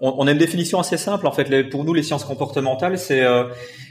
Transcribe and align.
on, 0.00 0.26
a 0.26 0.32
une 0.32 0.38
définition 0.38 0.78
assez 0.78 0.96
simple 0.96 1.26
en 1.26 1.32
fait. 1.32 1.68
pour 1.70 1.84
nous, 1.84 1.94
les 1.94 2.02
sciences 2.02 2.24
comportementales, 2.24 2.98
c'est 2.98 3.24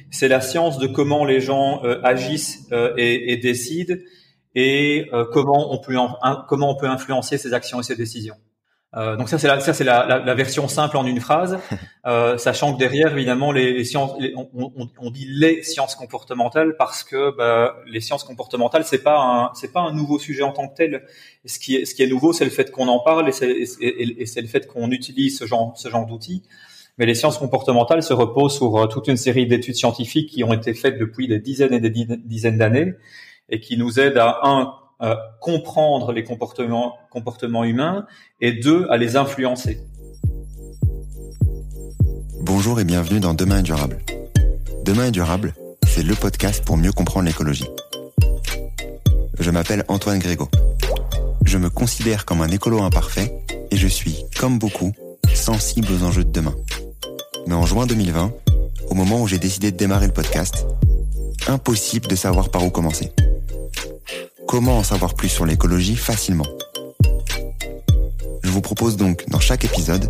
c'est 0.09 0.27
la 0.27 0.41
science 0.41 0.77
de 0.77 0.87
comment 0.87 1.25
les 1.25 1.41
gens 1.41 1.81
agissent 2.03 2.67
et, 2.97 3.33
et, 3.33 3.37
décident 3.37 3.95
et 4.55 5.09
comment 5.33 5.73
on 5.73 5.79
peut 5.79 5.95
comment 6.47 6.71
on 6.71 6.75
peut 6.75 6.87
influencer 6.87 7.37
ses 7.37 7.53
actions 7.53 7.79
et 7.81 7.83
ses 7.83 7.95
décisions. 7.95 8.35
Euh, 8.97 9.15
donc 9.15 9.29
ça 9.29 9.37
c'est 9.37 9.47
la, 9.47 9.59
ça 9.59 9.73
c'est 9.73 9.83
la, 9.83 10.05
la, 10.07 10.17
la, 10.17 10.33
version 10.33 10.67
simple 10.67 10.97
en 10.97 11.05
une 11.05 11.19
phrase, 11.19 11.59
euh, 12.07 12.37
sachant 12.37 12.73
que 12.73 12.79
derrière 12.79 13.13
évidemment 13.13 13.51
les, 13.51 13.71
les 13.73 13.83
sciences, 13.83 14.13
on, 14.35 14.49
on, 14.55 14.89
on, 14.99 15.11
dit 15.11 15.27
les 15.29 15.61
sciences 15.61 15.93
comportementales 15.93 16.75
parce 16.77 17.03
que 17.03 17.35
bah, 17.37 17.77
les 17.85 18.01
sciences 18.01 18.23
comportementales 18.23 18.85
c'est 18.85 19.03
pas 19.03 19.19
un 19.19 19.51
c'est 19.53 19.71
pas 19.71 19.81
un 19.81 19.93
nouveau 19.93 20.17
sujet 20.17 20.41
en 20.41 20.51
tant 20.51 20.67
que 20.67 20.75
tel. 20.75 21.05
ce 21.45 21.59
qui 21.59 21.75
est 21.75 21.85
ce 21.85 21.93
qui 21.93 22.01
est 22.01 22.07
nouveau 22.07 22.33
c'est 22.33 22.45
le 22.45 22.49
fait 22.49 22.71
qu'on 22.71 22.87
en 22.87 22.99
parle 22.99 23.29
et 23.29 23.31
c'est, 23.31 23.51
et, 23.51 24.21
et 24.21 24.25
c'est 24.25 24.41
le 24.41 24.47
fait 24.47 24.65
qu'on 24.65 24.89
utilise 24.89 25.37
ce 25.37 25.45
genre 25.45 25.73
ce 25.77 25.89
genre 25.89 26.07
d'outils. 26.07 26.41
Mais 26.97 27.05
les 27.05 27.13
sciences 27.13 27.37
comportementales 27.37 28.01
se 28.01 28.13
reposent 28.13 28.55
sur 28.55 28.75
euh, 28.77 28.87
toute 28.87 29.07
une 29.07 29.17
série 29.17 29.45
d'études 29.45 29.75
scientifiques 29.75 30.29
qui 30.31 30.43
ont 30.43 30.53
été 30.53 30.73
faites 30.73 30.97
depuis 30.97 31.27
des 31.27 31.39
dizaines 31.39 31.73
et 31.73 31.79
des 31.79 31.91
dizaines 31.91 32.57
d'années 32.57 32.93
et 33.49 33.59
qui 33.59 33.77
nous 33.77 33.99
aident 33.99 34.17
à 34.17 34.39
un 34.43 34.73
euh, 35.01 35.15
comprendre 35.41 36.11
les 36.11 36.23
comportements, 36.23 36.95
humains 37.63 38.05
et 38.41 38.53
deux, 38.53 38.87
à 38.89 38.97
les 38.97 39.15
influencer. 39.15 39.79
Bonjour 42.41 42.79
et 42.79 42.83
bienvenue 42.83 43.19
dans 43.19 43.33
Demain 43.33 43.59
est 43.59 43.63
durable. 43.63 43.99
Demain 44.85 45.07
est 45.07 45.11
durable, 45.11 45.53
c'est 45.85 46.03
le 46.03 46.15
podcast 46.15 46.63
pour 46.65 46.77
mieux 46.77 46.91
comprendre 46.91 47.27
l'écologie. 47.27 47.67
Je 49.39 49.51
m'appelle 49.51 49.83
Antoine 49.87 50.17
Grégo. 50.17 50.49
Je 51.45 51.57
me 51.57 51.69
considère 51.69 52.25
comme 52.25 52.41
un 52.41 52.47
écolo 52.47 52.81
imparfait 52.81 53.31
et 53.69 53.77
je 53.77 53.87
suis, 53.87 54.25
comme 54.39 54.57
beaucoup, 54.57 54.93
sensible 55.33 55.89
aux 55.91 56.03
enjeux 56.03 56.23
de 56.23 56.31
demain. 56.31 56.55
Mais 57.45 57.53
en 57.53 57.65
juin 57.65 57.85
2020, 57.85 58.31
au 58.89 58.95
moment 58.95 59.21
où 59.21 59.27
j'ai 59.27 59.37
décidé 59.37 59.71
de 59.71 59.77
démarrer 59.77 60.07
le 60.07 60.13
podcast, 60.13 60.65
impossible 61.47 62.07
de 62.07 62.15
savoir 62.15 62.49
par 62.49 62.65
où 62.65 62.69
commencer. 62.69 63.11
Comment 64.47 64.77
en 64.77 64.83
savoir 64.83 65.13
plus 65.13 65.27
sur 65.27 65.45
l'écologie 65.45 65.97
facilement? 65.97 66.45
Je 68.43 68.49
vous 68.49 68.61
propose 68.61 68.95
donc 68.95 69.25
dans 69.27 69.41
chaque 69.41 69.65
épisode 69.65 70.09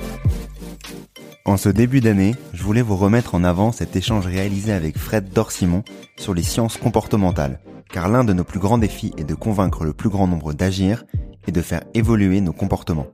En 1.45 1.57
ce 1.57 1.69
début 1.69 2.01
d'année, 2.01 2.35
je 2.53 2.61
voulais 2.61 2.83
vous 2.83 2.95
remettre 2.95 3.33
en 3.33 3.43
avant 3.43 3.71
cet 3.71 3.95
échange 3.95 4.27
réalisé 4.27 4.71
avec 4.71 4.97
Fred 4.97 5.29
Dorsimon 5.33 5.83
sur 6.17 6.35
les 6.35 6.43
sciences 6.43 6.77
comportementales, 6.77 7.59
car 7.91 8.09
l'un 8.09 8.23
de 8.23 8.33
nos 8.33 8.43
plus 8.43 8.59
grands 8.59 8.77
défis 8.77 9.11
est 9.17 9.23
de 9.23 9.33
convaincre 9.33 9.83
le 9.83 9.93
plus 9.93 10.09
grand 10.09 10.27
nombre 10.27 10.53
d'agir 10.53 11.03
et 11.47 11.51
de 11.51 11.61
faire 11.61 11.81
évoluer 11.95 12.41
nos 12.41 12.53
comportements. 12.53 13.07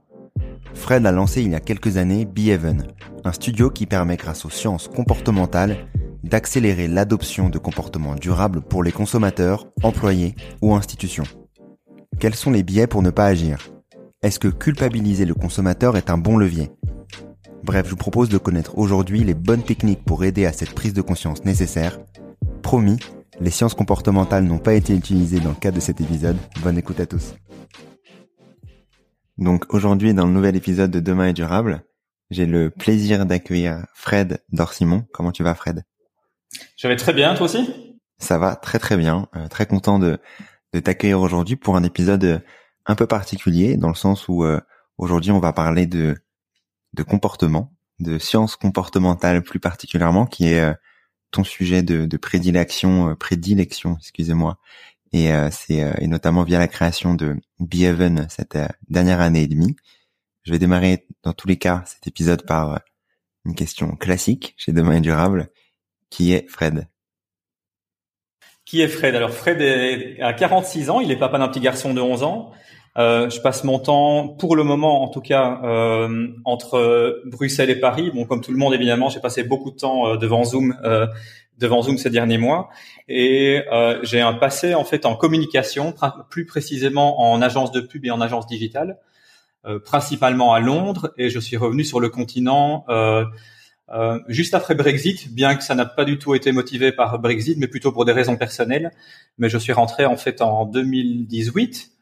Fred 0.74 1.06
a 1.06 1.12
lancé 1.12 1.42
il 1.42 1.52
y 1.52 1.54
a 1.54 1.60
quelques 1.60 1.96
années 1.96 2.26
Be 2.26 2.50
un 3.24 3.32
studio 3.32 3.70
qui 3.70 3.86
permet 3.86 4.16
grâce 4.16 4.44
aux 4.44 4.50
sciences 4.50 4.88
comportementales 4.88 5.88
d'accélérer 6.22 6.86
l'adoption 6.86 7.48
de 7.48 7.58
comportements 7.58 8.14
durables 8.14 8.60
pour 8.60 8.82
les 8.82 8.92
consommateurs, 8.92 9.66
employés 9.82 10.34
ou 10.60 10.74
institutions. 10.74 11.24
Quels 12.20 12.34
sont 12.34 12.50
les 12.50 12.62
biais 12.62 12.86
pour 12.86 13.02
ne 13.02 13.10
pas 13.10 13.26
agir? 13.26 13.70
Est-ce 14.22 14.38
que 14.38 14.48
culpabiliser 14.48 15.24
le 15.24 15.34
consommateur 15.34 15.96
est 15.96 16.10
un 16.10 16.18
bon 16.18 16.36
levier? 16.36 16.70
Bref, 17.64 17.86
je 17.86 17.90
vous 17.90 17.96
propose 17.96 18.28
de 18.28 18.38
connaître 18.38 18.78
aujourd'hui 18.78 19.24
les 19.24 19.34
bonnes 19.34 19.62
techniques 19.62 20.04
pour 20.04 20.24
aider 20.24 20.46
à 20.46 20.52
cette 20.52 20.74
prise 20.74 20.94
de 20.94 21.02
conscience 21.02 21.44
nécessaire. 21.44 21.98
Promis, 22.62 22.98
les 23.40 23.50
sciences 23.50 23.74
comportementales 23.74 24.44
n'ont 24.44 24.58
pas 24.58 24.74
été 24.74 24.94
utilisées 24.94 25.40
dans 25.40 25.50
le 25.50 25.56
cadre 25.56 25.76
de 25.76 25.80
cet 25.82 26.00
épisode. 26.00 26.36
Bonne 26.62 26.78
écoute 26.78 27.00
à 27.00 27.06
tous. 27.06 27.34
Donc 29.36 29.72
aujourd'hui, 29.74 30.14
dans 30.14 30.26
le 30.26 30.32
nouvel 30.32 30.56
épisode 30.56 30.90
de 30.90 31.00
Demain 31.00 31.28
est 31.28 31.34
durable, 31.34 31.82
j'ai 32.30 32.46
le 32.46 32.70
plaisir 32.70 33.26
d'accueillir 33.26 33.86
Fred 33.94 34.42
Dorsimon. 34.50 35.04
Comment 35.12 35.32
tu 35.32 35.42
vas 35.42 35.54
Fred? 35.54 35.84
Je 36.76 36.88
vais 36.88 36.96
très 36.96 37.12
bien, 37.12 37.34
toi 37.34 37.46
aussi? 37.46 37.98
Ça 38.18 38.38
va 38.38 38.56
très 38.56 38.78
très 38.78 38.96
bien. 38.96 39.28
Euh, 39.36 39.46
très 39.48 39.66
content 39.66 39.98
de, 39.98 40.18
de 40.72 40.80
t'accueillir 40.80 41.20
aujourd'hui 41.20 41.56
pour 41.56 41.76
un 41.76 41.82
épisode 41.82 42.42
un 42.86 42.94
peu 42.94 43.06
particulier 43.06 43.76
dans 43.76 43.88
le 43.88 43.94
sens 43.94 44.28
où 44.28 44.44
euh, 44.44 44.60
aujourd'hui 44.96 45.30
on 45.30 45.38
va 45.38 45.52
parler 45.52 45.86
de 45.86 46.16
de 46.98 47.02
comportement, 47.04 47.72
de 48.00 48.18
sciences 48.18 48.56
comportementales 48.56 49.42
plus 49.42 49.60
particulièrement, 49.60 50.26
qui 50.26 50.48
est 50.48 50.60
euh, 50.60 50.74
ton 51.30 51.44
sujet 51.44 51.82
de, 51.82 52.04
de 52.06 52.16
prédilection, 52.16 53.10
euh, 53.10 53.14
prédilection, 53.14 53.96
excusez-moi, 53.98 54.58
et 55.12 55.30
c'est 55.50 55.90
et 56.02 56.06
notamment 56.06 56.42
via 56.42 56.58
la 56.58 56.68
création 56.68 57.14
de 57.14 57.36
Be 57.60 58.28
cette 58.28 58.58
dernière 58.90 59.22
année 59.22 59.44
et 59.44 59.46
demie. 59.46 59.74
Je 60.42 60.52
vais 60.52 60.58
démarrer 60.58 61.06
dans 61.22 61.32
tous 61.32 61.48
les 61.48 61.56
cas 61.56 61.82
cet 61.86 62.06
épisode 62.06 62.44
par 62.44 62.82
une 63.46 63.54
question 63.54 63.96
classique 63.96 64.54
chez 64.58 64.72
Demain 64.72 64.96
et 64.96 65.00
Durable, 65.00 65.48
qui 66.10 66.34
est 66.34 66.46
Fred? 66.50 66.88
Qui 68.66 68.82
est 68.82 68.88
Fred? 68.88 69.14
Alors 69.14 69.30
Fred 69.30 69.62
est 69.62 70.20
à 70.20 70.34
46 70.34 70.90
ans, 70.90 71.00
il 71.00 71.10
est 71.10 71.16
papa 71.16 71.38
d'un 71.38 71.48
petit 71.48 71.60
garçon 71.60 71.94
de 71.94 72.02
11 72.02 72.22
ans. 72.22 72.52
Euh, 72.98 73.30
je 73.30 73.40
passe 73.40 73.62
mon 73.62 73.78
temps, 73.78 74.26
pour 74.26 74.56
le 74.56 74.64
moment 74.64 75.04
en 75.04 75.08
tout 75.08 75.20
cas, 75.20 75.60
euh, 75.62 76.28
entre 76.44 77.22
Bruxelles 77.26 77.70
et 77.70 77.78
Paris. 77.78 78.10
Bon, 78.12 78.24
comme 78.24 78.40
tout 78.40 78.50
le 78.50 78.58
monde 78.58 78.74
évidemment, 78.74 79.08
j'ai 79.08 79.20
passé 79.20 79.44
beaucoup 79.44 79.70
de 79.70 79.76
temps 79.76 80.08
euh, 80.08 80.16
devant 80.16 80.42
Zoom, 80.42 80.76
euh, 80.82 81.06
devant 81.58 81.80
Zoom 81.82 81.96
ces 81.96 82.10
derniers 82.10 82.38
mois, 82.38 82.70
et 83.08 83.62
euh, 83.72 84.00
j'ai 84.02 84.20
un 84.20 84.32
passé 84.34 84.74
en 84.74 84.84
fait 84.84 85.06
en 85.06 85.14
communication, 85.14 85.94
plus 86.28 86.44
précisément 86.44 87.20
en 87.20 87.40
agence 87.40 87.70
de 87.70 87.80
pub 87.80 88.04
et 88.04 88.10
en 88.10 88.20
agence 88.20 88.46
digitale, 88.46 88.98
principalement 89.84 90.54
à 90.54 90.60
Londres, 90.60 91.12
et 91.18 91.30
je 91.30 91.38
suis 91.38 91.56
revenu 91.56 91.84
sur 91.84 92.00
le 92.00 92.08
continent. 92.08 92.86
juste 94.28 94.54
après 94.54 94.76
Brexit, 94.76 95.34
bien 95.34 95.56
que 95.56 95.64
ça 95.64 95.74
n'a 95.74 95.84
pas 95.84 96.04
du 96.04 96.18
tout 96.18 96.34
été 96.34 96.52
motivé 96.52 96.92
par 96.92 97.18
Brexit, 97.18 97.58
mais 97.58 97.66
plutôt 97.66 97.92
pour 97.92 98.04
des 98.04 98.12
raisons 98.12 98.36
personnelles. 98.36 98.92
Mais 99.36 99.48
je 99.48 99.58
suis 99.58 99.72
rentré 99.72 100.06
en 100.06 100.16
fait 100.16 100.40
en 100.42 100.64
2018 100.64 101.97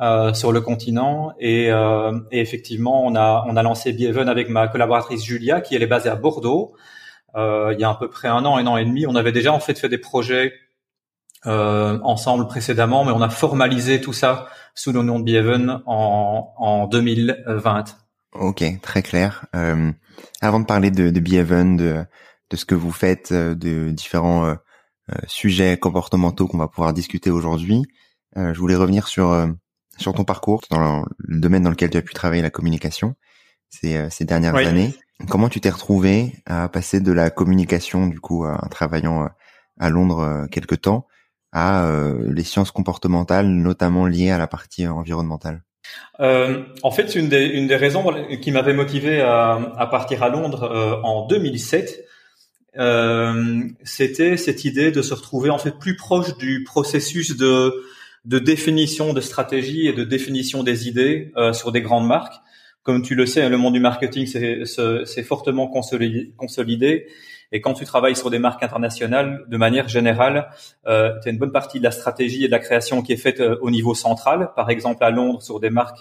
euh, 0.00 0.32
sur 0.32 0.50
le 0.52 0.60
continent 0.60 1.32
et, 1.38 1.70
euh, 1.70 2.18
et, 2.30 2.40
effectivement 2.40 3.04
on 3.04 3.14
a 3.14 3.44
on 3.46 3.56
a 3.56 3.62
lancé 3.62 3.92
Bieven 3.92 4.30
avec 4.30 4.48
ma 4.48 4.66
collaboratrice 4.66 5.22
Julia 5.22 5.60
qui 5.60 5.74
elle 5.74 5.82
est 5.82 5.86
basée 5.86 6.08
à 6.08 6.16
Bordeaux. 6.16 6.74
Euh, 7.36 7.74
il 7.74 7.80
y 7.80 7.84
a 7.84 7.90
à 7.90 7.94
peu 7.94 8.08
près 8.08 8.28
un 8.28 8.44
an, 8.44 8.56
un 8.56 8.66
an 8.66 8.76
et 8.76 8.84
demi, 8.84 9.06
on 9.06 9.14
avait 9.14 9.32
déjà 9.32 9.52
en 9.52 9.60
fait 9.60 9.78
fait 9.78 9.88
des 9.88 9.98
projets 9.98 10.54
euh, 11.46 11.98
ensemble 12.02 12.46
précédemment, 12.46 13.04
mais 13.04 13.12
on 13.12 13.22
a 13.22 13.30
formalisé 13.30 14.00
tout 14.00 14.12
ça 14.12 14.48
sous 14.74 14.92
le 14.92 15.02
nom 15.02 15.18
de 15.18 15.24
Bieven 15.24 15.80
en, 15.86 16.52
en 16.56 16.86
2020. 16.86 17.84
Ok, 18.32 18.64
très 18.82 19.02
clair. 19.02 19.46
Euh, 19.54 19.90
avant 20.40 20.60
de 20.60 20.66
parler 20.66 20.90
de, 20.90 21.10
de 21.10 21.20
Bieven, 21.20 21.76
de, 21.76 22.04
de 22.50 22.56
ce 22.56 22.64
que 22.64 22.74
vous 22.74 22.92
faites, 22.92 23.32
euh, 23.32 23.54
de 23.54 23.90
différents 23.90 24.56
sujets 25.26 25.76
comportementaux 25.76 26.46
qu'on 26.46 26.58
va 26.58 26.68
pouvoir 26.68 26.92
discuter 26.92 27.30
aujourd'hui, 27.30 27.82
je 28.36 28.56
voulais 28.60 28.76
revenir 28.76 29.08
sur 29.08 29.26
sur 30.00 30.14
ton 30.14 30.24
parcours 30.24 30.62
dans 30.70 31.04
le 31.18 31.40
domaine 31.40 31.62
dans 31.62 31.70
lequel 31.70 31.90
tu 31.90 31.96
as 31.96 32.02
pu 32.02 32.14
travailler 32.14 32.42
la 32.42 32.50
communication 32.50 33.14
ces, 33.68 33.96
euh, 33.96 34.08
ces 34.10 34.24
dernières 34.24 34.56
années. 34.56 34.94
Comment 35.28 35.48
tu 35.48 35.60
t'es 35.60 35.70
retrouvé 35.70 36.32
à 36.46 36.68
passer 36.68 37.00
de 37.00 37.12
la 37.12 37.30
communication, 37.30 38.06
du 38.06 38.20
coup, 38.20 38.46
en 38.46 38.68
travaillant 38.68 39.24
euh, 39.24 39.28
à 39.78 39.90
Londres 39.90 40.20
euh, 40.20 40.46
quelque 40.46 40.74
temps, 40.74 41.06
à 41.52 41.90
les 42.26 42.44
sciences 42.44 42.70
comportementales, 42.70 43.48
notamment 43.48 44.06
liées 44.06 44.30
à 44.30 44.38
la 44.38 44.46
partie 44.46 44.86
environnementale? 44.86 45.62
Euh, 46.20 46.62
en 46.84 46.92
fait, 46.92 47.16
une 47.16 47.28
des, 47.28 47.44
une 47.44 47.66
des 47.66 47.76
raisons 47.76 48.06
qui 48.40 48.52
m'avait 48.52 48.72
motivé 48.72 49.20
à, 49.20 49.54
à, 49.76 49.86
partir 49.88 50.22
à 50.22 50.28
Londres 50.28 51.00
en 51.02 51.26
2007 51.26 52.06
euh, 52.78 53.64
c'était 53.82 54.36
cette 54.36 54.64
idée 54.64 54.92
de 54.92 55.02
se 55.02 55.12
retrouver 55.14 55.50
en 55.50 55.58
fait 55.58 55.76
plus 55.78 55.96
proche 55.96 56.36
du 56.38 56.62
processus 56.62 57.36
de 57.36 57.74
de 58.24 58.38
définition 58.38 59.12
de 59.12 59.20
stratégie 59.20 59.86
et 59.86 59.92
de 59.92 60.04
définition 60.04 60.62
des 60.62 60.88
idées 60.88 61.32
euh, 61.36 61.52
sur 61.52 61.72
des 61.72 61.80
grandes 61.80 62.06
marques. 62.06 62.34
Comme 62.82 63.02
tu 63.02 63.14
le 63.14 63.26
sais, 63.26 63.48
le 63.48 63.56
monde 63.58 63.74
du 63.74 63.80
marketing 63.80 64.26
c'est 64.26 65.22
fortement 65.22 65.68
consolidé. 65.68 67.06
Et 67.52 67.60
quand 67.60 67.74
tu 67.74 67.84
travailles 67.84 68.16
sur 68.16 68.30
des 68.30 68.38
marques 68.38 68.62
internationales, 68.62 69.44
de 69.48 69.56
manière 69.56 69.88
générale, 69.88 70.50
euh, 70.86 71.12
tu 71.22 71.30
une 71.30 71.38
bonne 71.38 71.52
partie 71.52 71.78
de 71.78 71.84
la 71.84 71.90
stratégie 71.90 72.44
et 72.44 72.46
de 72.46 72.52
la 72.52 72.60
création 72.60 73.02
qui 73.02 73.12
est 73.12 73.16
faite 73.16 73.40
euh, 73.40 73.56
au 73.60 73.70
niveau 73.70 73.94
central, 73.94 74.52
par 74.54 74.70
exemple 74.70 75.02
à 75.02 75.10
Londres 75.10 75.42
sur 75.42 75.58
des 75.58 75.70
marques 75.70 75.98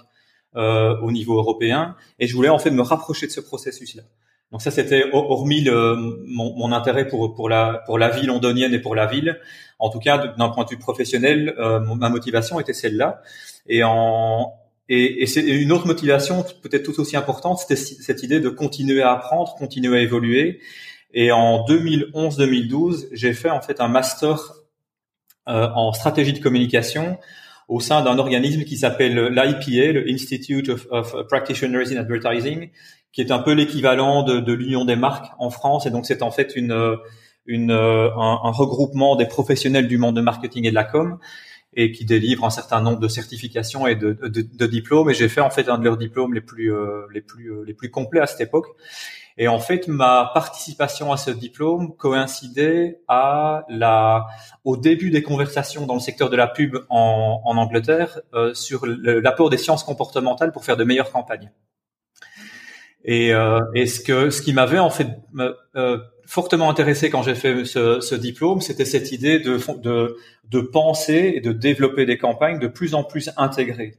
euh, 0.55 0.95
au 1.01 1.11
niveau 1.11 1.37
européen. 1.37 1.95
Et 2.19 2.27
je 2.27 2.35
voulais 2.35 2.49
en 2.49 2.59
fait 2.59 2.71
me 2.71 2.81
rapprocher 2.81 3.25
de 3.25 3.31
ce 3.31 3.41
processus-là. 3.41 4.03
Donc 4.51 4.61
ça, 4.61 4.71
c'était 4.71 5.05
hormis 5.13 5.61
le, 5.61 5.95
mon, 5.95 6.55
mon, 6.55 6.71
intérêt 6.71 7.07
pour 7.07 7.35
pour 7.35 7.49
la 7.49 7.83
pour 7.85 7.99
la 7.99 8.09
vie 8.09 8.25
londonienne 8.25 8.73
et 8.73 8.79
pour 8.79 8.95
la 8.95 9.05
ville. 9.05 9.39
En 9.79 9.89
tout 9.89 9.99
cas, 9.99 10.27
d'un 10.37 10.49
point 10.49 10.65
de 10.65 10.69
vue 10.69 10.77
professionnel, 10.77 11.55
euh, 11.57 11.79
ma 11.79 12.09
motivation 12.09 12.59
était 12.59 12.73
celle-là. 12.73 13.21
Et 13.67 13.81
et, 14.89 15.21
et 15.21 15.27
c'est 15.27 15.41
une 15.41 15.71
autre 15.71 15.85
motivation, 15.85 16.43
peut-être 16.63 16.83
tout 16.83 16.99
aussi 16.99 17.15
importante, 17.15 17.59
c'était 17.59 17.75
cette 17.75 18.23
idée 18.23 18.39
de 18.39 18.49
continuer 18.49 19.03
à 19.03 19.11
apprendre, 19.11 19.55
continuer 19.55 19.99
à 19.99 20.01
évoluer. 20.01 20.61
Et 21.13 21.31
en 21.31 21.63
2011-2012, 21.65 23.07
j'ai 23.11 23.33
fait 23.33 23.51
en 23.51 23.61
fait 23.61 23.81
un 23.81 23.87
master 23.87 24.53
euh, 25.47 25.69
en 25.75 25.93
stratégie 25.93 26.33
de 26.33 26.39
communication 26.39 27.19
au 27.67 27.79
sein 27.79 28.03
d'un 28.03 28.17
organisme 28.17 28.63
qui 28.63 28.77
s'appelle 28.77 29.27
l'IPA, 29.27 29.91
le 29.93 30.09
Institute 30.09 30.69
of, 30.69 30.87
of, 30.89 31.27
Practitioners 31.27 31.93
in 31.93 31.97
Advertising, 31.97 32.71
qui 33.13 33.21
est 33.21 33.31
un 33.31 33.39
peu 33.39 33.53
l'équivalent 33.53 34.23
de, 34.23 34.39
de 34.39 34.53
l'Union 34.53 34.85
des 34.85 34.95
marques 34.95 35.31
en 35.37 35.51
France. 35.51 35.85
Et 35.85 35.91
donc 35.91 36.07
c'est 36.07 36.23
en 36.23 36.31
fait 36.31 36.55
une, 36.55 36.97
une 37.45 37.71
un, 37.71 38.39
un, 38.43 38.51
regroupement 38.51 39.15
des 39.15 39.25
professionnels 39.25 39.87
du 39.87 39.97
monde 39.97 40.15
de 40.15 40.21
marketing 40.21 40.65
et 40.65 40.69
de 40.69 40.75
la 40.75 40.83
com 40.83 41.19
et 41.73 41.91
qui 41.91 42.05
délivre 42.05 42.45
un 42.45 42.49
certain 42.49 42.81
nombre 42.81 42.99
de 42.99 43.07
certifications 43.07 43.85
et 43.85 43.95
de, 43.95 44.13
de, 44.13 44.41
de 44.41 44.65
diplômes. 44.65 45.09
Et 45.09 45.13
j'ai 45.13 45.29
fait 45.29 45.41
en 45.41 45.49
fait 45.49 45.69
un 45.69 45.77
de 45.77 45.83
leurs 45.83 45.97
diplômes 45.97 46.33
les 46.33 46.41
plus 46.41 46.73
euh, 46.73 47.05
les 47.13 47.21
plus 47.21 47.51
euh, 47.51 47.63
les 47.65 47.73
plus 47.73 47.91
complets 47.91 48.21
à 48.21 48.27
cette 48.27 48.41
époque. 48.41 48.67
Et 49.41 49.47
en 49.47 49.59
fait, 49.59 49.87
ma 49.87 50.31
participation 50.33 51.13
à 51.13 51.17
ce 51.17 51.31
diplôme 51.31 51.95
coïncidait 51.95 52.99
à 53.07 53.63
la, 53.69 54.27
au 54.65 54.75
début 54.75 55.11
des 55.11 55.23
conversations 55.23 55.85
dans 55.85 55.93
le 55.93 56.01
secteur 56.01 56.29
de 56.29 56.35
la 56.35 56.47
pub 56.47 56.75
en, 56.89 57.41
en 57.45 57.55
Angleterre 57.55 58.19
euh, 58.33 58.53
sur 58.53 58.85
l'apport 58.85 59.49
des 59.49 59.57
sciences 59.57 59.85
comportementales 59.85 60.51
pour 60.51 60.65
faire 60.65 60.75
de 60.75 60.83
meilleures 60.83 61.11
campagnes. 61.11 61.53
Et, 63.05 63.33
euh, 63.33 63.61
et 63.75 63.85
ce 63.85 64.01
que, 64.01 64.29
ce 64.29 64.41
qui 64.41 64.51
m'avait 64.51 64.77
en 64.77 64.89
fait 64.89 65.07
euh, 65.77 65.99
fortement 66.29 66.69
intéressé 66.69 67.09
quand 67.09 67.23
j'ai 67.23 67.33
fait 67.33 67.65
ce, 67.65 68.01
ce 68.01 68.13
diplôme, 68.13 68.61
c'était 68.61 68.85
cette 68.85 69.11
idée 69.11 69.39
de, 69.39 69.57
de, 69.81 70.15
de 70.51 70.61
penser 70.61 71.33
et 71.35 71.41
de 71.41 71.51
développer 71.51 72.05
des 72.05 72.19
campagnes 72.19 72.59
de 72.59 72.67
plus 72.67 72.93
en 72.93 73.03
plus 73.03 73.31
intégrées. 73.35 73.95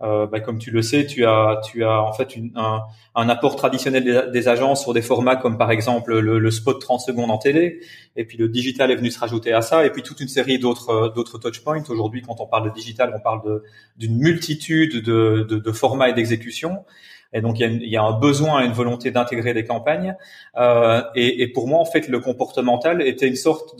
Euh, 0.00 0.26
bah, 0.26 0.38
comme 0.38 0.58
tu 0.58 0.70
le 0.70 0.82
sais, 0.82 1.04
tu 1.04 1.24
as, 1.24 1.60
tu 1.64 1.82
as 1.84 2.00
en 2.00 2.12
fait 2.12 2.36
une, 2.36 2.52
un, 2.54 2.82
un, 3.16 3.28
apport 3.28 3.56
traditionnel 3.56 4.30
des, 4.32 4.48
agences 4.48 4.82
sur 4.82 4.92
des 4.92 5.02
formats 5.02 5.34
comme 5.34 5.58
par 5.58 5.70
exemple 5.72 6.18
le, 6.18 6.38
le, 6.38 6.50
spot 6.50 6.80
30 6.80 7.00
secondes 7.00 7.30
en 7.30 7.38
télé, 7.38 7.80
et 8.14 8.24
puis 8.24 8.36
le 8.36 8.48
digital 8.48 8.90
est 8.92 8.96
venu 8.96 9.10
se 9.10 9.18
rajouter 9.18 9.52
à 9.52 9.60
ça, 9.60 9.84
et 9.84 9.90
puis 9.90 10.02
toute 10.02 10.20
une 10.20 10.28
série 10.28 10.60
d'autres 10.60 10.90
euh, 10.90 11.08
d'autres 11.10 11.38
touchpoints. 11.38 11.82
Aujourd'hui, 11.88 12.22
quand 12.22 12.40
on 12.40 12.46
parle 12.46 12.70
de 12.70 12.74
digital, 12.74 13.12
on 13.16 13.20
parle 13.20 13.62
d'une 13.96 14.16
multitude 14.16 15.02
de, 15.02 15.46
de, 15.48 15.58
de 15.58 15.72
formats 15.72 16.08
et 16.08 16.12
d'exécutions. 16.12 16.84
Et 17.34 17.40
donc 17.40 17.58
il 17.58 17.62
y 17.62 17.64
a, 17.64 17.68
il 17.68 17.88
y 17.88 17.96
a, 17.96 18.02
un 18.02 18.18
besoin 18.18 18.62
et 18.62 18.66
une 18.66 18.72
volonté 18.72 19.10
d'intégrer 19.10 19.52
des 19.52 19.64
campagnes. 19.64 20.16
Euh, 20.56 21.02
et, 21.14 21.42
et, 21.42 21.48
pour 21.48 21.66
moi, 21.66 21.80
en 21.80 21.84
fait, 21.84 22.08
le 22.08 22.20
comportemental 22.20 23.02
était 23.02 23.26
une 23.26 23.36
sorte 23.36 23.76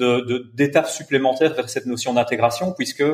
d'étape 0.55 0.89
supplémentaire 0.89 1.55
vers 1.55 1.69
cette 1.69 1.87
notion 1.87 2.15
d'intégration, 2.15 2.73
puisque 2.73 3.05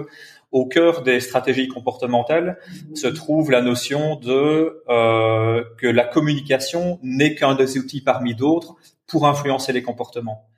au 0.53 0.67
cœur 0.67 1.03
des 1.03 1.21
stratégies 1.21 1.69
comportementales 1.69 2.59
se 2.95 3.07
trouve 3.07 3.51
la 3.51 3.61
notion 3.61 4.17
de 4.17 4.83
euh, 4.89 5.63
que 5.79 5.87
la 5.87 6.05
communication 6.05 6.99
n'est 7.03 7.35
qu'un 7.35 7.55
des 7.55 7.79
outils 7.79 8.01
parmi 8.01 8.35
d'autres 8.35 8.75
pour 9.07 9.27
influencer 9.27 9.73
les 9.73 9.83
comportements. 9.83 10.49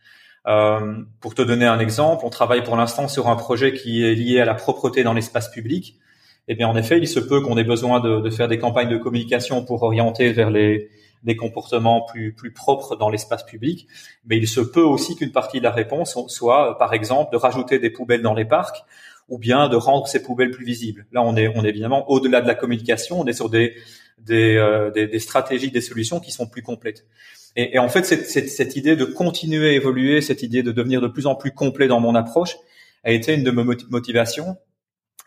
Euh, 0.46 1.02
pour 1.20 1.34
te 1.34 1.42
donner 1.42 1.66
un 1.66 1.78
exemple, 1.78 2.24
on 2.24 2.30
travaille 2.30 2.64
pour 2.64 2.76
l'instant 2.76 3.06
sur 3.06 3.28
un 3.28 3.36
projet 3.36 3.74
qui 3.74 4.04
est 4.04 4.14
lié 4.14 4.40
à 4.40 4.44
la 4.44 4.54
propreté 4.54 5.02
dans 5.02 5.12
l'espace 5.12 5.50
public. 5.50 5.98
Eh 6.48 6.54
bien, 6.54 6.68
en 6.68 6.76
effet, 6.76 6.98
il 6.98 7.08
se 7.08 7.20
peut 7.20 7.40
qu'on 7.40 7.56
ait 7.56 7.64
besoin 7.64 8.00
de, 8.00 8.20
de, 8.20 8.30
faire 8.30 8.48
des 8.48 8.58
campagnes 8.58 8.88
de 8.88 8.98
communication 8.98 9.64
pour 9.64 9.82
orienter 9.82 10.32
vers 10.32 10.50
les, 10.50 10.90
des 11.22 11.36
comportements 11.36 12.02
plus, 12.02 12.32
plus 12.32 12.52
propres 12.52 12.96
dans 12.96 13.08
l'espace 13.08 13.44
public. 13.44 13.86
Mais 14.26 14.38
il 14.38 14.48
se 14.48 14.60
peut 14.60 14.82
aussi 14.82 15.16
qu'une 15.16 15.32
partie 15.32 15.58
de 15.58 15.64
la 15.64 15.70
réponse 15.70 16.18
soit, 16.28 16.78
par 16.78 16.94
exemple, 16.94 17.32
de 17.32 17.36
rajouter 17.36 17.78
des 17.78 17.90
poubelles 17.90 18.22
dans 18.22 18.34
les 18.34 18.44
parcs 18.44 18.84
ou 19.28 19.38
bien 19.38 19.68
de 19.68 19.76
rendre 19.76 20.06
ces 20.08 20.22
poubelles 20.22 20.50
plus 20.50 20.64
visibles. 20.64 21.06
Là, 21.12 21.22
on 21.22 21.36
est, 21.36 21.48
on 21.48 21.64
est 21.64 21.68
évidemment 21.68 22.10
au-delà 22.10 22.40
de 22.40 22.48
la 22.48 22.54
communication, 22.54 23.20
on 23.20 23.26
est 23.26 23.32
sur 23.32 23.48
des, 23.48 23.74
des, 24.18 24.56
euh, 24.56 24.90
des, 24.90 25.18
stratégies, 25.18 25.70
des 25.70 25.80
solutions 25.80 26.20
qui 26.20 26.32
sont 26.32 26.46
plus 26.46 26.62
complètes. 26.62 27.06
Et, 27.54 27.78
en 27.78 27.88
fait, 27.88 28.04
cette, 28.04 28.28
cette, 28.28 28.76
idée 28.76 28.96
de 28.96 29.04
continuer 29.04 29.70
à 29.70 29.72
évoluer, 29.72 30.22
cette 30.22 30.42
idée 30.42 30.62
de 30.62 30.72
devenir 30.72 31.02
de 31.02 31.06
plus 31.06 31.26
en 31.26 31.34
plus 31.34 31.52
complet 31.52 31.86
dans 31.86 32.00
mon 32.00 32.14
approche, 32.14 32.56
a 33.04 33.10
été 33.10 33.34
une 33.34 33.44
de 33.44 33.50
mes 33.50 33.64
motivations. 33.90 34.56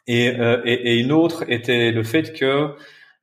Et, 0.07 0.29
euh, 0.39 0.61
et, 0.65 0.91
et, 0.91 0.99
une 0.99 1.11
autre 1.11 1.45
était 1.47 1.91
le 1.91 2.03
fait 2.03 2.33
que 2.33 2.75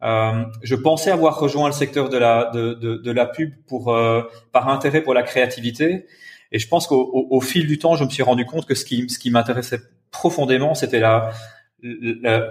euh, 0.03 0.45
je 0.63 0.75
pensais 0.75 1.11
avoir 1.13 1.39
rejoint 1.39 1.69
le 1.69 1.75
secteur 1.75 2.09
de 2.09 2.19
la 2.19 2.51
de, 2.53 2.75
de, 2.75 2.97
de 2.97 3.11
la 3.13 3.27
pub 3.27 3.53
pour 3.69 3.95
euh, 3.95 4.23
par 4.53 4.69
intérêt 4.69 5.01
pour 5.01 5.15
la 5.15 5.23
créativité. 5.23 6.07
Et 6.51 6.59
je 6.59 6.69
pense 6.69 6.89
qu'au 6.89 7.01
au, 7.01 7.37
au 7.37 7.41
fil 7.41 7.67
du 7.67 7.79
temps, 7.79 7.95
je 7.95 8.05
me 8.05 8.11
suis 8.11 8.25
rendu 8.25 8.45
compte 8.45 8.67
que 8.67 8.75
ce 8.75 8.85
qui 8.85 9.09
ce 9.09 9.19
qui 9.19 9.31
m'intéressait 9.31 9.81
profondément, 10.11 10.75
c'était 10.75 11.01
la, 11.01 11.33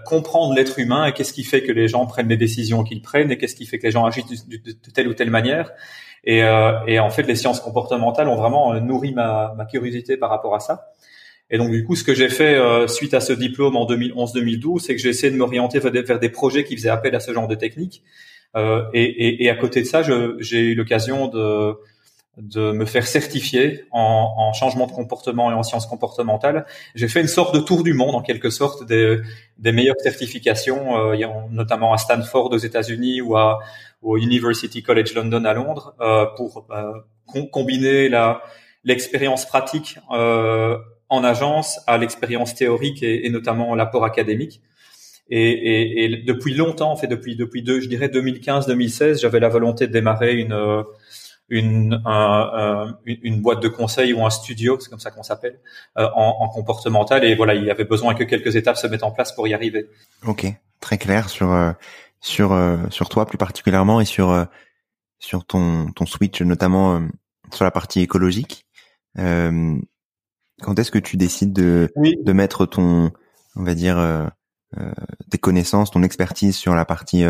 comprendre 0.06 0.54
l'être 0.54 0.78
humain 0.80 1.06
et 1.06 1.14
qu'est-ce 1.14 1.34
qui 1.34 1.44
fait 1.44 1.64
que 1.64 1.72
les 1.72 1.88
gens 1.88 2.06
prennent 2.06 2.28
les 2.28 2.38
décisions 2.38 2.84
qu'ils 2.84 3.02
prennent 3.02 3.32
et 3.32 3.38
qu'est-ce 3.38 3.56
qui 3.56 3.66
fait 3.66 3.80
que 3.80 3.86
les 3.86 3.92
gens 3.92 4.06
agissent 4.06 4.48
de, 4.48 4.58
telle 4.94 5.08
ou 5.08 5.14
telle 5.14 5.30
manière. 5.30 5.72
Et, 6.24 6.44
euh, 6.44 6.74
et, 6.86 7.00
en 7.00 7.10
fait, 7.10 7.24
les 7.24 7.36
sciences 7.36 7.60
comportementales 7.60 8.28
ont 8.28 8.36
vraiment 8.36 8.74
euh, 8.74 8.80
nourri 8.80 9.14
ma, 9.14 9.54
ma, 9.58 9.66
curiosité 9.66 10.18
par 10.18 10.30
rapport 10.30 10.54
à 10.54 10.60
ça. 10.60 10.92
Et 11.52 11.58
donc, 11.58 11.70
du 11.72 11.84
coup, 11.84 11.96
ce 11.96 12.04
que 12.04 12.16
j'ai 12.16 12.30
fait 12.30 12.56
euh, 12.56 12.88
suite 12.88 13.14
à 13.14 13.20
ce 13.20 13.34
diplôme 13.34 13.76
en 13.76 13.86
2011-2012, 13.86 14.80
c'est 14.80 14.96
que 14.96 15.02
j'ai 15.02 15.10
essayé 15.10 15.32
de 15.32 15.38
m'orienter 15.38 15.80
vers, 15.80 15.92
vers, 15.92 16.20
des 16.20 16.30
projets 16.30 16.64
qui 16.64 16.76
faisaient 16.76 16.90
appel 16.90 17.14
à 17.14 17.20
ce 17.20 17.34
genre 17.34 17.48
de 17.48 17.56
techniques. 17.56 18.04
Euh, 18.56 18.84
et, 18.94 19.04
et, 19.04 19.44
et, 19.44 19.50
à 19.50 19.56
côté 19.56 19.82
de 19.82 19.86
ça, 19.86 20.02
j'ai 20.40 20.60
eu 20.60 20.76
l'occasion 20.76 21.28
de 21.28 21.76
de 22.38 22.72
me 22.72 22.86
faire 22.86 23.06
certifier 23.06 23.84
en, 23.92 24.34
en, 24.38 24.54
changement 24.54 24.88
de 24.88 24.94
comportement 24.94 25.52
et 25.52 25.54
en 25.54 25.64
sciences 25.64 25.86
comportementales. 25.86 26.66
J'ai 26.96 27.10
fait 27.10 27.20
une 27.20 27.28
sorte 27.28 27.54
de 27.54 27.60
tour 27.60 27.84
du 27.84 27.94
monde 27.94 28.16
en 28.16 28.22
quelque 28.22 28.50
sorte 28.50 28.86
des, 28.86 29.20
des 29.58 29.72
meilleures 29.74 30.00
certifications, 30.00 30.98
euh, 30.98 31.28
notamment 31.52 31.94
à 31.94 31.98
Stanford 31.98 32.52
aux 32.54 32.58
États-Unis 32.58 33.22
ou 33.22 33.36
à 33.36 33.60
au 34.02 34.18
University 34.18 34.82
College 34.82 35.14
London 35.14 35.46
à 35.46 35.54
Londres, 35.54 35.94
euh, 36.02 36.26
pour 36.38 36.66
euh, 36.72 36.94
combiner 37.52 38.10
la 38.10 38.42
l'expérience 38.84 39.46
pratique 39.46 40.00
euh, 40.12 40.76
en 41.12 41.24
agence 41.24 41.80
à 41.88 41.98
l'expérience 41.98 42.56
théorique 42.56 43.04
et, 43.04 43.28
et 43.28 43.30
notamment 43.30 43.76
l'apport 43.76 44.06
académique. 44.06 44.62
Et, 45.30 45.52
et, 45.52 46.04
et, 46.04 46.18
depuis 46.24 46.56
longtemps, 46.56 46.92
en 46.92 46.96
fait 46.96 47.08
depuis 47.08 47.36
depuis 47.36 47.62
deux, 47.62 47.80
je 47.82 47.88
dirais 47.88 48.08
2015-2016, 48.08 49.22
j'avais 49.22 49.40
la 49.40 49.50
volonté 49.50 49.88
de 49.88 49.94
démarrer 49.94 50.36
une 50.36 50.84
une, 51.50 52.02
un, 52.06 52.98
une 53.06 53.42
boîte 53.42 53.62
de 53.62 53.68
conseil 53.68 54.14
ou 54.14 54.26
un 54.26 54.30
studio, 54.30 54.78
c'est 54.80 54.90
comme 54.90 55.02
ça 55.02 55.12
qu'on 55.12 55.22
s'appelle, 55.22 55.60
euh, 55.98 56.08
en, 56.16 56.38
en, 56.40 56.48
comportemental. 56.48 57.26
Et 57.26 57.36
voilà, 57.36 57.56
il 57.56 57.66
y 57.66 57.70
avait 57.70 57.84
besoin 57.84 58.14
que 58.14 58.24
quelques 58.24 58.56
étapes 58.56 58.78
se 58.78 58.88
mettent 58.88 59.04
en 59.04 59.12
place 59.12 59.34
pour 59.34 59.50
y 59.50 59.54
arriver. 59.54 59.90
Ok, 60.26 60.46
très 60.80 60.98
clair 60.98 61.30
sur 61.30 61.52
euh, 61.52 61.74
sur 62.22 62.54
euh, 62.54 62.78
sur 62.90 63.10
toi 63.10 63.26
plus 63.26 63.38
particulièrement 63.38 64.00
et 64.00 64.06
sur 64.06 64.48
sur 65.20 65.46
ton 65.46 65.92
ton 65.92 66.06
switch 66.06 66.42
notamment 66.42 67.02
sur 67.54 67.66
la 67.66 67.72
partie 67.72 68.00
écologique. 68.00 68.66
Quand 70.62 70.80
est-ce 70.80 70.92
que 70.92 71.00
tu 71.00 71.18
décides 71.18 71.54
de 71.54 71.92
de 71.96 72.34
mettre 72.34 72.66
ton 72.66 73.12
on 73.56 73.64
va 73.64 73.76
dire 73.76 74.30
tes 75.30 75.38
connaissances, 75.38 75.92
ton 75.92 76.04
expertise 76.04 76.56
sur 76.56 76.76
la 76.76 76.86
partie 76.86 77.26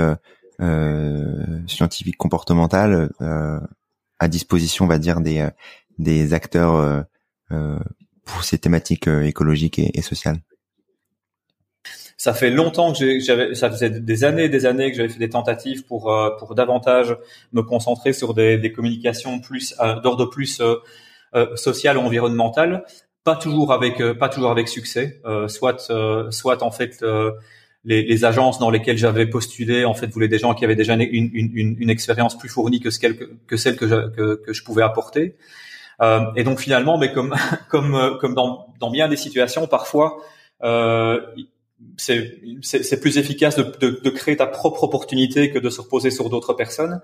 scientifique 1.67 2.17
comportementale 2.17 3.09
à 4.21 4.27
disposition, 4.27 4.85
on 4.85 4.87
va 4.87 4.99
dire, 4.99 5.19
des, 5.19 5.39
euh, 5.39 5.49
des 5.97 6.33
acteurs 6.33 6.75
euh, 6.75 7.01
euh, 7.51 7.79
pour 8.23 8.43
ces 8.43 8.59
thématiques 8.59 9.07
écologiques 9.07 9.79
et, 9.79 9.91
et 9.95 10.01
sociales? 10.01 10.37
Ça 12.17 12.35
fait 12.35 12.51
longtemps 12.51 12.93
que 12.93 13.19
j'avais, 13.19 13.55
ça 13.55 13.71
faisait 13.71 13.89
des 13.89 14.23
années 14.23 14.43
et 14.43 14.49
des 14.49 14.67
années 14.67 14.91
que 14.91 14.97
j'avais 14.97 15.09
fait 15.09 15.17
des 15.17 15.29
tentatives 15.29 15.85
pour 15.85 16.15
pour 16.37 16.53
davantage 16.53 17.17
me 17.51 17.63
concentrer 17.63 18.13
sur 18.13 18.35
des, 18.35 18.59
des 18.59 18.71
communications 18.71 19.39
plus 19.39 19.75
d'ordre 20.03 20.27
plus 20.27 20.61
euh, 21.33 21.55
social 21.55 21.97
ou 21.97 22.01
environnemental, 22.01 22.83
pas 23.23 23.35
toujours 23.35 23.71
avec 23.73 24.01
pas 24.13 24.29
toujours 24.29 24.51
avec 24.51 24.67
succès, 24.67 25.21
soit 25.47 25.91
soit 26.31 26.63
en 26.63 26.71
fait 26.71 27.03
les, 27.83 28.03
les, 28.03 28.25
agences 28.25 28.59
dans 28.59 28.69
lesquelles 28.69 28.97
j'avais 28.97 29.25
postulé 29.25 29.85
en 29.85 29.93
fait 29.93 30.07
voulaient 30.07 30.27
des 30.27 30.37
gens 30.37 30.53
qui 30.53 30.65
avaient 30.65 30.75
déjà 30.75 30.93
une, 30.93 31.01
une, 31.01 31.31
une, 31.33 31.75
une 31.79 31.89
expérience 31.89 32.37
plus 32.37 32.49
fournie 32.49 32.79
que, 32.79 32.91
ce 32.91 32.99
que, 32.99 33.31
que 33.47 33.57
celle 33.57 33.75
que 33.75 33.87
je, 33.87 34.09
que, 34.09 34.35
que 34.35 34.53
je 34.53 34.63
pouvais 34.63 34.83
apporter. 34.83 35.35
et 36.35 36.43
donc 36.43 36.59
finalement, 36.59 36.97
mais 36.97 37.11
comme 37.11 37.35
comme 37.69 38.17
comme 38.19 38.35
dans, 38.35 38.73
dans 38.79 38.91
bien 38.91 39.07
des 39.07 39.17
situations, 39.17 39.67
parfois 39.67 40.17
c'est 41.97 42.99
plus 42.99 43.17
efficace 43.17 43.55
de, 43.55 43.63
de, 43.79 44.01
de, 44.03 44.09
créer 44.09 44.37
ta 44.37 44.47
propre 44.47 44.83
opportunité 44.83 45.51
que 45.51 45.59
de 45.59 45.69
se 45.69 45.81
reposer 45.81 46.09
sur 46.09 46.29
d'autres 46.29 46.53
personnes. 46.53 47.01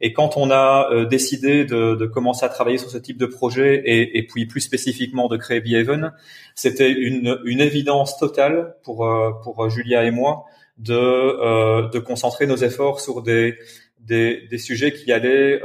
Et 0.00 0.12
quand 0.12 0.36
on 0.36 0.50
a 0.50 0.88
euh, 0.90 1.04
décidé 1.06 1.64
de, 1.64 1.94
de, 1.94 2.06
commencer 2.06 2.44
à 2.44 2.48
travailler 2.48 2.78
sur 2.78 2.90
ce 2.90 2.98
type 2.98 3.18
de 3.18 3.26
projet 3.26 3.82
et, 3.84 4.18
et 4.18 4.26
puis 4.26 4.46
plus 4.46 4.60
spécifiquement 4.60 5.28
de 5.28 5.36
créer 5.36 5.60
Behaven, 5.60 6.12
c'était 6.54 6.90
une, 6.90 7.38
une, 7.44 7.60
évidence 7.60 8.18
totale 8.18 8.74
pour, 8.82 9.06
euh, 9.06 9.32
pour 9.42 9.68
Julia 9.70 10.04
et 10.04 10.10
moi 10.10 10.44
de, 10.78 10.94
euh, 10.94 11.88
de 11.88 11.98
concentrer 11.98 12.46
nos 12.46 12.56
efforts 12.56 13.00
sur 13.00 13.22
des, 13.22 13.56
des, 14.00 14.46
des 14.48 14.58
sujets 14.58 14.92
qui 14.92 15.12
allaient 15.12 15.60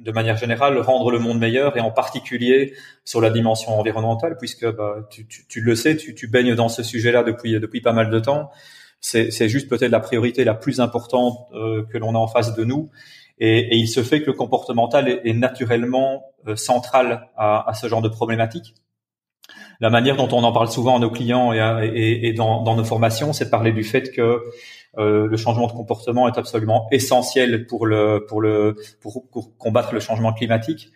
de 0.00 0.12
manière 0.12 0.36
générale, 0.36 0.78
rendre 0.78 1.10
le 1.10 1.18
monde 1.18 1.38
meilleur 1.38 1.76
et 1.76 1.80
en 1.80 1.90
particulier 1.90 2.74
sur 3.04 3.20
la 3.20 3.30
dimension 3.30 3.78
environnementale, 3.78 4.36
puisque 4.38 4.66
bah, 4.66 5.06
tu, 5.10 5.26
tu, 5.26 5.46
tu, 5.46 5.60
le 5.60 5.74
sais, 5.74 5.96
tu, 5.96 6.14
tu 6.14 6.26
baignes 6.26 6.54
dans 6.54 6.68
ce 6.68 6.82
sujet-là 6.82 7.22
depuis, 7.22 7.58
depuis 7.60 7.80
pas 7.80 7.92
mal 7.92 8.10
de 8.10 8.18
temps. 8.18 8.50
C'est 9.00 9.48
juste 9.48 9.68
peut-être 9.68 9.90
la 9.90 10.00
priorité 10.00 10.44
la 10.44 10.54
plus 10.54 10.80
importante 10.80 11.38
euh, 11.54 11.84
que 11.90 11.96
l'on 11.96 12.14
a 12.14 12.18
en 12.18 12.26
face 12.26 12.54
de 12.54 12.64
nous. 12.64 12.90
Et, 13.38 13.60
et, 13.60 13.76
il 13.76 13.88
se 13.88 14.02
fait 14.02 14.20
que 14.20 14.26
le 14.26 14.34
comportemental 14.34 15.08
est, 15.08 15.22
est 15.24 15.32
naturellement 15.32 16.24
euh, 16.46 16.56
central 16.56 17.28
à, 17.36 17.68
à, 17.68 17.72
ce 17.72 17.88
genre 17.88 18.02
de 18.02 18.10
problématique. 18.10 18.74
La 19.80 19.88
manière 19.88 20.16
dont 20.16 20.28
on 20.32 20.44
en 20.44 20.52
parle 20.52 20.68
souvent 20.68 20.96
à 20.96 20.98
nos 20.98 21.10
clients 21.10 21.54
et, 21.54 21.90
et, 21.94 22.28
et 22.28 22.32
dans, 22.34 22.62
dans, 22.62 22.76
nos 22.76 22.84
formations, 22.84 23.32
c'est 23.32 23.46
de 23.46 23.50
parler 23.50 23.72
du 23.72 23.82
fait 23.82 24.12
que 24.12 24.42
euh, 24.98 25.26
le 25.26 25.36
changement 25.36 25.66
de 25.66 25.72
comportement 25.72 26.28
est 26.28 26.38
absolument 26.38 26.88
essentiel 26.90 27.66
pour 27.66 27.86
le 27.86 28.24
pour 28.28 28.40
le 28.40 28.76
pour, 29.00 29.28
combattre 29.56 29.94
le 29.94 30.00
changement 30.00 30.32
climatique 30.32 30.90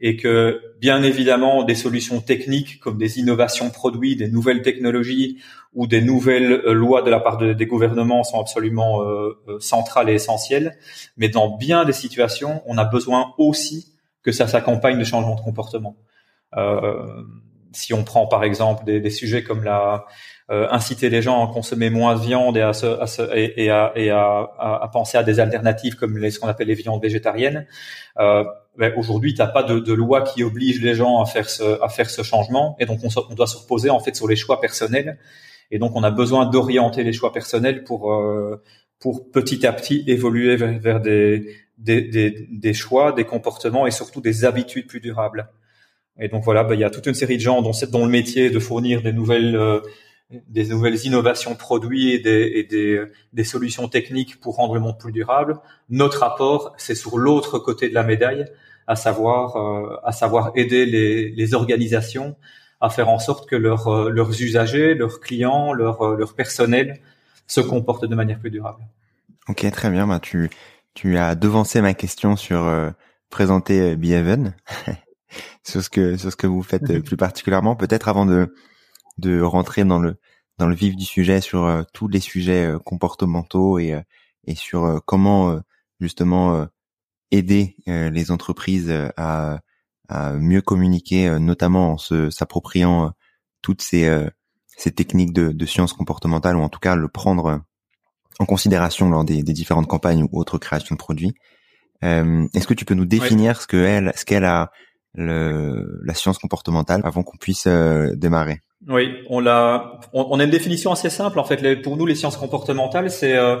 et 0.00 0.16
que 0.16 0.74
bien 0.80 1.02
évidemment 1.02 1.62
des 1.62 1.74
solutions 1.74 2.20
techniques 2.20 2.80
comme 2.80 2.96
des 2.96 3.18
innovations 3.18 3.70
produits, 3.70 4.16
des 4.16 4.28
nouvelles 4.28 4.62
technologies 4.62 5.38
ou 5.74 5.86
des 5.86 6.00
nouvelles 6.00 6.52
euh, 6.52 6.72
lois 6.72 7.02
de 7.02 7.10
la 7.10 7.20
part 7.20 7.36
des 7.38 7.66
gouvernements 7.66 8.24
sont 8.24 8.40
absolument 8.40 9.02
euh, 9.02 9.36
centrales 9.60 10.08
et 10.08 10.14
essentielles. 10.14 10.78
Mais 11.16 11.28
dans 11.28 11.56
bien 11.56 11.84
des 11.84 11.92
situations, 11.92 12.62
on 12.66 12.78
a 12.78 12.84
besoin 12.84 13.34
aussi 13.36 13.92
que 14.22 14.32
ça 14.32 14.46
s'accompagne 14.46 14.98
de 14.98 15.04
changements 15.04 15.36
de 15.36 15.40
comportement. 15.40 15.96
Euh, 16.56 17.22
si 17.72 17.94
on 17.94 18.04
prend 18.04 18.26
par 18.26 18.44
exemple 18.44 18.84
des, 18.84 19.00
des 19.00 19.10
sujets 19.10 19.42
comme 19.42 19.64
la 19.64 20.06
euh, 20.50 20.66
inciter 20.70 21.10
les 21.10 21.22
gens 21.22 21.48
à 21.48 21.52
consommer 21.52 21.90
moins 21.90 22.16
de 22.16 22.20
viande 22.20 22.56
et 22.56 22.60
à, 22.60 22.72
se, 22.72 22.86
à, 22.86 23.06
se, 23.06 23.22
et, 23.36 23.70
à, 23.70 23.92
et 23.94 24.10
à, 24.10 24.50
à, 24.58 24.90
penser 24.92 25.16
à 25.16 25.22
des 25.22 25.38
alternatives 25.38 25.94
comme 25.94 26.18
les, 26.18 26.32
ce 26.32 26.40
qu'on 26.40 26.48
appelle 26.48 26.66
les 26.66 26.74
viandes 26.74 27.00
végétariennes. 27.00 27.66
Euh, 28.18 28.42
ben 28.76 28.92
aujourd'hui, 28.96 29.32
tu 29.32 29.40
n'as 29.40 29.46
pas 29.46 29.62
de, 29.62 29.78
de, 29.78 29.92
loi 29.92 30.22
qui 30.22 30.42
oblige 30.42 30.82
les 30.82 30.94
gens 30.94 31.20
à 31.20 31.26
faire 31.26 31.48
ce, 31.48 31.80
à 31.82 31.88
faire 31.88 32.10
ce 32.10 32.22
changement, 32.22 32.76
et 32.80 32.86
donc 32.86 32.98
on, 33.04 33.08
on, 33.30 33.34
doit 33.34 33.46
se 33.46 33.58
reposer 33.58 33.90
en 33.90 34.00
fait 34.00 34.16
sur 34.16 34.26
les 34.26 34.34
choix 34.34 34.60
personnels. 34.60 35.18
Et 35.70 35.78
donc 35.78 35.94
on 35.94 36.02
a 36.02 36.10
besoin 36.10 36.46
d'orienter 36.46 37.04
les 37.04 37.12
choix 37.12 37.32
personnels 37.32 37.84
pour 37.84 38.12
euh, 38.12 38.60
pour 38.98 39.30
petit 39.30 39.66
à 39.66 39.72
petit 39.72 40.02
évoluer 40.08 40.56
vers, 40.56 41.00
des, 41.00 41.54
des, 41.78 42.48
des, 42.50 42.74
choix, 42.74 43.12
des 43.12 43.24
comportements 43.24 43.86
et 43.86 43.90
surtout 43.90 44.20
des 44.20 44.44
habitudes 44.44 44.86
plus 44.88 45.00
durables. 45.00 45.48
Et 46.20 46.28
donc 46.28 46.44
voilà, 46.44 46.64
ben, 46.64 46.74
il 46.74 46.80
y 46.80 46.84
a 46.84 46.90
toute 46.90 47.06
une 47.06 47.14
série 47.14 47.36
de 47.36 47.42
gens 47.42 47.62
dont, 47.62 47.72
dont 47.90 48.04
le 48.04 48.10
métier 48.10 48.50
de 48.50 48.58
fournir 48.58 49.02
des 49.02 49.12
nouvelles 49.12 49.56
euh, 49.56 49.80
des 50.48 50.68
nouvelles 50.68 51.04
innovations 51.04 51.54
produits 51.56 52.12
et, 52.12 52.18
des, 52.18 52.52
et 52.54 52.64
des, 52.64 53.02
des, 53.32 53.44
solutions 53.44 53.88
techniques 53.88 54.40
pour 54.40 54.56
rendre 54.56 54.74
le 54.74 54.80
monde 54.80 54.98
plus 54.98 55.12
durable. 55.12 55.58
Notre 55.88 56.22
apport, 56.22 56.72
c'est 56.76 56.94
sur 56.94 57.18
l'autre 57.18 57.58
côté 57.58 57.88
de 57.88 57.94
la 57.94 58.04
médaille, 58.04 58.46
à 58.86 58.96
savoir, 58.96 59.56
euh, 59.56 59.96
à 60.04 60.12
savoir 60.12 60.52
aider 60.54 60.86
les, 60.86 61.30
les, 61.30 61.54
organisations 61.54 62.36
à 62.80 62.90
faire 62.90 63.08
en 63.08 63.18
sorte 63.18 63.48
que 63.48 63.56
leurs 63.56 63.88
euh, 63.88 64.10
leurs 64.10 64.40
usagers, 64.40 64.94
leurs 64.94 65.20
clients, 65.20 65.72
leur, 65.72 66.02
euh, 66.02 66.16
leur 66.16 66.34
personnel 66.34 67.00
se 67.46 67.60
comportent 67.60 68.06
de 68.06 68.14
manière 68.14 68.38
plus 68.38 68.50
durable. 68.50 68.84
Ok, 69.48 69.68
très 69.72 69.90
bien. 69.90 70.06
Bah, 70.06 70.20
tu, 70.20 70.48
tu 70.94 71.18
as 71.18 71.34
devancé 71.34 71.80
ma 71.80 71.94
question 71.94 72.36
sur 72.36 72.70
présenter 73.30 73.96
Behaven, 73.96 74.54
sur 75.64 75.82
ce 75.82 75.90
que 75.90 76.16
sur 76.16 76.30
ce 76.30 76.36
que 76.36 76.46
vous 76.46 76.62
faites 76.62 77.00
plus 77.00 77.16
particulièrement. 77.16 77.76
Peut-être 77.76 78.08
avant 78.08 78.26
de 78.26 78.54
de 79.18 79.40
rentrer 79.40 79.84
dans 79.84 79.98
le 79.98 80.16
dans 80.60 80.66
le 80.66 80.74
vif 80.74 80.94
du 80.94 81.04
sujet 81.04 81.40
sur 81.40 81.64
euh, 81.64 81.82
tous 81.94 82.06
les 82.06 82.20
sujets 82.20 82.66
euh, 82.66 82.78
comportementaux 82.78 83.78
et 83.78 83.94
euh, 83.94 84.00
et 84.46 84.54
sur 84.54 85.02
comment 85.04 85.60
justement 86.00 86.66
aider 87.30 87.76
les 87.86 88.30
entreprises 88.30 88.90
à, 89.18 89.60
à 90.08 90.32
mieux 90.32 90.62
communiquer, 90.62 91.38
notamment 91.38 91.92
en 91.92 91.98
se 91.98 92.30
s'appropriant 92.30 93.12
toutes 93.60 93.82
ces 93.82 94.10
ces 94.66 94.92
techniques 94.92 95.34
de, 95.34 95.52
de 95.52 95.66
sciences 95.66 95.92
comportementales 95.92 96.56
ou 96.56 96.62
en 96.62 96.70
tout 96.70 96.80
cas 96.80 96.96
le 96.96 97.08
prendre 97.08 97.60
en 98.38 98.46
considération 98.46 99.10
lors 99.10 99.24
des, 99.24 99.42
des 99.42 99.52
différentes 99.52 99.88
campagnes 99.88 100.22
ou 100.22 100.40
autres 100.40 100.56
créations 100.56 100.94
de 100.94 100.98
produits. 100.98 101.34
Est-ce 102.00 102.66
que 102.66 102.74
tu 102.74 102.86
peux 102.86 102.94
nous 102.94 103.04
définir 103.04 103.60
ce 103.60 103.66
que 103.66 103.76
elle, 103.76 104.10
ce 104.16 104.24
qu'elle 104.24 104.46
a 104.46 104.72
la 105.14 106.14
science 106.14 106.38
comportementale 106.38 107.00
avant 107.04 107.22
qu'on 107.22 107.36
puisse 107.36 107.66
démarrer 107.66 108.60
oui, 108.88 109.14
on 109.28 109.40
l'a. 109.40 110.00
On, 110.14 110.40
a 110.40 110.44
une 110.44 110.50
définition 110.50 110.90
assez 110.90 111.10
simple 111.10 111.38
en 111.38 111.44
fait. 111.44 111.82
pour 111.82 111.98
nous, 111.98 112.06
les 112.06 112.14
sciences 112.14 112.38
comportementales, 112.38 113.10
c'est 113.10 113.36
euh, 113.36 113.60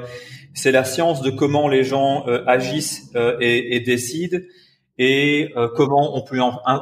c'est 0.54 0.72
la 0.72 0.84
science 0.84 1.20
de 1.20 1.30
comment 1.30 1.68
les 1.68 1.84
gens 1.84 2.26
euh, 2.26 2.42
agissent 2.46 3.10
euh, 3.16 3.36
et, 3.38 3.76
et, 3.76 3.80
décident 3.80 4.38
et 4.96 5.52
comment 5.76 6.16
on 6.16 6.22
peut 6.22 6.38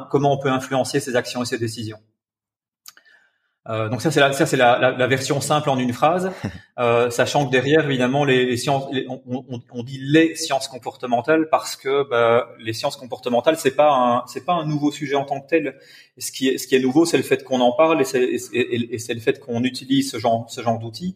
comment 0.09 0.33
on 0.33 0.37
peut 0.37 0.49
influencer 0.49 0.99
ces 0.99 1.15
actions 1.15 1.43
et 1.43 1.45
ces 1.45 1.57
décisions. 1.57 1.97
Euh, 3.67 3.89
donc 3.89 4.01
ça 4.01 4.09
c'est 4.09 4.21
la, 4.21 4.31
ça 4.31 4.45
c'est 4.45 4.55
la, 4.55 4.79
la, 4.79 4.91
la, 4.91 5.07
version 5.07 5.41
simple 5.41 5.69
en 5.69 5.77
une 5.77 5.91
phrase, 5.91 6.31
euh, 6.79 7.09
sachant 7.09 7.45
que 7.45 7.51
derrière 7.51 7.85
évidemment 7.85 8.23
les, 8.23 8.45
les 8.45 8.55
sciences, 8.55 8.85
on, 9.09 9.21
on, 9.27 9.61
on, 9.71 9.83
dit 9.83 9.99
les 10.01 10.33
sciences 10.35 10.69
comportementales 10.69 11.49
parce 11.49 11.75
que 11.75 12.09
bah, 12.09 12.49
les 12.59 12.71
sciences 12.71 12.95
comportementales 12.95 13.57
c'est 13.57 13.75
pas 13.75 13.91
un 13.91 14.23
c'est 14.27 14.45
pas 14.45 14.53
un 14.53 14.65
nouveau 14.65 14.91
sujet 14.91 15.15
en 15.15 15.25
tant 15.25 15.41
que 15.41 15.47
tel. 15.47 15.77
ce 16.17 16.31
qui 16.31 16.47
est 16.47 16.57
ce 16.57 16.67
qui 16.67 16.75
est 16.75 16.79
nouveau 16.79 17.03
c'est 17.03 17.17
le 17.17 17.23
fait 17.23 17.43
qu'on 17.43 17.59
en 17.59 17.73
parle 17.73 17.99
et 18.01 18.05
c'est, 18.05 18.23
et, 18.23 18.95
et 18.95 18.97
c'est 18.97 19.13
le 19.13 19.19
fait 19.19 19.41
qu'on 19.41 19.63
utilise 19.63 20.09
ce 20.09 20.19
genre 20.19 20.45
ce 20.49 20.61
genre 20.61 20.79
d'outils. 20.79 21.15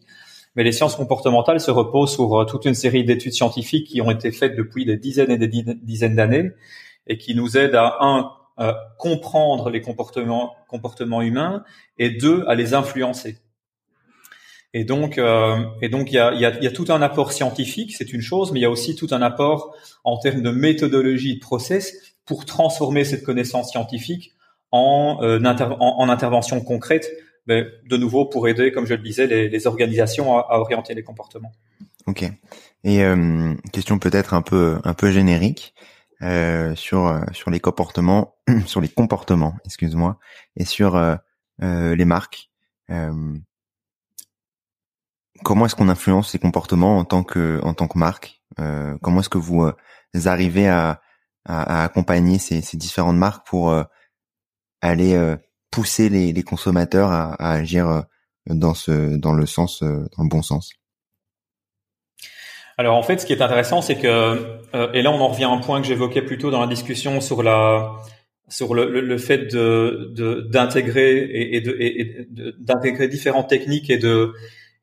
Mais 0.54 0.62
les 0.62 0.72
sciences 0.72 0.96
comportementales 0.96 1.60
se 1.60 1.70
reposent 1.70 2.12
sur 2.12 2.40
euh, 2.40 2.44
toute 2.44 2.66
une 2.66 2.74
série 2.74 3.04
d'études 3.04 3.32
scientifiques 3.32 3.88
qui 3.88 4.00
ont 4.00 4.10
été 4.10 4.30
faites 4.30 4.54
depuis 4.54 4.84
des 4.84 4.96
dizaines 4.96 5.30
et 5.30 5.38
des 5.38 5.48
dizaines 5.48 6.16
d'années 6.16 6.50
et 7.06 7.18
qui 7.18 7.34
nous 7.34 7.56
aident 7.56 7.74
à 7.74 7.96
un 8.00 8.30
euh, 8.60 8.72
comprendre 8.98 9.70
les 9.70 9.80
comportements, 9.80 10.54
comportements 10.68 11.22
humains 11.22 11.64
et 11.98 12.10
deux, 12.10 12.44
à 12.46 12.54
les 12.54 12.74
influencer. 12.74 13.38
Et 14.74 14.84
donc, 14.84 15.18
euh, 15.18 15.64
et 15.82 15.88
donc 15.88 16.10
il 16.10 16.14
y 16.14 16.18
a, 16.18 16.34
y, 16.34 16.44
a, 16.44 16.60
y 16.60 16.66
a, 16.66 16.70
tout 16.70 16.86
un 16.88 17.00
apport 17.00 17.32
scientifique, 17.32 17.94
c'est 17.96 18.12
une 18.12 18.20
chose, 18.20 18.50
mais 18.50 18.58
il 18.58 18.62
y 18.62 18.66
a 18.66 18.70
aussi 18.70 18.96
tout 18.96 19.06
un 19.12 19.22
apport 19.22 19.76
en 20.02 20.18
termes 20.18 20.42
de 20.42 20.50
méthodologie, 20.50 21.36
de 21.36 21.40
process, 21.40 21.94
pour 22.26 22.44
transformer 22.44 23.04
cette 23.04 23.22
connaissance 23.22 23.70
scientifique 23.70 24.34
en, 24.72 25.18
euh, 25.22 25.40
en, 25.78 26.08
intervention 26.08 26.60
concrète, 26.60 27.08
mais 27.46 27.64
de 27.88 27.96
nouveau 27.96 28.24
pour 28.24 28.48
aider, 28.48 28.72
comme 28.72 28.86
je 28.86 28.94
le 28.94 29.02
disais, 29.02 29.28
les, 29.28 29.48
les 29.48 29.66
organisations 29.68 30.36
à, 30.36 30.40
à, 30.50 30.58
orienter 30.58 30.94
les 30.94 31.04
comportements. 31.04 31.52
Ok. 32.06 32.24
Et 32.82 33.04
euh, 33.04 33.54
question 33.72 33.98
peut-être 33.98 34.34
un 34.34 34.42
peu 34.42 34.78
un 34.84 34.94
peu 34.94 35.10
générique. 35.10 35.74
Euh, 36.22 36.74
sur 36.76 37.06
euh, 37.06 37.20
sur 37.32 37.50
les 37.50 37.60
comportements, 37.60 38.36
sur 38.66 38.80
les 38.80 38.88
comportements, 38.88 39.54
excuse-moi, 39.64 40.18
et 40.56 40.64
sur 40.64 40.96
euh, 40.96 41.16
les 41.60 42.04
marques. 42.04 42.50
comment 45.42 45.66
est-ce 45.66 45.74
qu'on 45.74 45.88
influence 45.88 46.30
ces 46.30 46.38
comportements 46.38 46.98
en 46.98 47.04
tant 47.04 47.24
que 47.24 47.60
en 47.62 47.74
tant 47.74 47.88
que 47.88 47.98
marque? 47.98 48.42
Comment 49.02 49.20
est-ce 49.20 49.28
que 49.28 49.38
vous 49.38 49.68
arrivez 50.26 50.68
à, 50.68 51.00
à, 51.44 51.84
accompagner 51.84 52.38
ces, 52.38 52.60
différentes 52.76 53.16
marques 53.16 53.46
pour 53.46 53.74
aller 54.80 55.36
pousser 55.70 56.08
les, 56.08 56.32
les 56.32 56.42
consommateurs 56.42 57.10
à, 57.10 57.34
à, 57.34 57.50
agir 57.52 58.04
dans 58.46 58.74
ce 58.74 59.16
dans 59.16 59.32
le 59.32 59.46
sens 59.46 59.82
dans 59.82 60.22
le 60.22 60.28
bon 60.28 60.42
sens? 60.42 60.72
Alors 62.78 62.96
en 62.96 63.02
fait, 63.02 63.20
ce 63.20 63.26
qui 63.26 63.32
est 63.32 63.42
intéressant, 63.42 63.82
c'est 63.82 63.96
que 63.96 64.06
euh, 64.74 64.92
et 64.92 65.02
là 65.02 65.10
on 65.10 65.20
en 65.20 65.28
revient 65.28 65.44
à 65.44 65.50
un 65.50 65.58
point 65.58 65.80
que 65.80 65.86
j'évoquais 65.86 66.22
plus 66.22 66.38
tôt 66.38 66.50
dans 66.50 66.60
la 66.60 66.66
discussion 66.66 67.20
sur 67.20 67.42
la 67.42 67.92
sur 68.48 68.74
le, 68.74 69.00
le, 69.00 69.18
fait 69.18 69.46
de 69.46 70.46
d'intégrer 70.50 71.18
et, 71.18 71.56
et 71.56 72.26
d'intégrer 72.58 73.08
différentes 73.08 73.48
techniques 73.48 73.90
et 73.90 73.98
de 73.98 74.34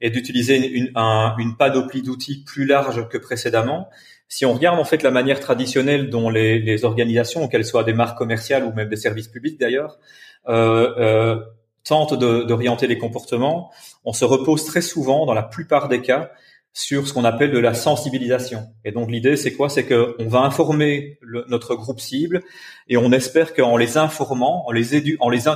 et 0.02 0.10
d'utiliser 0.10 0.58
une, 0.68 0.92
un, 0.96 1.36
une 1.38 1.56
panoplie 1.56 2.02
d'outils 2.02 2.44
plus 2.44 2.66
large 2.66 3.08
que 3.10 3.18
précédemment. 3.18 3.90
Si 4.28 4.46
on 4.46 4.54
regarde 4.54 4.80
en 4.80 4.84
fait 4.84 5.04
la 5.04 5.12
manière 5.12 5.40
traditionnelle 5.40 6.10
dont 6.10 6.30
les, 6.30 6.60
les 6.60 6.86
organisations, 6.86 7.48
qu'elles 7.48 7.66
soient 7.66 7.84
des 7.84 7.94
marques 7.94 8.18
commerciales 8.18 8.64
ou 8.64 8.74
même 8.74 8.90
des 8.90 8.96
services 8.96 9.28
publics 9.28 9.60
d'ailleurs, 9.60 10.00
euh, 10.48 10.94
euh, 10.98 11.40
tentent 11.84 12.18
d'orienter 12.18 12.88
les 12.88 12.98
comportements, 12.98 13.72
on 14.06 14.14
se 14.14 14.26
repose 14.26 14.66
très 14.66 14.82
souvent, 14.82 15.26
dans 15.26 15.34
la 15.34 15.44
plupart 15.44 15.88
des 15.88 16.02
cas, 16.02 16.32
sur 16.74 17.08
ce 17.08 17.14
qu'on 17.14 17.26
appelle 17.26 17.52
de 17.52 17.60
la 17.60 17.74
sensibilisation. 17.74 18.68
Et 18.86 18.92
donc 18.92 19.12
l'idée, 19.12 19.36
c'est 19.36 19.54
quoi? 19.54 19.70
C'est 19.70 19.86
que 19.86 20.16
on 20.20 20.28
va 20.28 20.40
informer 20.42 21.20
notre 21.50 21.76
groupe 21.76 22.00
cible 22.00 22.42
et 22.88 22.98
on 22.98 23.12
espère 23.12 23.54
qu'en 23.54 23.76
les 23.76 23.98
informant, 23.98 24.66
en 24.68 24.72
les, 24.72 24.96
édu 24.96 25.18
en, 25.20 25.30
les 25.30 25.48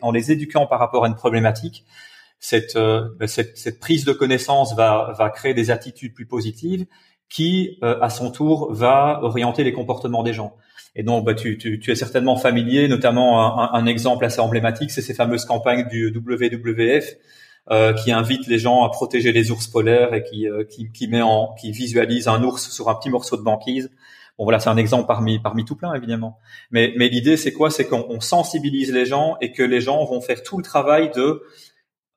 en 0.00 0.12
les 0.12 0.32
éduquant 0.32 0.66
par 0.66 0.78
rapport 0.78 1.04
à 1.04 1.08
une 1.08 1.16
problématique, 1.16 1.84
cette, 2.38 2.76
euh, 2.76 3.08
cette, 3.26 3.58
cette, 3.58 3.80
prise 3.80 4.04
de 4.04 4.12
connaissance 4.12 4.74
va, 4.74 5.12
va 5.18 5.28
créer 5.30 5.54
des 5.54 5.70
attitudes 5.70 6.14
plus 6.14 6.26
positives 6.26 6.86
qui, 7.28 7.78
euh, 7.82 8.00
à 8.00 8.08
son 8.08 8.30
tour, 8.30 8.72
va 8.72 9.20
orienter 9.22 9.62
les 9.62 9.72
comportements 9.72 10.22
des 10.22 10.32
gens. 10.32 10.56
Et 10.96 11.02
donc, 11.02 11.24
bah, 11.24 11.34
tu, 11.34 11.58
tu, 11.58 11.78
tu 11.78 11.90
es 11.90 11.94
certainement 11.94 12.36
familier, 12.36 12.88
notamment 12.88 13.60
un, 13.60 13.78
un 13.78 13.86
exemple 13.86 14.24
assez 14.24 14.40
emblématique, 14.40 14.90
c'est 14.90 15.02
ces 15.02 15.14
fameuses 15.14 15.44
campagnes 15.44 15.86
du 15.88 16.12
WWF 16.16 17.16
euh, 17.70 17.92
qui 17.92 18.10
invite 18.10 18.46
les 18.46 18.58
gens 18.58 18.82
à 18.84 18.90
protéger 18.90 19.32
les 19.32 19.50
ours 19.50 19.66
polaires 19.68 20.14
et 20.14 20.22
qui, 20.24 20.48
euh, 20.48 20.64
qui, 20.64 20.90
qui, 20.90 21.08
met 21.08 21.22
en, 21.22 21.54
qui 21.54 21.72
visualise 21.72 22.26
un 22.26 22.42
ours 22.42 22.70
sur 22.70 22.88
un 22.88 22.94
petit 22.94 23.10
morceau 23.10 23.36
de 23.36 23.42
banquise. 23.42 23.90
Bon 24.38 24.44
voilà, 24.44 24.58
c'est 24.58 24.70
un 24.70 24.78
exemple 24.78 25.06
parmi 25.06 25.38
parmi 25.38 25.66
tout 25.66 25.76
plein 25.76 25.92
évidemment. 25.92 26.38
Mais 26.70 26.94
mais 26.96 27.08
l'idée 27.08 27.36
c'est 27.36 27.52
quoi? 27.52 27.70
C'est 27.70 27.86
qu'on 27.86 28.20
sensibilise 28.20 28.90
les 28.92 29.04
gens 29.04 29.36
et 29.42 29.52
que 29.52 29.62
les 29.62 29.82
gens 29.82 30.02
vont 30.04 30.22
faire 30.22 30.42
tout 30.42 30.56
le 30.56 30.64
travail 30.64 31.10
de 31.14 31.42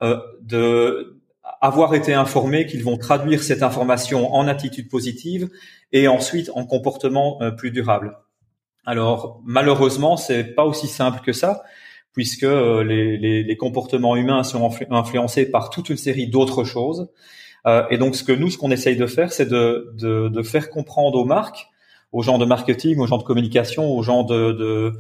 euh, 0.01 0.17
de 0.41 1.21
avoir 1.59 1.93
été 1.93 2.13
informés, 2.13 2.65
qu'ils 2.65 2.83
vont 2.83 2.97
traduire 2.97 3.43
cette 3.43 3.63
information 3.63 4.33
en 4.33 4.47
attitude 4.47 4.89
positive 4.89 5.49
et 5.91 6.07
ensuite 6.07 6.49
en 6.55 6.65
comportement 6.65 7.41
euh, 7.41 7.51
plus 7.51 7.71
durable. 7.71 8.17
Alors 8.85 9.41
malheureusement, 9.45 10.15
c'est 10.15 10.45
pas 10.45 10.63
aussi 10.63 10.87
simple 10.87 11.19
que 11.19 11.33
ça 11.33 11.63
puisque 12.13 12.43
euh, 12.43 12.83
les, 12.83 13.43
les, 13.43 13.57
comportements 13.57 14.15
humains 14.15 14.43
sont 14.43 14.71
influencés 14.91 15.49
par 15.49 15.69
toute 15.69 15.89
une 15.89 15.97
série 15.97 16.27
d'autres 16.27 16.63
choses. 16.63 17.09
Euh, 17.65 17.83
et 17.89 17.97
donc, 17.97 18.15
ce 18.15 18.23
que 18.23 18.31
nous, 18.31 18.49
ce 18.49 18.57
qu'on 18.57 18.71
essaye 18.71 18.95
de 18.95 19.07
faire, 19.07 19.33
c'est 19.33 19.47
de, 19.47 19.91
de, 19.97 20.43
faire 20.43 20.69
comprendre 20.69 21.17
aux 21.17 21.25
marques, 21.25 21.67
aux 22.11 22.21
gens 22.21 22.37
de 22.37 22.45
marketing, 22.45 22.99
aux 22.99 23.07
gens 23.07 23.17
de 23.17 23.23
communication, 23.23 23.89
aux 23.89 24.03
gens 24.03 24.23
de, 24.23 24.51
de, 24.51 24.93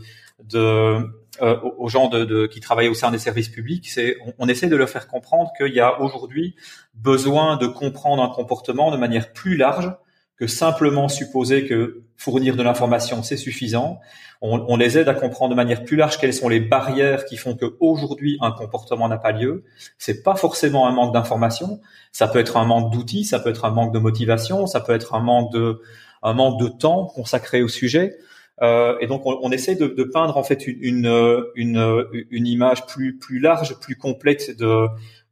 de 0.49 1.07
euh, 1.41 1.59
aux 1.77 1.89
gens 1.89 2.09
de, 2.09 2.25
de, 2.25 2.45
qui 2.45 2.59
travaillent 2.59 2.89
au 2.89 2.93
sein 2.93 3.09
des 3.09 3.17
services 3.17 3.49
publics, 3.49 3.89
c'est 3.89 4.17
on, 4.25 4.33
on, 4.37 4.47
essaie 4.47 4.67
de 4.67 4.75
leur 4.75 4.87
faire 4.89 5.07
comprendre 5.07 5.51
qu'il 5.57 5.73
y 5.73 5.79
a 5.79 5.99
aujourd'hui 5.99 6.55
besoin 6.93 7.57
de 7.57 7.65
comprendre 7.65 8.21
un 8.21 8.29
comportement 8.29 8.91
de 8.91 8.97
manière 8.97 9.33
plus 9.33 9.57
large 9.57 9.91
que 10.37 10.47
simplement 10.47 11.07
supposer 11.09 11.65
que 11.65 12.01
fournir 12.17 12.55
de 12.55 12.63
l'information 12.63 13.23
c'est 13.23 13.37
suffisant. 13.37 13.99
On, 14.41 14.65
on, 14.67 14.75
les 14.75 14.97
aide 14.97 15.07
à 15.07 15.13
comprendre 15.13 15.51
de 15.51 15.55
manière 15.55 15.83
plus 15.85 15.95
large 15.95 16.17
quelles 16.17 16.33
sont 16.33 16.49
les 16.49 16.59
barrières 16.59 17.25
qui 17.25 17.37
font 17.37 17.55
qu'aujourd'hui 17.55 18.37
un 18.41 18.51
comportement 18.51 19.07
n'a 19.07 19.17
pas 19.17 19.31
lieu. 19.31 19.63
C'est 19.97 20.21
pas 20.21 20.35
forcément 20.35 20.87
un 20.87 20.91
manque 20.91 21.13
d'information, 21.13 21.79
ça 22.11 22.27
peut 22.27 22.39
être 22.39 22.57
un 22.57 22.65
manque 22.65 22.91
d'outils, 22.91 23.23
ça 23.23 23.39
peut 23.39 23.49
être 23.49 23.65
un 23.65 23.71
manque 23.71 23.93
de 23.93 23.99
motivation, 23.99 24.67
ça 24.67 24.81
peut 24.81 24.93
être 24.93 25.13
un 25.13 25.21
manque 25.21 25.51
de 25.53 25.81
un 26.23 26.33
manque 26.33 26.59
de 26.59 26.67
temps 26.67 27.05
consacré 27.05 27.61
au 27.61 27.67
sujet. 27.67 28.17
Euh, 28.61 28.97
et 29.01 29.07
donc 29.07 29.25
on, 29.25 29.39
on 29.41 29.51
essaie 29.51 29.75
de, 29.75 29.87
de, 29.87 30.03
peindre 30.03 30.37
en 30.37 30.43
fait 30.43 30.67
une, 30.67 30.77
une, 30.83 31.45
une, 31.55 32.25
une 32.29 32.47
image 32.47 32.85
plus 32.85 33.17
plus 33.17 33.39
large, 33.39 33.79
plus 33.79 33.95
complète 33.95 34.57
de 34.57 34.87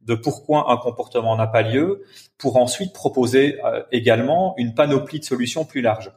de 0.06 0.14
pourquoi 0.14 0.70
un 0.72 0.76
comportement 0.76 1.36
n'a 1.36 1.46
pas 1.46 1.62
lieu, 1.62 2.04
pour 2.38 2.56
ensuite 2.56 2.92
proposer 2.92 3.58
euh, 3.64 3.82
également 3.92 4.54
une 4.58 4.74
panoplie 4.74 5.20
de 5.20 5.24
solutions 5.24 5.64
plus 5.64 5.80
large. 5.80 6.10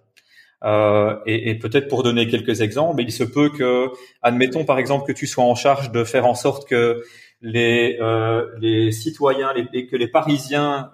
Euh, 0.64 1.18
et, 1.26 1.60
peut-être 1.60 1.88
pour 1.88 2.02
donner 2.02 2.28
quelques 2.28 2.62
exemples, 2.62 3.02
il 3.02 3.12
se 3.12 3.24
peut 3.24 3.50
que, 3.50 3.90
admettons 4.24 4.66
par 4.66 4.80
exemple 4.80 5.06
que 5.06 5.12
tu 5.12 5.28
sois 5.28 5.44
en 5.44 5.54
charge 5.54 5.92
de 5.92 6.04
faire 6.04 6.26
en 6.26 6.34
sorte 6.34 6.68
que 6.68 7.04
les, 7.42 7.98
euh, 8.02 8.48
les 8.60 8.92
citoyens, 8.92 9.54
les, 9.54 9.86
que 9.86 9.96
les 9.96 10.08
Parisiens 10.08 10.90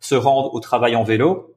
se 0.00 0.14
rendent 0.14 0.50
au 0.52 0.60
travail 0.60 0.96
en 0.96 1.04
vélo. 1.04 1.53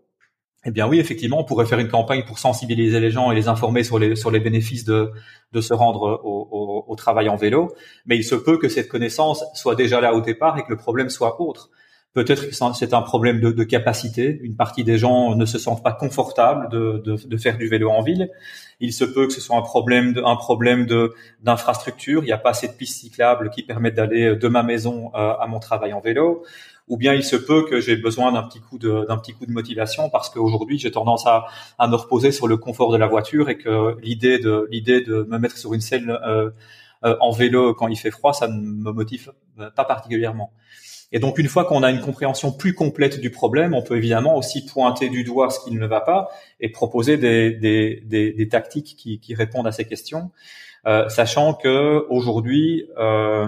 Eh 0.68 0.72
bien 0.72 0.86
oui, 0.86 1.00
effectivement, 1.00 1.40
on 1.40 1.46
pourrait 1.46 1.66
faire 1.66 1.80
une 1.80 1.88
campagne 1.88 2.24
pour 2.26 2.40
sensibiliser 2.40 3.00
les 3.00 3.10
gens 3.10 3.32
et 3.32 3.36
les 3.36 3.48
informer 3.48 3.86
sur 3.86 3.98
les 4.00 4.18
sur 4.18 4.32
les 4.32 4.42
bénéfices 4.42 4.84
de 4.84 5.12
de 5.54 5.62
se 5.62 5.74
rendre 5.74 6.20
au, 6.26 6.96
travail 6.98 7.30
en 7.30 7.38
vélo. 7.38 7.74
Mais 8.06 8.18
il 8.18 8.24
se 8.24 8.36
peut 8.36 8.58
que 8.58 8.68
cette 8.68 8.90
connaissance 8.90 9.46
soit 9.54 9.76
déjà 9.76 10.02
là 10.02 10.14
au 10.14 10.20
départ 10.20 10.58
et 10.58 10.64
que 10.64 10.70
le 10.70 10.76
problème 10.76 11.10
soit 11.10 11.40
autre. 11.40 11.70
Peut-être 12.14 12.50
que 12.50 12.74
c'est 12.74 12.94
un 12.94 13.02
problème 13.02 13.40
de, 13.40 13.64
capacité. 13.64 14.40
Une 14.42 14.56
partie 14.56 14.84
des 14.84 14.98
gens 14.98 15.36
ne 15.36 15.46
se 15.46 15.60
sentent 15.60 15.84
pas 15.84 15.92
confortables 15.94 16.68
de, 16.70 17.02
de, 17.06 17.38
faire 17.38 17.58
du 17.58 17.68
vélo 17.68 17.90
en 17.92 18.02
ville. 18.02 18.30
Il 18.80 18.92
se 18.92 19.06
peut 19.06 19.28
que 19.28 19.34
ce 19.34 19.40
soit 19.40 19.56
un 19.56 19.62
problème 19.62 20.14
de, 20.14 20.24
un 20.24 20.36
problème 20.36 20.88
d'infrastructure. 21.42 22.24
Il 22.24 22.26
n'y 22.26 22.32
a 22.32 22.40
pas 22.40 22.50
assez 22.50 22.68
de 22.68 22.74
pistes 22.74 23.00
cyclables 23.00 23.52
qui 23.52 23.62
permettent 23.62 23.96
d'aller 23.96 24.36
de 24.36 24.48
ma 24.48 24.64
maison 24.64 25.14
à 25.14 25.46
mon 25.48 25.60
travail 25.60 25.94
en 25.94 26.02
vélo 26.02 26.44
ou 26.88 26.98
bien 26.98 27.14
il 27.14 27.24
se 27.24 27.36
peut 27.36 27.66
que 27.66 27.80
j'ai 27.82 27.96
besoin 27.96 28.32
d'un 28.32 28.44
petit 28.44 28.60
coup 28.60 28.78
de 28.78 29.06
d'un 29.08 29.18
petit 29.18 29.34
coup 29.34 29.46
de 29.46 29.52
motivation 29.52 30.10
parce 30.10 30.30
qu'aujourd'hui 30.30 30.80
j'ai 30.80 30.92
tendance 30.92 31.26
à, 31.28 31.46
à 31.78 31.88
me 31.88 31.96
reposer 31.96 32.32
sur 32.32 32.48
le 32.48 32.58
confort 32.58 32.92
de 32.92 32.98
la 32.98 33.08
voiture 33.08 33.50
et 33.50 33.58
que 33.58 33.98
l'idée 34.02 34.40
de 34.40 34.68
l'idée 34.72 35.02
de 35.02 35.28
me 35.30 35.38
mettre 35.38 35.58
sur 35.58 35.74
une 35.74 35.82
selle 35.82 36.10
euh, 36.10 36.50
euh, 37.04 37.16
en 37.20 37.32
vélo 37.32 37.74
quand 37.74 37.88
il 37.88 37.98
fait 37.98 38.12
froid 38.12 38.34
ça 38.34 38.48
ne 38.48 38.60
me 38.60 38.92
motive 38.92 39.34
pas 39.76 39.86
particulièrement. 39.86 40.52
Et 41.12 41.20
donc 41.20 41.38
une 41.38 41.48
fois 41.48 41.64
qu'on 41.66 41.84
a 41.84 41.92
une 41.92 42.02
compréhension 42.02 42.52
plus 42.52 42.74
complète 42.74 43.20
du 43.22 43.30
problème, 43.30 43.74
on 43.74 43.82
peut 43.82 43.96
évidemment 43.96 44.36
aussi 44.36 44.66
pointer 44.66 45.10
du 45.10 45.24
doigt 45.24 45.50
ce 45.50 45.60
qui 45.62 45.72
ne 45.72 45.86
va 45.88 46.02
pas 46.02 46.30
et 46.60 46.70
proposer 46.70 47.18
des, 47.18 47.52
des, 47.52 48.04
des, 48.06 48.34
des 48.34 48.48
tactiques 48.50 48.96
qui, 48.98 49.20
qui, 49.20 49.34
répondent 49.34 49.68
à 49.68 49.72
ces 49.72 49.86
questions. 49.86 50.32
Euh, 50.86 51.10
sachant 51.10 51.54
que 51.54 52.06
aujourd'hui, 52.10 52.86
euh, 52.98 53.48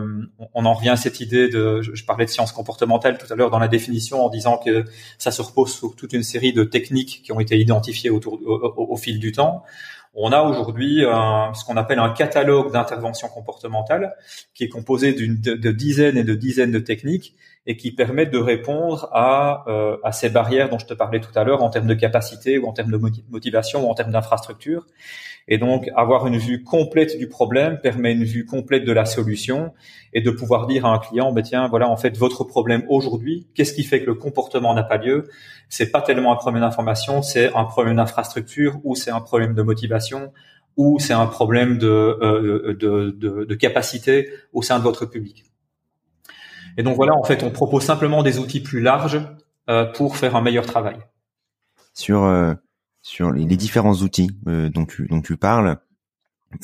on 0.53 0.65
en 0.65 0.73
revient 0.73 0.89
à 0.89 0.95
cette 0.97 1.19
idée 1.19 1.47
de, 1.47 1.81
je, 1.81 2.03
parlais 2.03 2.25
de 2.25 2.29
sciences 2.29 2.51
comportementales 2.51 3.17
tout 3.17 3.31
à 3.31 3.35
l'heure 3.35 3.49
dans 3.49 3.59
la 3.59 3.67
définition 3.67 4.25
en 4.25 4.29
disant 4.29 4.57
que 4.57 4.83
ça 5.17 5.31
se 5.31 5.41
repose 5.41 5.73
sur 5.73 5.95
toute 5.95 6.13
une 6.13 6.23
série 6.23 6.53
de 6.53 6.63
techniques 6.63 7.21
qui 7.23 7.31
ont 7.31 7.39
été 7.39 7.57
identifiées 7.57 8.09
au, 8.09 8.97
fil 8.97 9.19
du 9.19 9.31
temps. 9.31 9.63
On 10.15 10.31
a 10.31 10.41
aujourd'hui 10.41 11.01
ce 11.01 11.65
qu'on 11.65 11.77
appelle 11.77 11.99
un 11.99 12.09
catalogue 12.09 12.73
d'interventions 12.73 13.29
comportementales 13.29 14.15
qui 14.53 14.63
est 14.63 14.69
composé 14.69 15.13
de, 15.13 15.71
dizaines 15.71 16.17
et 16.17 16.23
de 16.23 16.33
dizaines 16.33 16.71
de 16.71 16.79
techniques 16.79 17.35
et 17.69 17.77
qui 17.77 17.91
permettent 17.91 18.32
de 18.32 18.39
répondre 18.39 19.10
à, 19.12 19.63
euh, 19.67 19.97
à 20.03 20.12
ces 20.12 20.32
barrières 20.32 20.69
dont 20.69 20.79
je 20.79 20.88
te 20.88 20.95
parlais 20.95 21.19
tout 21.19 21.29
à 21.36 21.43
l'heure 21.43 21.62
en 21.62 21.69
termes 21.69 21.86
de 21.86 21.93
capacité 21.93 22.58
ou 22.58 22.65
en 22.65 22.73
termes 22.73 22.89
de 22.89 22.99
motivation 23.29 23.86
ou 23.86 23.91
en 23.91 23.93
termes 23.93 24.12
d'infrastructure. 24.12 24.88
Et 25.47 25.60
donc, 25.60 25.88
avoir 25.95 26.25
une 26.25 26.38
vue 26.38 26.63
complète 26.63 27.15
du 27.19 27.27
problème 27.27 27.77
permet 27.77 28.13
une 28.13 28.23
vue 28.23 28.43
complète 28.47 28.86
de 28.86 28.91
la 28.91 29.05
solution 29.05 29.71
et 30.13 30.21
de 30.21 30.32
pouvoir 30.32 30.65
dire 30.65 30.88
à 30.88 30.93
un 30.95 30.97
client, 30.97 31.32
ben 31.32 31.43
tiens, 31.43 31.67
voilà, 31.67 31.88
en 31.88 31.95
fait, 31.95 32.17
votre 32.17 32.43
problème 32.43 32.84
aujourd'hui, 32.89 33.45
qu'est-ce 33.53 33.73
qui 33.73 33.84
fait 33.84 34.01
que 34.01 34.08
le 34.08 34.15
comportement 34.15 34.73
n'a 34.73 34.84
pas 34.84 34.97
lieu? 34.97 35.29
C'est 35.69 35.91
pas 35.91 36.01
tellement 36.01 36.34
un 36.34 36.38
problème 36.38 36.63
d'information, 36.63 37.21
c'est 37.21 37.53
un 37.55 37.65
problème 37.65 37.97
d'infrastructure 37.97 38.79
ou 38.84 38.95
c'est 38.95 39.12
un 39.12 39.21
problème 39.21 39.53
de 39.53 39.62
motivation 39.62 40.34
ou 40.75 40.97
c'est 40.97 41.13
un 41.13 41.27
problème 41.27 41.77
de, 41.77 41.88
euh, 41.88 42.73
de, 42.73 43.12
de, 43.12 43.45
de 43.45 43.55
capacité 43.55 44.32
au 44.53 44.63
sein 44.63 44.79
de 44.79 44.84
votre 44.84 45.05
public. 45.05 45.48
Et 46.77 46.84
donc 46.84 46.95
voilà, 46.95 47.13
en 47.15 47.23
fait, 47.23 47.43
on 47.43 47.51
propose 47.51 47.84
simplement 47.84 48.23
des 48.23 48.39
outils 48.39 48.62
plus 48.62 48.82
larges 48.82 49.21
euh, 49.69 49.86
pour 49.86 50.17
faire 50.17 50.36
un 50.36 50.41
meilleur 50.41 50.65
travail. 50.65 50.97
Sur 51.93 52.23
euh, 52.23 52.53
sur 53.01 53.32
les, 53.32 53.58
différents 53.58 53.95
outils 53.95 54.32
euh, 54.47 54.69
dont 54.69 54.86
tu 54.86 55.08
dont 55.08 55.21
tu 55.21 55.38
parles, 55.38 55.77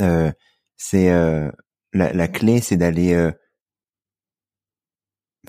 euh, 0.01 0.31
c'est 0.75 1.09
euh, 1.11 1.51
la, 1.93 2.13
la, 2.13 2.27
clé, 2.27 2.61
c'est 2.61 2.77
d'aller 2.77 3.31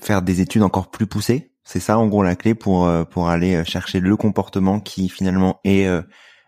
faire 0.01 0.23
des 0.23 0.41
études 0.41 0.63
encore 0.63 0.91
plus 0.91 1.07
poussées. 1.07 1.53
C'est 1.65 1.81
ça 1.81 1.99
en 1.99 2.07
gros 2.07 2.23
la 2.23 2.37
clé 2.37 2.55
pour 2.55 2.89
pour 3.11 3.29
aller 3.29 3.65
chercher 3.65 4.01
le 4.01 4.17
comportement 4.17 4.79
qui 4.81 5.09
finalement 5.09 5.61
est 5.65 5.89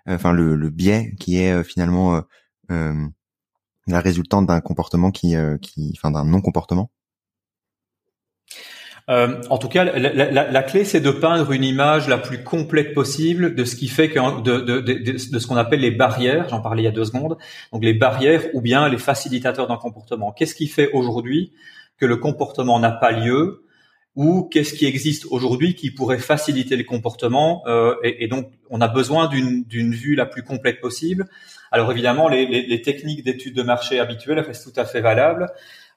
enfin 0.06 0.32
le, 0.32 0.54
le 0.54 0.70
biais 0.70 1.14
qui 1.18 1.38
est 1.38 1.64
finalement 1.64 2.22
la 2.68 4.00
résultante 4.00 4.46
d'un 4.46 4.60
comportement 4.60 5.10
qui 5.10 5.34
qui 5.60 5.92
enfin 5.96 6.12
d'un 6.12 6.24
non 6.24 6.40
comportement. 6.40 6.92
Euh, 9.08 9.40
en 9.48 9.56
tout 9.56 9.68
cas, 9.68 9.84
la, 9.84 10.62
clé, 10.62 10.84
c'est 10.84 11.00
de 11.00 11.10
peindre 11.10 11.50
une 11.52 11.64
image 11.64 12.08
la 12.08 12.18
plus 12.18 12.42
complète 12.42 12.92
possible 12.92 13.54
de 13.54 13.64
ce 13.64 13.74
qui 13.74 13.88
fait 13.88 14.10
que 14.10 14.40
de, 14.42 15.16
ce 15.16 15.46
qu'on 15.46 15.56
appelle 15.56 15.80
les 15.80 15.90
barrières. 15.90 16.48
J'en 16.50 16.60
parlais 16.60 16.82
il 16.82 16.84
y 16.84 16.88
a 16.88 16.92
deux 16.92 17.06
secondes. 17.06 17.38
Donc 17.72 17.82
les 17.82 17.94
barrières 17.94 18.44
ou 18.52 18.60
bien 18.60 18.88
les 18.88 18.98
facilitateurs 18.98 19.66
d'un 19.66 19.78
comportement. 19.78 20.32
Qu'est-ce 20.32 20.54
qui 20.54 20.66
fait 20.66 20.90
aujourd'hui 20.92 21.52
que 21.96 22.04
le 22.04 22.16
comportement 22.16 22.78
n'a 22.78 22.92
pas 22.92 23.12
lieu 23.12 23.64
ou 24.14 24.42
qu'est-ce 24.42 24.74
qui 24.74 24.84
existe 24.84 25.26
aujourd'hui 25.30 25.74
qui 25.74 25.90
pourrait 25.90 26.18
faciliter 26.18 26.76
le 26.76 26.84
comportement 26.84 27.62
euh, 27.66 27.94
et, 28.02 28.26
donc 28.26 28.50
on 28.68 28.80
a 28.80 28.88
besoin 28.88 29.28
d'une 29.28 29.94
vue 29.94 30.16
la 30.16 30.26
plus 30.26 30.42
complète 30.42 30.80
possible. 30.80 31.26
Alors 31.70 31.90
évidemment, 31.92 32.28
les, 32.28 32.46
les, 32.46 32.66
les 32.66 32.82
techniques 32.82 33.24
d'études 33.24 33.54
de 33.54 33.62
marché 33.62 34.00
habituelles 34.00 34.40
restent 34.40 34.72
tout 34.72 34.78
à 34.78 34.84
fait 34.84 35.00
valables. 35.00 35.46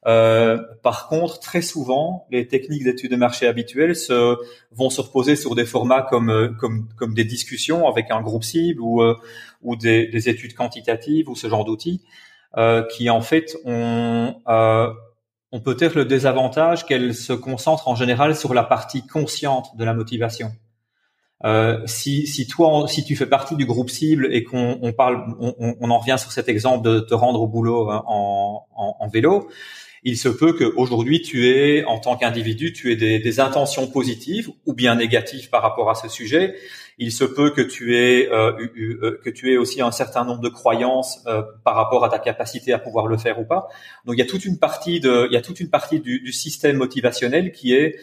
Euh, 0.08 0.58
par 0.82 1.08
contre, 1.08 1.40
très 1.40 1.62
souvent, 1.62 2.26
les 2.32 2.48
techniques 2.48 2.84
d'études 2.84 3.12
de 3.12 3.16
marché 3.16 3.46
habituelles 3.46 3.96
se, 3.96 4.36
vont 4.72 4.90
se 4.90 5.00
reposer 5.00 5.36
sur 5.36 5.54
des 5.54 5.66
formats 5.66 6.02
comme, 6.02 6.30
euh, 6.32 6.50
comme, 6.60 6.88
comme 6.96 7.14
des 7.14 7.24
discussions 7.24 7.88
avec 7.88 8.10
un 8.10 8.22
groupe 8.22 8.44
cible 8.44 8.82
ou, 8.82 9.02
euh, 9.02 9.16
ou 9.62 9.76
des, 9.76 10.08
des, 10.08 10.28
études 10.30 10.56
quantitatives 10.56 11.30
ou 11.30 11.36
ce 11.36 11.48
genre 11.48 11.66
d'outils, 11.66 12.02
euh, 12.58 12.84
qui 12.84 13.10
en 13.12 13.22
fait 13.22 13.56
ont, 13.64 14.42
euh, 14.48 14.92
ont 15.52 15.60
peut-être 15.60 15.96
le 15.96 16.06
désavantage 16.06 16.86
qu'elles 16.88 17.14
se 17.14 17.34
concentrent 17.34 17.88
en 17.88 17.96
général 17.96 18.36
sur 18.36 18.56
la 18.56 18.64
partie 18.64 19.06
consciente 19.06 19.78
de 19.78 19.84
la 19.84 19.94
motivation. 19.94 20.52
Euh, 21.44 21.80
si, 21.86 22.28
si 22.28 22.48
toi, 22.48 22.88
si 22.88 23.04
tu 23.04 23.16
fais 23.16 23.26
partie 23.26 23.56
du 23.56 23.66
groupe 23.66 23.90
cible 23.90 24.28
et 24.32 24.44
qu'on 24.44 24.80
on 24.82 24.94
parle, 24.94 25.36
on, 25.40 25.76
on, 25.80 25.90
en 25.90 25.98
revient 25.98 26.18
sur 26.20 26.32
cet 26.32 26.50
exemple 26.50 26.88
de 26.88 27.00
te 27.00 27.16
rendre 27.16 27.42
au 27.42 27.48
boulot 27.48 27.90
en, 27.90 28.68
en, 28.76 28.96
en 29.00 29.08
vélo, 29.08 29.50
il 30.04 30.18
se 30.18 30.30
peut 30.30 30.54
qu'aujourd'hui 30.54 31.22
tu 31.22 31.48
aies, 31.48 31.84
en 31.86 32.00
tant 32.00 32.18
qu'individu, 32.18 32.74
tu 32.74 32.92
aies 32.92 32.96
des, 32.96 33.20
des, 33.20 33.40
intentions 33.40 33.88
positives 33.88 34.50
ou 34.66 34.74
bien 34.74 34.96
négatives 34.96 35.50
par 35.50 35.62
rapport 35.62 35.90
à 35.92 35.96
ce 35.96 36.10
sujet. 36.10 36.56
Il 36.98 37.12
se 37.12 37.24
peut 37.24 37.52
que 37.52 37.62
tu 37.62 37.96
aies 37.96 38.30
euh, 38.32 38.52
euh, 38.78 39.20
que 39.24 39.30
tu 39.30 39.52
aies 39.54 39.58
aussi 39.58 39.82
un 39.82 39.92
certain 39.92 40.26
nombre 40.26 40.42
de 40.42 40.50
croyances 40.50 41.24
euh, 41.28 41.44
par 41.64 41.76
rapport 41.76 42.04
à 42.04 42.10
ta 42.10 42.20
capacité 42.20 42.74
à 42.74 42.80
pouvoir 42.80 43.06
le 43.06 43.18
faire 43.18 43.40
ou 43.40 43.46
pas. 43.46 43.68
Donc 44.06 44.16
il 44.16 44.20
y 44.20 44.24
a 44.24 44.26
toute 44.26 44.46
une 44.46 44.58
partie 44.58 45.00
de 45.00 45.28
il 45.30 45.34
y 45.34 45.38
a 45.38 45.42
toute 45.42 45.60
une 45.60 45.70
partie 45.70 46.00
du, 46.00 46.20
du 46.20 46.32
système 46.32 46.78
motivationnel 46.78 47.52
qui 47.52 47.74
est 47.74 48.00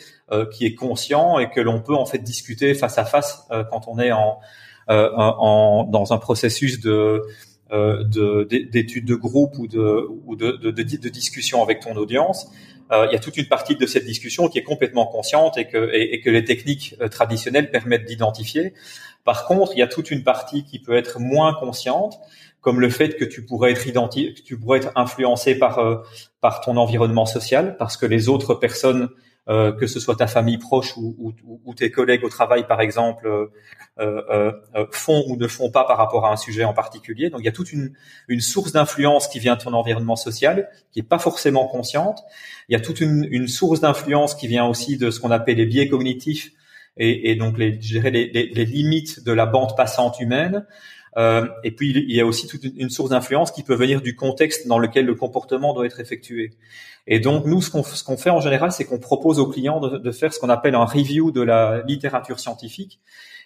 qui 0.52 0.66
est 0.66 0.74
conscient 0.74 1.38
et 1.38 1.48
que 1.48 1.60
l'on 1.60 1.80
peut 1.80 1.94
en 1.94 2.04
fait 2.04 2.18
discuter 2.18 2.74
face 2.74 2.98
à 2.98 3.06
face 3.06 3.48
quand 3.70 3.88
on 3.88 3.98
est 3.98 4.12
en, 4.12 4.40
en 4.88 5.84
dans 5.84 6.12
un 6.12 6.18
processus 6.18 6.80
de 6.80 7.22
euh, 7.57 7.57
d'études 7.70 9.04
de, 9.04 9.14
groupe 9.14 9.58
ou 9.58 9.66
de, 9.66 10.06
ou 10.26 10.36
de, 10.36 10.52
de, 10.52 10.70
de, 10.70 11.08
discussion 11.08 11.62
avec 11.62 11.80
ton 11.80 11.94
audience, 11.96 12.50
euh, 12.90 13.06
il 13.10 13.12
y 13.12 13.16
a 13.16 13.18
toute 13.18 13.36
une 13.36 13.46
partie 13.46 13.76
de 13.76 13.86
cette 13.86 14.04
discussion 14.04 14.48
qui 14.48 14.58
est 14.58 14.62
complètement 14.62 15.06
consciente 15.06 15.58
et 15.58 15.66
que, 15.66 15.90
et, 15.92 16.20
que 16.20 16.30
les 16.30 16.44
techniques 16.44 16.94
euh, 17.00 17.08
traditionnelles 17.08 17.70
permettent 17.70 18.06
d'identifier. 18.06 18.72
Par 19.24 19.44
contre, 19.46 19.72
il 19.74 19.78
y 19.78 19.82
a 19.82 19.86
toute 19.86 20.10
une 20.10 20.24
partie 20.24 20.64
qui 20.64 20.78
peut 20.78 20.96
être 20.96 21.20
moins 21.20 21.52
consciente, 21.52 22.18
comme 22.62 22.80
le 22.80 22.88
fait 22.88 23.16
que 23.16 23.24
tu 23.24 23.44
pourrais 23.44 23.72
être 23.72 23.86
identifié, 23.86 24.32
tu 24.32 24.58
pourrais 24.58 24.78
être 24.78 24.92
influencé 24.96 25.58
par 25.58 25.78
euh, 25.78 25.96
par 26.40 26.60
ton 26.62 26.76
environnement 26.76 27.26
social, 27.26 27.76
parce 27.78 27.96
que 27.96 28.06
les 28.06 28.28
autres 28.28 28.54
personnes 28.54 29.10
euh, 29.48 29.72
que 29.72 29.86
ce 29.86 29.98
soit 30.00 30.16
ta 30.16 30.26
famille 30.26 30.58
proche 30.58 30.96
ou, 30.96 31.16
ou, 31.18 31.60
ou, 31.64 31.74
tes 31.74 31.90
collègues 31.90 32.24
au 32.24 32.28
travail, 32.28 32.66
par 32.66 32.80
exemple, 32.80 33.26
euh, 33.26 33.46
euh, 33.98 34.52
euh, 34.76 34.86
font 34.92 35.24
ou 35.26 35.36
ne 35.36 35.48
font 35.48 35.70
pas 35.70 35.84
par 35.84 35.96
rapport 35.96 36.26
à 36.26 36.32
un 36.32 36.36
sujet 36.36 36.64
en 36.64 36.72
particulier. 36.72 37.30
Donc 37.30 37.40
il 37.40 37.46
y 37.46 37.48
a 37.48 37.52
toute 37.52 37.72
une, 37.72 37.94
une 38.28 38.40
source 38.40 38.72
d'influence 38.72 39.26
qui 39.26 39.38
vient 39.40 39.56
de 39.56 39.60
ton 39.62 39.72
environnement 39.72 40.16
social, 40.16 40.68
qui 40.92 41.00
est 41.00 41.02
pas 41.02 41.18
forcément 41.18 41.66
consciente. 41.66 42.22
Il 42.68 42.74
y 42.74 42.76
a 42.76 42.80
toute 42.80 43.00
une, 43.00 43.26
une 43.30 43.48
source 43.48 43.80
d'influence 43.80 44.34
qui 44.34 44.46
vient 44.46 44.66
aussi 44.66 44.98
de 44.98 45.10
ce 45.10 45.18
qu'on 45.18 45.30
appelle 45.30 45.56
les 45.56 45.66
biais 45.66 45.88
cognitifs 45.88 46.52
et, 46.96 47.30
et 47.30 47.36
donc 47.36 47.58
les, 47.58 47.72
je 47.72 47.92
dirais 47.92 48.10
les, 48.10 48.30
les, 48.30 48.48
les, 48.48 48.64
limites 48.64 49.24
de 49.24 49.32
la 49.32 49.46
bande 49.46 49.76
passante 49.76 50.20
humaine. 50.20 50.66
Euh, 51.16 51.46
et 51.64 51.70
puis 51.70 51.90
il 51.90 52.14
y 52.14 52.20
a 52.20 52.26
aussi 52.26 52.46
toute 52.46 52.64
une 52.64 52.90
source 52.90 53.10
d'influence 53.10 53.50
qui 53.50 53.62
peut 53.62 53.74
venir 53.74 54.02
du 54.02 54.14
contexte 54.14 54.66
dans 54.66 54.78
lequel 54.78 55.06
le 55.06 55.14
comportement 55.14 55.74
doit 55.74 55.86
être 55.86 56.00
effectué. 56.00 56.52
Et 57.06 57.20
donc 57.20 57.46
nous, 57.46 57.62
ce 57.62 57.70
qu'on 57.70 58.16
fait 58.16 58.30
en 58.30 58.40
général, 58.40 58.72
c'est 58.72 58.84
qu'on 58.84 58.98
propose 58.98 59.38
aux 59.38 59.46
clients 59.46 59.80
de, 59.80 60.10
faire 60.12 60.32
ce 60.32 60.38
qu'on 60.38 60.50
appelle 60.50 60.74
un 60.74 60.84
review 60.84 61.30
de 61.32 61.40
la 61.40 61.82
littérature 61.86 62.38
scientifique. 62.38 63.00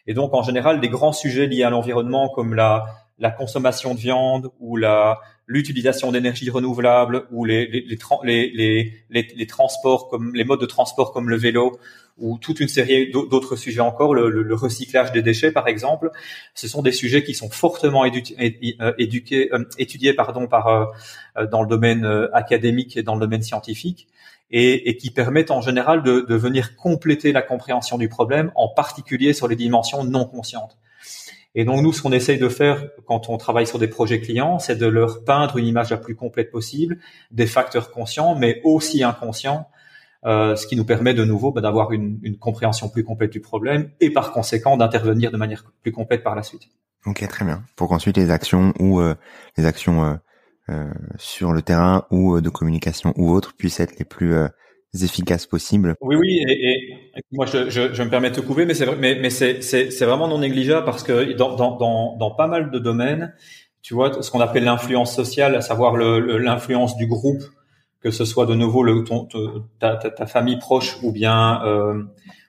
Et 0.07 0.15
donc 0.15 0.35
en 0.35 0.43
général, 0.43 0.81
des 0.81 0.89
grands 0.89 1.13
sujets 1.13 1.47
liés 1.47 1.63
à 1.63 1.71
l'environnement 1.71 2.29
comme 2.29 2.55
la 2.55 2.85
la 3.19 3.31
consommation 3.31 3.95
de 3.95 4.01
viande 4.01 4.51
ou 4.59 4.77
la 4.77 5.21
l'utilisation 5.47 6.11
d'énergie 6.11 6.51
renouvelable 6.51 7.27
ou 7.31 7.45
les 7.45 7.67
les, 7.67 7.87
les, 8.25 9.05
les, 9.11 9.29
les, 9.37 9.47
transports 9.47 10.09
comme 10.09 10.35
les 10.35 10.45
modes 10.45 10.61
de 10.61 10.67
transport 10.67 11.13
comme 11.13 11.29
le 11.29 11.37
vélo 11.37 11.79
ou 12.19 12.39
toute 12.39 12.61
une 12.61 12.69
série 12.69 13.11
d'autres 13.11 13.57
sujets 13.57 13.81
encore, 13.81 14.15
le, 14.15 14.55
recyclage 14.55 15.13
des 15.13 15.23
déchets 15.23 15.51
par 15.51 15.69
exemple, 15.69 16.11
ce 16.55 16.69
sont 16.69 16.83
des 16.83 16.93
sujets 16.93 17.25
qui 17.25 17.35
sont 17.35 17.51
fortement 17.51 18.05
euh, 18.05 18.93
éduqués, 18.99 19.53
euh, 19.53 19.65
étudiés 19.79 20.13
pardon 20.13 20.47
par 20.47 20.69
euh, 20.69 21.47
dans 21.47 21.63
le 21.63 21.69
domaine 21.69 22.07
académique 22.33 22.97
et 22.97 23.03
dans 23.03 23.15
le 23.15 23.21
domaine 23.21 23.43
scientifique 23.43 24.09
et, 24.51 24.97
qui 24.99 25.11
permettent 25.11 25.51
en 25.51 25.63
général 25.63 26.03
de 26.03 26.35
venir 26.35 26.77
compléter 26.77 27.33
la 27.33 27.41
compréhension 27.41 27.97
du 27.97 28.11
problème, 28.11 28.53
en 28.55 28.69
particulier 28.69 29.33
sur 29.33 29.49
les 29.49 29.57
dimensions 29.57 30.05
non 30.05 30.27
conscientes. 30.27 30.77
Et 31.55 31.65
donc 31.65 31.83
nous, 31.83 31.93
ce 31.93 32.01
qu'on 32.01 32.13
essaye 32.13 32.39
de 32.39 32.49
faire 32.49 32.89
quand 33.07 33.29
on 33.29 33.37
travaille 33.37 33.67
sur 33.67 33.79
des 33.79 33.89
projets 33.89 34.21
clients, 34.21 34.59
c'est 34.59 34.77
de 34.77 34.87
leur 34.87 35.25
peindre 35.25 35.59
une 35.59 35.67
image 35.67 35.91
la 35.91 35.99
plus 35.99 36.15
complète 36.15 36.51
possible, 36.51 36.99
des 37.31 37.47
facteurs 37.47 37.91
conscients, 37.91 38.35
mais 38.35 38.61
aussi 38.65 39.03
inconscients, 39.03 39.69
euh, 40.25 40.55
ce 40.55 40.67
qui 40.67 40.77
nous 40.77 40.85
permet 40.85 41.15
de 41.15 41.25
nouveau 41.25 41.51
bah, 41.51 41.61
d'avoir 41.61 41.93
une, 41.93 42.19
une, 42.23 42.39
compréhension 42.39 42.89
plus 42.89 43.03
complète 43.03 43.33
du 43.33 43.41
problème 43.41 43.91
et 44.01 44.11
par 44.11 44.33
conséquent 44.33 44.77
d'intervenir 44.77 45.33
de 45.33 45.37
manière 45.37 45.65
plus 45.83 45.93
complète 45.93 46.23
par 46.23 46.37
la 46.37 46.43
suite. 46.43 46.69
Ok, 47.07 47.27
très 47.27 47.45
bien. 47.45 47.65
Pour 47.75 47.89
qu'ensuite 47.89 48.17
les 48.17 48.31
actions 48.31 48.73
ou 48.79 49.01
euh, 49.01 49.15
les 49.57 49.67
actions 49.67 50.05
euh, 50.05 50.15
euh 50.69 50.93
sur 51.19 51.53
le 51.53 51.63
terrain 51.63 52.07
ou 52.11 52.37
euh, 52.37 52.41
de 52.41 52.49
communication 52.49 53.13
ou 53.17 53.33
autres 53.33 53.55
puissent 53.55 53.81
être 53.81 53.99
les 53.99 54.05
plus 54.05 54.35
efficaces 55.03 55.47
possibles. 55.47 55.95
Oui, 56.01 56.15
oui, 56.15 56.45
et, 56.49 56.69
et 57.17 57.23
moi 57.33 57.47
je, 57.47 57.71
je, 57.71 57.93
je, 57.93 58.03
me 58.03 58.11
permets 58.11 58.31
de 58.31 58.37
te 58.37 58.41
couper, 58.41 58.67
mais 58.67 58.75
c'est 58.75 58.87
mais, 58.97 59.17
mais 59.17 59.31
c'est, 59.31 60.05
vraiment 60.05 60.29
non 60.29 60.39
négligeable 60.39 60.85
parce 60.85 61.03
que 61.03 61.33
dans, 61.33 61.57
dans, 61.57 61.77
dans, 61.77 62.17
dans 62.17 62.31
pas 62.31 62.47
mal 62.47 62.71
de 62.71 62.79
domaines, 62.79 63.35
tu 63.83 63.95
vois, 63.95 64.23
ce 64.23 64.31
qu'on 64.31 64.41
appelle 64.41 64.65
l'influence 64.65 65.15
sociale, 65.15 65.57
à 65.57 65.61
savoir 65.61 65.97
le, 65.97 66.39
l'influence 66.39 66.97
du 66.97 67.07
groupe, 67.07 67.43
que 68.03 68.11
ce 68.11 68.25
soit 68.25 68.47
de 68.47 68.55
nouveau 68.55 68.83
le, 68.83 69.05
ton, 69.05 69.29
ta, 69.79 69.97
ta, 69.97 70.11
ta, 70.11 70.27
famille 70.27 70.59
proche 70.59 70.99
ou 71.03 71.13
bien 71.13 71.63
euh, 71.65 72.03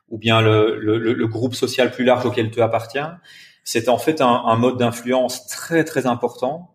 ou 0.10 0.18
bien 0.18 0.42
le, 0.42 0.78
le, 0.80 0.98
le, 0.98 1.28
groupe 1.28 1.56
social 1.56 1.92
plus 1.92 2.04
large 2.04 2.26
auquel 2.26 2.52
tu 2.52 2.62
appartiens, 2.62 3.20
c'est 3.64 3.90
en 3.90 3.98
fait 3.98 4.22
un, 4.22 4.44
un 4.46 4.56
mode 4.56 4.78
d'influence 4.78 5.48
très 5.48 5.84
très 5.84 6.06
important 6.06 6.74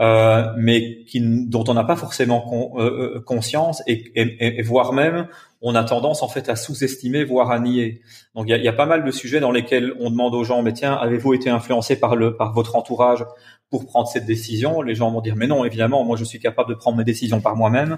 euh, 0.00 0.52
mais 0.56 1.04
qui, 1.04 1.20
dont 1.46 1.62
on 1.68 1.74
n'a 1.74 1.84
pas 1.84 1.94
forcément 1.94 2.74
euh, 2.76 3.14
euh, 3.16 3.20
conscience 3.20 3.80
et, 3.86 4.10
et, 4.16 4.58
et, 4.58 4.62
voire 4.62 4.92
même 4.92 5.28
on 5.66 5.74
a 5.74 5.82
tendance 5.82 6.22
en 6.22 6.28
fait 6.28 6.50
à 6.50 6.56
sous-estimer, 6.56 7.24
voire 7.24 7.50
à 7.50 7.58
nier. 7.58 8.02
Donc 8.34 8.44
il 8.48 8.62
y 8.62 8.68
a, 8.68 8.72
pas 8.72 8.84
mal 8.84 9.02
de 9.02 9.10
sujets 9.10 9.40
dans 9.40 9.50
lesquels 9.50 9.94
on 9.98 10.10
demande 10.10 10.34
aux 10.34 10.44
gens, 10.44 10.62
mais 10.62 10.74
tiens, 10.74 10.92
avez-vous 10.92 11.32
été 11.32 11.48
influencé 11.48 11.98
par 11.98 12.16
le 12.16 12.36
par 12.36 12.52
votre 12.52 12.76
entourage 12.76 13.24
pour 13.70 13.86
prendre 13.86 14.06
cette 14.06 14.26
décision? 14.26 14.82
Les 14.82 14.94
gens 14.94 15.10
vont 15.10 15.22
dire, 15.22 15.36
mais 15.36 15.46
non, 15.46 15.64
évidemment, 15.64 16.04
moi 16.04 16.18
je 16.18 16.24
suis 16.24 16.38
capable 16.38 16.68
de 16.68 16.74
prendre 16.74 16.98
mes 16.98 17.04
décisions 17.04 17.40
par 17.40 17.56
moi-même. 17.56 17.96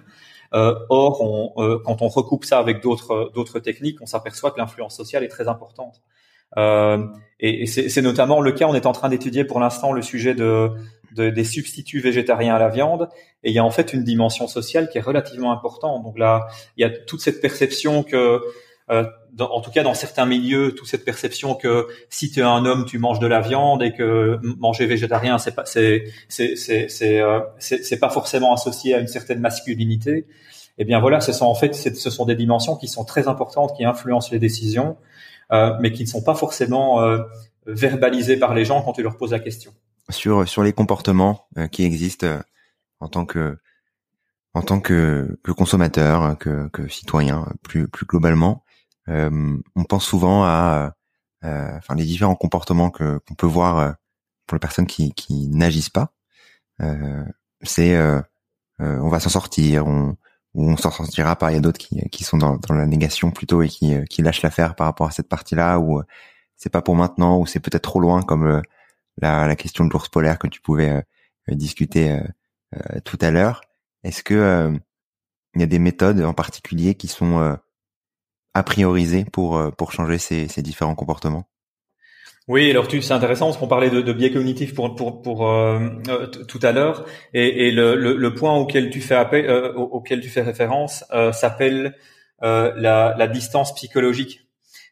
Euh, 0.54 0.76
or, 0.90 1.20
on, 1.20 1.60
euh, 1.60 1.80
quand 1.84 2.02
on 2.02 2.08
recoupe 2.08 2.44
ça 2.44 2.60
avec 2.60 2.80
d'autres 2.80 3.32
d'autres 3.34 3.58
techniques, 3.58 4.00
on 4.00 4.06
s'aperçoit 4.06 4.52
que 4.52 4.60
l'influence 4.60 4.96
sociale 4.96 5.24
est 5.24 5.28
très 5.28 5.48
importante. 5.48 6.00
Euh, 6.56 7.04
et, 7.38 7.62
et 7.62 7.66
c'est 7.66 8.02
notamment 8.02 8.40
le 8.40 8.52
cas. 8.52 8.66
On 8.66 8.74
est 8.74 8.86
en 8.86 8.92
train 8.92 9.08
d'étudier 9.08 9.44
pour 9.44 9.60
l'instant 9.60 9.92
le 9.92 10.02
sujet 10.02 10.34
de 10.34 10.72
des 11.16 11.44
substituts 11.44 12.00
végétariens 12.00 12.54
à 12.54 12.58
la 12.58 12.68
viande. 12.68 13.08
Et 13.42 13.50
il 13.50 13.54
y 13.54 13.58
a 13.58 13.64
en 13.64 13.70
fait 13.70 13.92
une 13.92 14.04
dimension 14.04 14.48
sociale 14.48 14.88
qui 14.88 14.98
est 14.98 15.02
relativement 15.02 15.52
importante. 15.52 16.02
Donc 16.02 16.18
là, 16.18 16.46
il 16.76 16.82
y 16.82 16.84
a 16.84 16.90
toute 16.90 17.20
cette 17.20 17.40
perception 17.40 18.02
que, 18.02 18.40
euh, 18.90 19.04
en 19.38 19.60
tout 19.60 19.70
cas 19.70 19.82
dans 19.82 19.94
certains 19.94 20.26
milieux, 20.26 20.74
toute 20.74 20.88
cette 20.88 21.04
perception 21.04 21.54
que 21.54 21.86
si 22.10 22.30
tu 22.30 22.40
es 22.40 22.42
un 22.42 22.64
homme, 22.64 22.84
tu 22.84 22.98
manges 22.98 23.18
de 23.20 23.26
la 23.26 23.40
viande 23.40 23.82
et 23.82 23.92
que 23.92 24.38
manger 24.58 24.86
végétarien, 24.86 25.38
c'est 25.38 25.54
pas, 25.54 25.64
euh, 25.76 27.40
pas 28.00 28.10
forcément 28.10 28.52
associé 28.52 28.94
à 28.94 28.98
une 28.98 29.08
certaine 29.08 29.40
masculinité. 29.40 30.26
Eh 30.78 30.84
bien 30.84 31.00
voilà, 31.00 31.20
ce 31.20 31.32
sont 31.32 31.46
en 31.46 31.54
fait, 31.54 31.74
ce 31.74 32.10
sont 32.10 32.26
des 32.26 32.34
dimensions 32.34 32.76
qui 32.76 32.88
sont 32.88 33.04
très 33.04 33.28
importantes, 33.28 33.74
qui 33.76 33.84
influencent 33.84 34.28
les 34.30 34.38
décisions, 34.38 34.98
mais 35.50 35.92
qui 35.92 36.02
ne 36.02 36.08
sont 36.08 36.22
pas 36.22 36.34
forcément 36.34 37.00
euh, 37.00 37.22
verbalisées 37.66 38.36
par 38.36 38.54
les 38.54 38.64
gens 38.64 38.82
quand 38.82 38.92
tu 38.92 39.02
leur 39.02 39.16
poses 39.16 39.32
la 39.32 39.40
question 39.40 39.72
sur 40.10 40.48
sur 40.48 40.62
les 40.62 40.72
comportements 40.72 41.46
euh, 41.58 41.66
qui 41.66 41.84
existent 41.84 42.26
euh, 42.26 42.40
en 43.00 43.08
tant 43.08 43.26
que 43.26 43.58
en 44.54 44.62
tant 44.62 44.80
que, 44.80 45.38
que 45.42 45.52
consommateur, 45.52 46.38
que, 46.38 46.68
que 46.68 46.88
citoyen, 46.88 47.46
plus 47.62 47.88
plus 47.88 48.06
globalement. 48.06 48.64
Euh, 49.08 49.58
on 49.74 49.84
pense 49.84 50.06
souvent 50.06 50.44
à 50.44 50.94
enfin 51.42 51.94
les 51.94 52.04
différents 52.04 52.34
comportements 52.34 52.90
que 52.90 53.18
qu'on 53.18 53.34
peut 53.34 53.46
voir 53.46 53.94
pour 54.46 54.56
les 54.56 54.60
personnes 54.60 54.86
qui 54.86 55.12
qui 55.12 55.48
n'agissent 55.48 55.90
pas. 55.90 56.14
c'est 57.62 57.96
on 58.78 59.08
va 59.08 59.20
s'en 59.20 59.28
sortir, 59.28 59.86
on 59.86 60.16
on 60.56 60.76
s'en 60.76 60.90
sortira 60.90 61.36
pas. 61.36 61.52
Il 61.52 61.54
y 61.54 61.58
a 61.58 61.60
d'autres 61.60 61.78
qui, 61.78 62.24
sont 62.24 62.38
dans, 62.38 62.58
la 62.70 62.86
négation 62.86 63.30
plutôt 63.30 63.62
et 63.62 63.68
qui, 63.68 63.94
qui 64.10 64.22
lâchent 64.22 64.42
l'affaire 64.42 64.74
par 64.74 64.86
rapport 64.86 65.06
à 65.06 65.10
cette 65.10 65.28
partie-là, 65.28 65.78
ou 65.78 66.02
c'est 66.56 66.70
pas 66.70 66.82
pour 66.82 66.96
maintenant, 66.96 67.38
ou 67.38 67.46
c'est 67.46 67.60
peut-être 67.60 67.82
trop 67.82 68.00
loin, 68.00 68.22
comme 68.22 68.62
la, 69.18 69.46
la 69.46 69.56
question 69.56 69.84
de 69.84 69.90
l'ours 69.90 70.08
polaire 70.08 70.38
que 70.38 70.46
tu 70.46 70.60
pouvais 70.60 70.90
euh, 70.90 71.02
euh, 71.50 71.54
discuter 71.54 72.20
euh, 72.74 73.00
tout 73.04 73.18
à 73.20 73.30
l'heure. 73.30 73.62
Est-ce 74.02 74.22
que 74.22 74.72
il 75.54 75.60
y 75.60 75.64
a 75.64 75.66
des 75.66 75.78
méthodes 75.78 76.20
en 76.22 76.34
particulier 76.34 76.94
qui 76.94 77.08
sont 77.08 77.56
a 78.54 78.62
priorisées 78.62 79.24
pour 79.24 79.74
pour 79.76 79.92
changer 79.92 80.18
ces 80.18 80.62
différents 80.62 80.94
comportements? 80.94 81.48
Oui, 82.48 82.70
alors 82.70 82.86
tu, 82.86 83.02
c'est 83.02 83.12
intéressant 83.12 83.46
parce 83.46 83.56
qu'on 83.56 83.66
parlait 83.66 83.90
de, 83.90 84.00
de, 84.00 84.12
biais 84.12 84.30
cognitifs 84.30 84.72
pour 84.72 84.94
pour 84.94 85.20
pour 85.20 85.50
euh, 85.50 85.88
tout 86.46 86.60
à 86.62 86.70
l'heure 86.70 87.04
et, 87.34 87.66
et 87.66 87.72
le, 87.72 87.96
le, 87.96 88.14
le, 88.14 88.34
point 88.34 88.54
auquel 88.56 88.88
tu 88.90 89.00
fais 89.00 89.16
appel, 89.16 89.46
euh, 89.46 89.72
auquel 89.72 90.20
tu 90.20 90.28
fais 90.28 90.42
référence 90.42 91.04
euh, 91.12 91.32
s'appelle 91.32 91.96
la, 92.40 93.16
la, 93.18 93.26
distance 93.26 93.74
psychologique. 93.74 94.46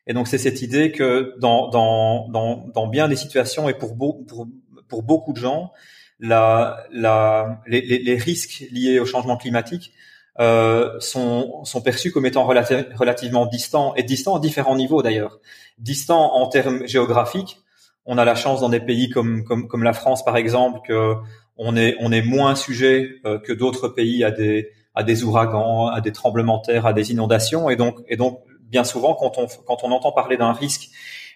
Et 0.08 0.14
donc 0.14 0.26
c'est 0.26 0.38
cette 0.38 0.62
idée 0.62 0.90
que 0.90 1.34
dans, 1.38 1.68
dans, 1.68 2.28
dans, 2.28 2.66
dans 2.74 2.86
bien 2.88 3.06
des 3.06 3.16
situations 3.16 3.68
et 3.68 3.74
pour, 3.74 3.94
beau, 3.94 4.24
pour, 4.26 4.48
pour 4.88 5.04
beaucoup 5.04 5.32
de 5.32 5.38
gens, 5.38 5.70
la, 6.18 6.84
la, 6.90 7.62
les, 7.68 7.80
les, 7.80 8.16
risques 8.16 8.64
liés 8.72 8.98
au 8.98 9.06
changement 9.06 9.36
climatique 9.36 9.92
euh, 10.40 10.98
sont, 10.98 11.64
sont 11.64 11.80
perçus 11.80 12.10
comme 12.10 12.26
étant 12.26 12.44
relativement 12.44 13.46
distants 13.46 13.94
et 13.94 14.02
distants 14.02 14.36
à 14.36 14.40
différents 14.40 14.76
niveaux 14.76 15.02
d'ailleurs. 15.02 15.38
Distants 15.78 16.34
en 16.34 16.48
termes 16.48 16.86
géographiques, 16.86 17.58
on 18.04 18.18
a 18.18 18.24
la 18.24 18.34
chance 18.34 18.60
dans 18.60 18.68
des 18.68 18.80
pays 18.80 19.08
comme 19.10 19.44
comme, 19.44 19.68
comme 19.68 19.82
la 19.82 19.92
France 19.92 20.24
par 20.24 20.36
exemple 20.36 20.80
que 20.86 21.14
on 21.56 21.76
est 21.76 21.96
on 22.00 22.10
est 22.10 22.22
moins 22.22 22.56
sujet 22.56 23.20
euh, 23.24 23.38
que 23.38 23.52
d'autres 23.52 23.88
pays 23.88 24.24
à 24.24 24.30
des 24.30 24.70
à 24.94 25.02
des 25.02 25.24
ouragans, 25.24 25.86
à 25.86 26.00
des 26.00 26.12
tremblements 26.12 26.58
de 26.58 26.62
terre, 26.62 26.86
à 26.86 26.92
des 26.92 27.12
inondations 27.12 27.70
et 27.70 27.76
donc 27.76 28.00
et 28.08 28.16
donc 28.16 28.40
bien 28.62 28.84
souvent 28.84 29.14
quand 29.14 29.38
on 29.38 29.46
quand 29.66 29.84
on 29.84 29.92
entend 29.92 30.12
parler 30.12 30.36
d'un 30.36 30.52
risque 30.52 30.88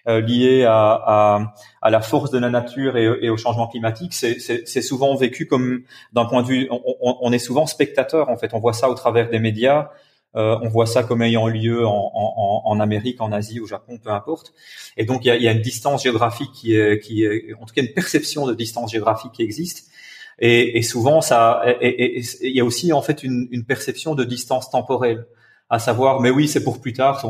euh, 0.09 0.21
lié 0.21 0.63
à, 0.63 0.73
à, 1.05 1.53
à, 1.83 1.89
la 1.91 2.01
force 2.01 2.31
de 2.31 2.39
la 2.39 2.49
nature 2.49 2.97
et, 2.97 3.29
au 3.29 3.37
changement 3.37 3.67
climatique, 3.67 4.13
c'est 4.13 4.81
souvent 4.81 5.15
vécu 5.15 5.45
comme 5.45 5.83
d'un 6.13 6.25
point 6.25 6.41
de 6.41 6.47
vue, 6.47 6.67
on, 6.71 6.81
on, 7.21 7.31
est 7.31 7.39
souvent 7.39 7.67
spectateur 7.67 8.29
en 8.29 8.35
fait. 8.35 8.55
On 8.55 8.59
voit 8.59 8.73
ça 8.73 8.89
au 8.89 8.95
travers 8.95 9.29
des 9.29 9.39
médias. 9.39 9.91
Euh, 10.35 10.57
on 10.61 10.69
voit 10.69 10.85
ça 10.87 11.03
comme 11.03 11.21
ayant 11.21 11.47
lieu 11.47 11.85
en, 11.85 12.11
en, 12.13 12.61
en, 12.65 12.79
Amérique, 12.79 13.21
en 13.21 13.31
Asie, 13.31 13.59
au 13.59 13.67
Japon, 13.67 13.99
peu 14.03 14.09
importe. 14.09 14.53
Et 14.97 15.05
donc 15.05 15.25
il 15.25 15.27
y 15.27 15.31
a, 15.31 15.37
y 15.37 15.47
a 15.47 15.51
une 15.51 15.61
distance 15.61 16.03
géographique 16.03 16.51
qui 16.53 16.75
est, 16.75 16.99
qui 16.99 17.23
est, 17.23 17.53
en 17.59 17.65
tout 17.65 17.73
cas 17.75 17.81
une 17.81 17.93
perception 17.93 18.47
de 18.47 18.53
distance 18.55 18.91
géographique 18.91 19.33
qui 19.33 19.43
existe. 19.43 19.91
Et, 20.39 20.77
et 20.77 20.81
souvent 20.81 21.21
ça, 21.21 21.63
il 21.81 22.23
y 22.41 22.61
a 22.61 22.65
aussi 22.65 22.93
en 22.93 23.01
fait 23.01 23.21
une, 23.21 23.47
une 23.51 23.65
perception 23.65 24.15
de 24.15 24.23
distance 24.23 24.71
temporelle 24.71 25.27
à 25.69 25.77
savoir, 25.77 26.19
mais 26.19 26.31
oui, 26.31 26.47
c'est 26.47 26.63
pour 26.63 26.81
plus 26.81 26.93
tard. 26.93 27.23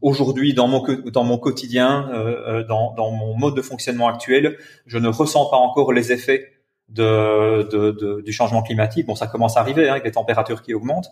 Aujourd'hui, 0.00 0.54
dans 0.54 0.68
mon 0.68 1.38
quotidien, 1.38 2.08
euh, 2.12 2.60
euh, 2.60 2.64
dans, 2.64 2.94
dans 2.94 3.10
mon 3.10 3.36
mode 3.36 3.56
de 3.56 3.62
fonctionnement 3.62 4.06
actuel, 4.06 4.58
je 4.86 4.98
ne 4.98 5.08
ressens 5.08 5.46
pas 5.46 5.56
encore 5.56 5.92
les 5.92 6.12
effets 6.12 6.52
du 6.88 8.32
changement 8.32 8.62
climatique. 8.62 9.06
Bon, 9.06 9.16
ça 9.16 9.26
commence 9.26 9.56
à 9.56 9.60
arriver 9.60 9.88
hein, 9.88 9.92
avec 9.92 10.04
les 10.04 10.12
températures 10.12 10.62
qui 10.62 10.72
augmentent, 10.72 11.10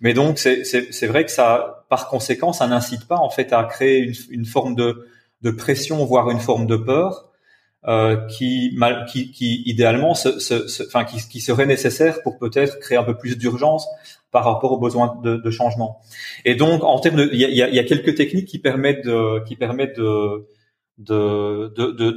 mais 0.00 0.14
donc 0.14 0.38
c'est 0.38 1.06
vrai 1.06 1.24
que 1.24 1.30
ça, 1.30 1.84
par 1.88 2.08
conséquent, 2.08 2.52
ça 2.52 2.66
n'incite 2.66 3.06
pas 3.06 3.16
en 3.16 3.30
fait 3.30 3.52
à 3.52 3.62
créer 3.64 3.98
une, 3.98 4.14
une 4.30 4.44
forme 4.44 4.74
de, 4.74 5.06
de 5.42 5.50
pression, 5.50 6.04
voire 6.04 6.30
une 6.30 6.40
forme 6.40 6.66
de 6.66 6.76
peur. 6.76 7.30
Euh, 7.88 8.16
qui, 8.26 8.72
mal, 8.74 9.06
qui, 9.06 9.30
qui 9.30 9.62
idéalement, 9.64 10.14
se, 10.14 10.40
se, 10.40 10.82
enfin, 10.88 11.04
qui, 11.04 11.18
qui 11.28 11.40
serait 11.40 11.66
nécessaire 11.66 12.20
pour 12.22 12.36
peut-être 12.36 12.80
créer 12.80 12.98
un 12.98 13.04
peu 13.04 13.16
plus 13.16 13.38
d'urgence 13.38 13.86
par 14.32 14.44
rapport 14.44 14.72
aux 14.72 14.78
besoins 14.80 15.20
de, 15.22 15.36
de, 15.36 15.50
changement. 15.52 16.00
Et 16.44 16.56
donc, 16.56 16.82
en 16.82 16.98
termes 16.98 17.14
de, 17.14 17.30
il 17.32 17.38
y 17.38 17.62
a, 17.62 17.68
y 17.68 17.78
a, 17.78 17.84
quelques 17.84 18.16
techniques 18.16 18.48
qui 18.48 18.58
permettent 18.58 19.04
de, 19.04 19.38
qui 19.44 19.54
permettent 19.54 20.00
de 20.00 20.48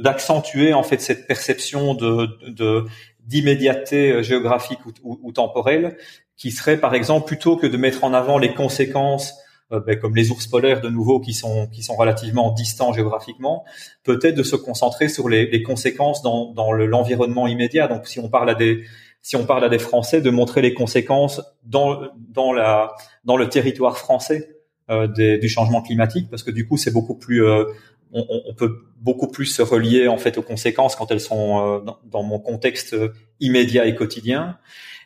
d'accentuer 0.02 0.74
en 0.74 0.82
fait 0.82 1.00
cette 1.00 1.28
perception 1.28 1.94
de 1.94 2.84
d'immédiateté 3.20 4.24
géographique 4.24 4.80
ou, 5.04 5.20
ou, 5.22 5.30
temporelle, 5.30 5.96
qui 6.36 6.50
serait 6.50 6.78
par 6.78 6.96
exemple 6.96 7.28
plutôt 7.28 7.56
que 7.56 7.68
de 7.68 7.76
mettre 7.76 8.02
en 8.02 8.12
avant 8.12 8.38
les 8.38 8.54
conséquences 8.54 9.34
ben, 9.70 9.98
comme 9.98 10.16
les 10.16 10.30
ours 10.30 10.46
polaires 10.46 10.80
de 10.80 10.88
nouveau 10.88 11.20
qui 11.20 11.32
sont 11.32 11.68
qui 11.68 11.82
sont 11.82 11.94
relativement 11.94 12.50
distants 12.52 12.92
géographiquement, 12.92 13.64
peut-être 14.04 14.34
de 14.34 14.42
se 14.42 14.56
concentrer 14.56 15.08
sur 15.08 15.28
les, 15.28 15.46
les 15.46 15.62
conséquences 15.62 16.22
dans, 16.22 16.52
dans 16.52 16.72
l'environnement 16.72 17.46
immédiat. 17.46 17.86
Donc 17.86 18.06
si 18.06 18.18
on 18.18 18.28
parle 18.28 18.50
à 18.50 18.54
des 18.54 18.84
si 19.22 19.36
on 19.36 19.44
parle 19.44 19.64
à 19.64 19.68
des 19.68 19.78
Français, 19.78 20.20
de 20.20 20.30
montrer 20.30 20.62
les 20.62 20.74
conséquences 20.74 21.42
dans, 21.64 22.00
dans, 22.16 22.52
la, 22.52 22.94
dans 23.24 23.36
le 23.36 23.48
territoire 23.48 23.98
français 23.98 24.56
euh, 24.88 25.06
des, 25.06 25.38
du 25.38 25.48
changement 25.48 25.82
climatique, 25.82 26.28
parce 26.30 26.42
que 26.42 26.50
du 26.50 26.66
coup, 26.66 26.76
c'est 26.76 26.90
beaucoup 26.90 27.14
plus, 27.14 27.44
euh, 27.44 27.64
on, 28.12 28.54
peut 28.54 28.82
beaucoup 28.96 29.28
plus 29.28 29.46
se 29.46 29.62
relier 29.62 30.08
en 30.08 30.18
fait 30.18 30.36
aux 30.38 30.42
conséquences 30.42 30.96
quand 30.96 31.10
elles 31.10 31.20
sont 31.20 31.60
euh, 31.60 31.92
dans, 32.04 32.22
mon 32.22 32.38
contexte 32.38 32.96
immédiat 33.38 33.86
et 33.86 33.94
quotidien, 33.94 34.58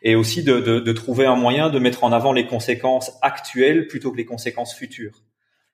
et 0.02 0.14
aussi 0.14 0.42
de, 0.42 0.92
trouver 0.92 1.26
un 1.26 1.36
moyen 1.36 1.70
de 1.70 1.78
mettre 1.78 2.04
en 2.04 2.12
avant 2.12 2.32
les 2.32 2.46
conséquences 2.46 3.12
actuelles 3.22 3.86
plutôt 3.86 4.12
que 4.12 4.16
les 4.16 4.24
conséquences 4.24 4.74
futures. 4.74 5.22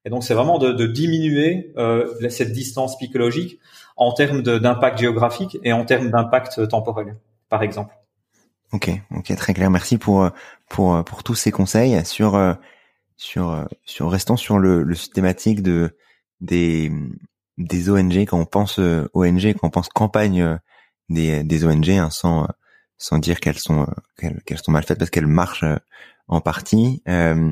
Et 0.05 0.11
donc, 0.11 0.25
c'est 0.25 0.35
vraiment 0.35 0.59
de, 0.59 0.87
diminuer 0.87 1.73
euh, 1.77 2.29
cette 2.31 2.53
distance 2.53 2.97
psychologique 2.97 3.59
en 3.97 4.13
termes 4.13 4.43
d'impact 4.43 4.99
géographique 4.99 5.59
et 5.63 5.73
en 5.73 5.85
termes 5.85 6.11
d'impact 6.11 6.69
temporel, 6.69 7.17
par 7.49 7.63
exemple. 7.63 7.95
Ok, 8.73 8.91
ok, 9.17 9.35
très 9.37 9.53
clair. 9.53 9.69
Merci 9.71 9.99
pour 9.99 10.31
pour 10.69 11.05
pour 11.05 11.25
tous 11.25 11.35
ces 11.35 11.51
conseils 11.51 12.05
sur 12.07 12.37
euh, 12.37 12.55
sur 13.17 13.51
euh, 13.51 13.65
sur 13.85 14.11
restant 14.11 14.37
sur 14.37 14.59
le 14.59 14.87
thématique 15.13 15.63
de 15.63 15.97
des 16.41 16.93
des 17.59 17.91
ONG 17.91 18.27
quand 18.27 18.39
on 18.39 18.47
pense 18.47 18.79
euh, 18.79 19.09
ONG 19.15 19.55
quand 19.55 19.69
on 19.69 19.71
pense 19.71 19.89
campagne 19.89 20.59
des 21.09 21.43
des 21.45 21.65
ONG 21.65 21.91
hein, 21.91 22.11
sans 22.11 22.47
sans 22.99 23.19
dire 23.19 23.41
qu'elles 23.41 23.59
sont 23.59 23.87
qu'elles, 24.17 24.59
sont 24.59 24.73
mal 24.73 24.85
faites 24.85 24.99
parce 24.99 25.11
qu'elles 25.11 25.27
marchent 25.27 25.65
en 26.29 26.41
partie. 26.41 27.03
Euh, 27.09 27.51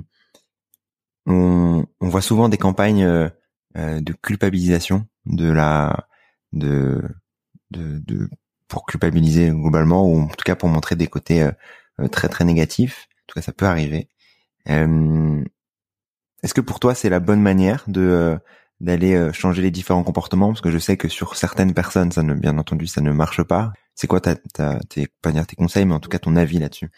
on, 1.27 1.85
on 2.01 2.09
voit 2.09 2.23
souvent 2.23 2.49
des 2.49 2.59
campagnes 2.59 3.31
de 3.75 4.13
culpabilisation 4.23 5.07
de 5.27 5.51
la 5.51 6.09
de 6.53 7.03
de, 7.71 7.99
de 7.99 8.29
pour 8.69 8.85
culpabiliser 8.87 9.51
globalement 9.51 10.07
ou 10.07 10.21
en 10.21 10.29
tout 10.29 10.45
cas 10.45 10.55
pour 10.55 10.69
montrer 10.69 10.95
des 10.95 11.07
côtés 11.07 11.43
euh, 11.43 11.53
euh, 12.01 12.09
très 12.09 12.29
très 12.29 12.45
négatifs. 12.45 13.09
En 13.11 13.25
tout 13.27 13.35
cas, 13.35 13.43
ça 13.43 13.53
peut 13.53 13.67
arriver. 13.67 14.09
Euh, 14.69 15.43
est-ce 16.43 16.55
que 16.55 16.61
pour 16.61 16.79
toi 16.79 16.95
c'est 16.95 17.09
la 17.09 17.21
bonne 17.21 17.41
manière 17.41 17.85
de 17.89 18.39
d'aller 18.81 19.31
changer 19.33 19.63
les 19.63 19.71
différents 19.71 20.05
comportements 20.05 20.49
parce 20.49 20.61
que 20.61 20.71
je 20.71 20.79
sais 20.79 20.97
que 20.97 21.09
sur 21.09 21.35
certaines 21.37 21.75
personnes 21.75 22.13
ça 22.13 22.23
ne 22.23 22.35
bien 22.35 22.59
entendu 22.59 22.87
ça 22.87 23.01
ne 23.01 23.11
marche 23.11 23.43
pas. 23.43 23.73
C'est 23.95 24.07
quoi 24.07 24.21
ta, 24.21 24.37
ta 24.55 24.79
tes 24.89 25.09
pas 25.21 25.33
dire 25.33 25.47
tes 25.47 25.57
conseils 25.57 25.85
mais 25.85 25.95
en 25.95 26.01
tout 26.01 26.09
cas 26.09 26.19
ton 26.19 26.37
avis 26.37 26.59
là-dessus? 26.59 26.91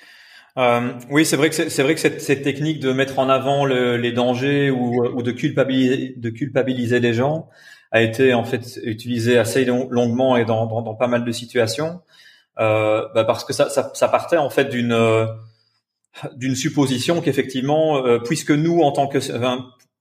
Euh, 0.58 0.92
oui, 1.10 1.24
c'est 1.24 1.36
vrai 1.36 1.48
que 1.48 1.54
c'est 1.54 1.82
vrai 1.82 1.94
que 1.94 2.00
cette, 2.00 2.20
cette, 2.20 2.42
technique 2.42 2.80
de 2.80 2.92
mettre 2.92 3.18
en 3.18 3.28
avant 3.28 3.64
le, 3.64 3.96
les 3.96 4.12
dangers 4.12 4.70
ou, 4.70 5.06
ou, 5.06 5.22
de 5.22 5.30
culpabiliser 5.30 6.14
de 6.16 6.28
culpabiliser 6.28 6.98
les 6.98 7.14
gens, 7.14 7.48
a 7.90 8.02
été 8.02 8.34
en 8.34 8.44
fait 8.44 8.78
utilisé 8.84 9.38
assez 9.38 9.64
longuement 9.64 10.36
et 10.36 10.44
dans, 10.44 10.66
dans, 10.66 10.82
dans, 10.82 10.94
pas 10.94 11.08
mal 11.08 11.24
de 11.24 11.32
situations, 11.32 12.00
euh, 12.58 13.06
bah 13.14 13.24
parce 13.24 13.44
que 13.44 13.52
ça, 13.52 13.68
ça, 13.68 13.90
ça, 13.94 14.08
partait 14.08 14.36
en 14.36 14.50
fait 14.50 14.66
d'une 14.66 14.92
euh, 14.92 15.26
d'une 16.36 16.54
supposition 16.54 17.20
qu'effectivement, 17.20 18.04
euh, 18.06 18.18
puisque 18.18 18.50
nous 18.50 18.80
en 18.80 18.92
tant 18.92 19.08
que 19.08 19.18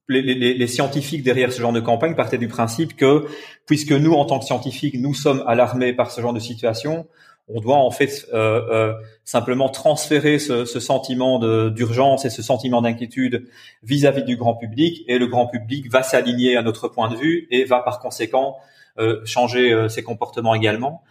les, 0.09 0.67
scientifiques 0.67 1.23
derrière 1.23 1.53
ce 1.53 1.61
genre 1.61 1.71
de 1.71 1.79
campagne 1.79 2.15
partaient 2.15 2.37
du 2.37 2.47
principe 2.47 2.95
que 2.95 3.27
puisque 3.65 3.91
nous 3.91 4.13
en 4.13 4.25
tant 4.25 4.39
que 4.39 4.45
scientifiques 4.45 4.95
nous 4.95 5.13
sommes 5.13 5.43
alarmés 5.47 5.93
par 5.93 6.11
ce 6.11 6.19
genre 6.19 6.33
de 6.33 6.39
situation, 6.39 7.07
on 7.47 7.61
doit 7.61 7.77
en 7.77 7.91
fait 7.91 8.27
euh, 8.33 8.61
euh, 8.71 8.93
simplement 9.23 9.69
transférer 9.69 10.39
ce, 10.39 10.65
sentiment 10.65 11.39
d'urgence 11.69 12.25
et 12.25 12.29
ce 12.29 12.41
sentiment 12.41 12.81
d'inquiétude 12.81 13.47
vis-à-vis 13.83 14.23
du 14.23 14.35
grand 14.35 14.55
public, 14.55 15.03
et 15.07 15.17
le 15.17 15.27
grand 15.27 15.47
public 15.47 15.89
va 15.91 16.03
s'aligner 16.03 16.57
à 16.57 16.61
notre 16.61 16.87
point 16.87 17.09
de 17.09 17.15
vue 17.15 17.47
et 17.51 17.63
va 17.65 17.79
par 17.79 17.99
conséquent 17.99 18.57
euh, 18.99 19.23
changer 19.25 19.87
ses 19.89 20.03
comportements 20.03 20.55
également. 20.55 21.03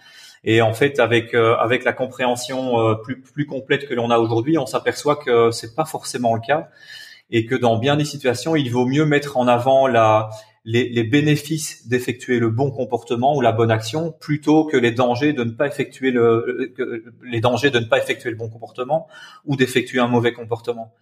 Et 0.44 0.62
en 0.62 0.72
fait, 0.72 1.00
avec 1.00 1.34
avec 1.34 1.82
la 1.82 1.92
compréhension 1.92 2.96
plus 3.02 3.20
plus 3.20 3.46
complète 3.46 3.88
que 3.88 3.94
l'on 3.94 4.10
a 4.10 4.18
aujourd'hui, 4.18 4.56
on 4.56 4.66
s'aperçoit 4.66 5.16
que 5.16 5.50
c'est 5.50 5.74
pas 5.74 5.84
forcément 5.84 6.34
le 6.34 6.40
cas 6.40 6.68
et 7.30 7.46
que 7.46 7.54
dans 7.54 7.78
bien 7.78 7.96
des 7.96 8.04
situations, 8.04 8.56
il 8.56 8.70
vaut 8.70 8.86
mieux 8.86 9.04
mettre 9.04 9.36
en 9.36 9.46
avant 9.48 9.86
la 9.86 10.30
les, 10.64 10.86
les 10.90 11.02
bénéfices 11.02 11.88
d'effectuer 11.88 12.38
le 12.38 12.50
bon 12.50 12.70
comportement 12.70 13.34
ou 13.34 13.40
la 13.40 13.52
bonne 13.52 13.70
action 13.70 14.12
plutôt 14.12 14.66
que 14.66 14.76
les 14.76 14.92
dangers 14.92 15.32
de 15.32 15.42
ne 15.42 15.52
pas 15.52 15.66
effectuer 15.66 16.10
le 16.10 16.74
les 17.24 17.40
dangers 17.40 17.70
de 17.70 17.78
ne 17.78 17.86
pas 17.86 17.96
effectuer 17.96 18.30
le 18.30 18.36
bon 18.36 18.50
comportement 18.50 19.08
ou 19.46 19.56
d'effectuer 19.56 19.98
un 19.98 20.08
mauvais 20.08 20.34
comportement. 20.34 20.92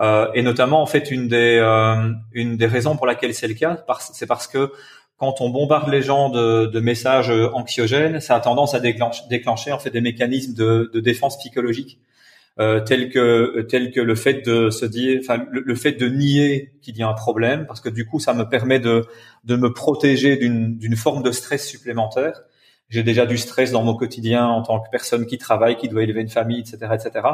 Euh, 0.00 0.28
et 0.34 0.42
notamment 0.42 0.82
en 0.82 0.86
fait 0.86 1.10
une 1.10 1.28
des 1.28 1.56
euh, 1.58 2.12
une 2.32 2.58
des 2.58 2.66
raisons 2.66 2.96
pour 2.96 3.06
laquelle 3.06 3.32
c'est 3.32 3.48
le 3.48 3.54
cas, 3.54 3.82
c'est 4.12 4.26
parce 4.26 4.46
que 4.46 4.72
quand 5.16 5.40
on 5.40 5.48
bombarde 5.48 5.88
les 5.88 6.02
gens 6.02 6.28
de, 6.28 6.66
de, 6.66 6.80
messages 6.80 7.30
anxiogènes, 7.30 8.20
ça 8.20 8.34
a 8.34 8.40
tendance 8.40 8.74
à 8.74 8.80
déclencher, 8.80 9.22
déclencher 9.30 9.72
en 9.72 9.78
fait 9.78 9.90
des 9.90 10.00
mécanismes 10.00 10.54
de, 10.54 10.90
de 10.92 11.00
défense 11.00 11.38
psychologique 11.38 11.98
euh, 12.60 12.80
tel 12.80 13.10
que 13.10 13.62
tel 13.62 13.90
que 13.90 14.00
le 14.00 14.14
fait 14.14 14.44
de 14.46 14.70
se 14.70 14.84
dire, 14.86 15.18
enfin 15.20 15.44
le, 15.50 15.74
fait 15.74 15.92
de 15.92 16.08
nier 16.08 16.72
qu'il 16.82 16.96
y 16.96 17.02
a 17.02 17.08
un 17.08 17.14
problème, 17.14 17.66
parce 17.66 17.80
que 17.80 17.88
du 17.88 18.06
coup 18.06 18.20
ça 18.20 18.34
me 18.34 18.44
permet 18.44 18.78
de 18.78 19.06
de 19.44 19.56
me 19.56 19.72
protéger 19.72 20.36
d'une 20.36 20.78
d'une 20.78 20.96
forme 20.96 21.22
de 21.22 21.32
stress 21.32 21.66
supplémentaire. 21.66 22.42
J'ai 22.90 23.02
déjà 23.02 23.26
du 23.26 23.38
stress 23.38 23.72
dans 23.72 23.82
mon 23.82 23.96
quotidien 23.96 24.46
en 24.46 24.62
tant 24.62 24.78
que 24.78 24.88
personne 24.90 25.26
qui 25.26 25.38
travaille, 25.38 25.76
qui 25.76 25.88
doit 25.88 26.02
élever 26.02 26.20
une 26.20 26.28
famille, 26.28 26.60
etc., 26.60 26.76
etc. 26.92 27.26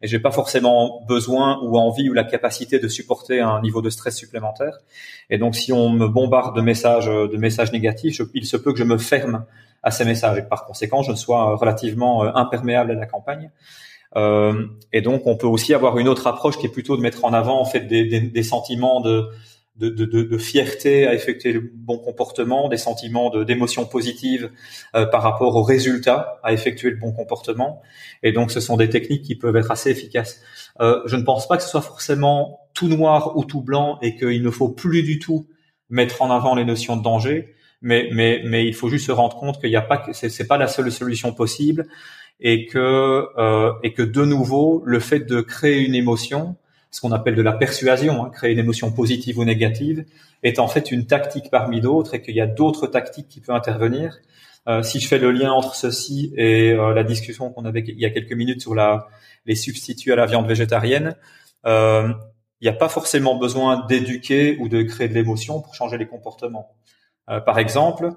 Et 0.00 0.08
j'ai 0.08 0.18
pas 0.18 0.30
forcément 0.30 1.04
besoin 1.06 1.60
ou 1.62 1.76
envie 1.78 2.08
ou 2.08 2.14
la 2.14 2.24
capacité 2.24 2.78
de 2.78 2.88
supporter 2.88 3.40
un 3.40 3.60
niveau 3.60 3.82
de 3.82 3.90
stress 3.90 4.16
supplémentaire. 4.16 4.78
Et 5.30 5.36
donc, 5.36 5.56
si 5.56 5.72
on 5.72 5.90
me 5.90 6.08
bombarde 6.08 6.56
de 6.56 6.62
messages, 6.62 7.06
de 7.06 7.36
messages 7.36 7.70
négatifs, 7.70 8.22
il 8.32 8.46
se 8.46 8.56
peut 8.56 8.72
que 8.72 8.78
je 8.78 8.84
me 8.84 8.96
ferme 8.96 9.44
à 9.84 9.90
ces 9.90 10.04
messages 10.04 10.38
et 10.38 10.42
par 10.42 10.64
conséquent, 10.64 11.02
je 11.02 11.12
ne 11.12 11.16
sois 11.16 11.54
relativement 11.56 12.24
euh, 12.24 12.30
imperméable 12.34 12.90
à 12.90 12.94
la 12.94 13.06
campagne. 13.06 13.50
Euh, 14.16 14.66
et 14.92 15.00
donc, 15.00 15.26
on 15.26 15.36
peut 15.36 15.46
aussi 15.46 15.74
avoir 15.74 15.98
une 15.98 16.08
autre 16.08 16.26
approche 16.26 16.58
qui 16.58 16.66
est 16.66 16.70
plutôt 16.70 16.96
de 16.96 17.02
mettre 17.02 17.24
en 17.24 17.32
avant 17.32 17.60
en 17.60 17.64
fait 17.64 17.80
des, 17.80 18.04
des, 18.04 18.20
des 18.20 18.42
sentiments 18.42 19.00
de 19.00 19.28
de, 19.76 19.88
de, 19.88 20.04
de, 20.04 20.38
fierté 20.38 21.06
à 21.06 21.14
effectuer 21.14 21.52
le 21.52 21.60
bon 21.60 21.98
comportement, 21.98 22.68
des 22.68 22.76
sentiments 22.76 23.30
d'émotion 23.42 23.86
positive 23.86 24.50
euh, 24.94 25.04
par 25.04 25.22
rapport 25.22 25.56
au 25.56 25.62
résultat 25.62 26.38
à 26.44 26.52
effectuer 26.52 26.90
le 26.90 26.96
bon 26.96 27.12
comportement. 27.12 27.82
Et 28.22 28.30
donc, 28.30 28.52
ce 28.52 28.60
sont 28.60 28.76
des 28.76 28.88
techniques 28.88 29.22
qui 29.22 29.34
peuvent 29.34 29.56
être 29.56 29.72
assez 29.72 29.90
efficaces. 29.90 30.40
Euh, 30.80 31.00
je 31.06 31.16
ne 31.16 31.22
pense 31.22 31.48
pas 31.48 31.56
que 31.56 31.64
ce 31.64 31.68
soit 31.68 31.82
forcément 31.82 32.60
tout 32.72 32.88
noir 32.88 33.36
ou 33.36 33.44
tout 33.44 33.62
blanc 33.62 33.98
et 34.00 34.14
qu'il 34.16 34.42
ne 34.42 34.50
faut 34.50 34.68
plus 34.68 35.02
du 35.02 35.18
tout 35.18 35.48
mettre 35.90 36.22
en 36.22 36.30
avant 36.30 36.54
les 36.54 36.64
notions 36.64 36.96
de 36.96 37.02
danger, 37.02 37.54
mais 37.82 38.08
mais 38.12 38.42
mais 38.44 38.66
il 38.66 38.74
faut 38.74 38.88
juste 38.88 39.06
se 39.06 39.12
rendre 39.12 39.36
compte 39.36 39.60
qu'il 39.60 39.70
n'y 39.70 39.76
a 39.76 39.82
pas 39.82 40.06
c'est 40.12 40.46
pas 40.46 40.56
la 40.56 40.68
seule 40.68 40.90
solution 40.90 41.32
possible 41.32 41.86
et 42.40 42.66
que 42.66 43.26
euh, 43.38 43.72
et 43.82 43.92
que 43.92 44.02
de 44.02 44.24
nouveau 44.24 44.82
le 44.84 45.00
fait 45.00 45.20
de 45.20 45.40
créer 45.40 45.78
une 45.78 45.94
émotion 45.94 46.56
ce 46.94 47.00
qu'on 47.00 47.10
appelle 47.10 47.34
de 47.34 47.42
la 47.42 47.52
persuasion, 47.52 48.24
hein, 48.24 48.30
créer 48.30 48.52
une 48.52 48.60
émotion 48.60 48.92
positive 48.92 49.40
ou 49.40 49.44
négative, 49.44 50.04
est 50.44 50.60
en 50.60 50.68
fait 50.68 50.92
une 50.92 51.06
tactique 51.06 51.50
parmi 51.50 51.80
d'autres 51.80 52.14
et 52.14 52.22
qu'il 52.22 52.36
y 52.36 52.40
a 52.40 52.46
d'autres 52.46 52.86
tactiques 52.86 53.26
qui 53.28 53.40
peuvent 53.40 53.56
intervenir. 53.56 54.18
Euh, 54.68 54.84
si 54.84 55.00
je 55.00 55.08
fais 55.08 55.18
le 55.18 55.32
lien 55.32 55.50
entre 55.50 55.74
ceci 55.74 56.32
et 56.36 56.70
euh, 56.70 56.94
la 56.94 57.02
discussion 57.02 57.50
qu'on 57.50 57.64
avait 57.64 57.82
il 57.86 57.98
y 57.98 58.06
a 58.06 58.10
quelques 58.10 58.32
minutes 58.32 58.60
sur 58.60 58.76
la, 58.76 59.08
les 59.44 59.56
substituts 59.56 60.12
à 60.12 60.16
la 60.16 60.26
viande 60.26 60.46
végétarienne, 60.46 61.16
euh, 61.66 62.12
il 62.60 62.64
n'y 62.64 62.74
a 62.74 62.78
pas 62.78 62.88
forcément 62.88 63.34
besoin 63.34 63.84
d'éduquer 63.86 64.56
ou 64.60 64.68
de 64.68 64.82
créer 64.82 65.08
de 65.08 65.14
l'émotion 65.14 65.60
pour 65.60 65.74
changer 65.74 65.98
les 65.98 66.06
comportements. 66.06 66.76
Euh, 67.28 67.40
par 67.40 67.58
exemple, 67.58 68.10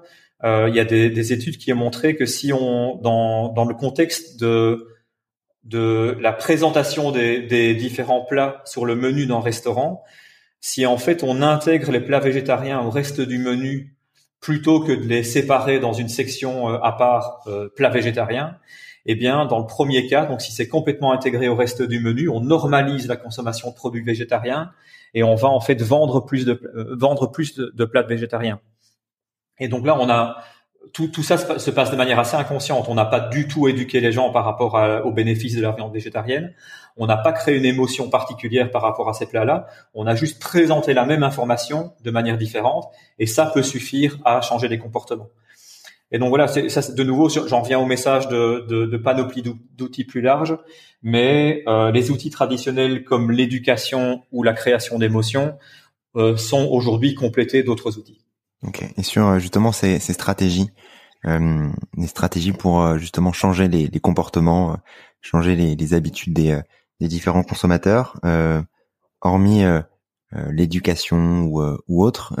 il 0.44 0.74
y 0.74 0.80
a 0.80 0.84
des, 0.84 1.10
des, 1.10 1.32
études 1.32 1.58
qui 1.58 1.72
ont 1.72 1.76
montré 1.76 2.14
que 2.14 2.26
si 2.26 2.52
on, 2.52 2.96
dans, 2.96 3.64
le 3.64 3.74
contexte 3.74 4.38
de 4.38 4.86
la 6.20 6.32
présentation 6.32 7.10
des, 7.10 7.74
différents 7.74 8.24
plats 8.24 8.62
sur 8.64 8.84
le 8.84 8.94
menu 8.94 9.26
d'un 9.26 9.40
restaurant, 9.40 10.04
si 10.60 10.86
en 10.86 10.96
fait 10.96 11.22
on 11.22 11.42
intègre 11.42 11.92
les 11.92 12.00
plats 12.00 12.20
végétariens 12.20 12.80
au 12.80 12.90
reste 12.90 13.20
du 13.20 13.38
menu 13.38 13.94
plutôt 14.40 14.80
que 14.80 14.92
de 14.92 15.04
les 15.06 15.22
séparer 15.22 15.80
dans 15.80 15.92
une 15.92 16.08
section 16.08 16.68
euh, 16.68 16.78
à 16.82 16.92
part 16.92 17.42
euh, 17.48 17.68
plats 17.74 17.88
végétariens, 17.88 18.56
eh 19.06 19.16
bien 19.16 19.46
dans 19.46 19.58
le 19.58 19.66
premier 19.66 20.06
cas, 20.06 20.26
donc 20.26 20.40
si 20.40 20.52
c'est 20.52 20.68
complètement 20.68 21.12
intégré 21.12 21.48
au 21.48 21.56
reste 21.56 21.82
du 21.82 21.98
menu, 21.98 22.28
on 22.28 22.40
normalise 22.40 23.08
la 23.08 23.16
consommation 23.16 23.70
de 23.70 23.74
produits 23.74 24.02
végétariens 24.02 24.70
et 25.14 25.22
on 25.24 25.34
va 25.34 25.48
en 25.48 25.60
fait 25.60 25.80
euh, 25.80 25.84
vendre 25.84 26.20
plus 26.26 27.56
de 27.56 27.84
plats 27.84 28.02
végétariens. 28.02 28.60
Et 29.60 29.68
donc 29.68 29.86
là 29.86 29.96
on 29.98 30.08
a 30.08 30.36
tout, 30.92 31.08
tout, 31.08 31.22
ça 31.22 31.36
se 31.36 31.70
passe 31.70 31.90
de 31.90 31.96
manière 31.96 32.18
assez 32.18 32.36
inconsciente. 32.36 32.86
On 32.88 32.94
n'a 32.94 33.04
pas 33.04 33.20
du 33.20 33.46
tout 33.46 33.68
éduqué 33.68 34.00
les 34.00 34.12
gens 34.12 34.30
par 34.30 34.44
rapport 34.44 34.78
aux 35.04 35.12
bénéfices 35.12 35.56
de 35.56 35.60
la 35.60 35.72
viande 35.72 35.92
végétarienne. 35.92 36.54
On 36.96 37.06
n'a 37.06 37.16
pas 37.16 37.32
créé 37.32 37.56
une 37.56 37.64
émotion 37.64 38.10
particulière 38.10 38.70
par 38.70 38.82
rapport 38.82 39.08
à 39.08 39.12
ces 39.12 39.26
plats-là. 39.26 39.66
On 39.94 40.06
a 40.06 40.14
juste 40.14 40.40
présenté 40.40 40.94
la 40.94 41.04
même 41.04 41.22
information 41.22 41.92
de 42.02 42.10
manière 42.10 42.38
différente, 42.38 42.86
et 43.18 43.26
ça 43.26 43.46
peut 43.46 43.62
suffire 43.62 44.18
à 44.24 44.40
changer 44.40 44.68
les 44.68 44.78
comportements. 44.78 45.28
Et 46.10 46.18
donc 46.18 46.30
voilà, 46.30 46.48
ça, 46.48 46.92
de 46.92 47.04
nouveau, 47.04 47.28
j'en 47.28 47.60
viens 47.60 47.78
au 47.78 47.84
message 47.84 48.28
de, 48.28 48.64
de, 48.66 48.86
de 48.86 48.96
panoplie 48.96 49.42
d'outils 49.76 50.04
plus 50.04 50.22
larges, 50.22 50.56
mais 51.02 51.62
euh, 51.68 51.92
les 51.92 52.10
outils 52.10 52.30
traditionnels 52.30 53.04
comme 53.04 53.30
l'éducation 53.30 54.22
ou 54.32 54.42
la 54.42 54.54
création 54.54 54.98
d'émotions 54.98 55.58
euh, 56.16 56.36
sont 56.36 56.66
aujourd'hui 56.70 57.14
complétés 57.14 57.62
d'autres 57.62 57.98
outils. 57.98 58.24
Ok. 58.62 58.84
Et 58.96 59.02
sur 59.02 59.26
euh, 59.26 59.38
justement 59.38 59.72
ces, 59.72 59.98
ces 59.98 60.12
stratégies, 60.12 60.70
euh, 61.26 61.68
des 61.96 62.06
stratégies 62.06 62.52
pour 62.52 62.82
euh, 62.82 62.98
justement 62.98 63.32
changer 63.32 63.68
les, 63.68 63.86
les 63.86 64.00
comportements, 64.00 64.72
euh, 64.72 64.76
changer 65.20 65.54
les, 65.54 65.76
les, 65.76 65.94
habitudes 65.94 66.32
des, 66.32 66.60
des 67.00 67.08
différents 67.08 67.42
consommateurs, 67.42 68.18
euh, 68.24 68.62
hormis 69.20 69.64
l'éducation 70.50 71.42
ou, 71.44 71.62
ou 71.88 72.04
autre, 72.04 72.34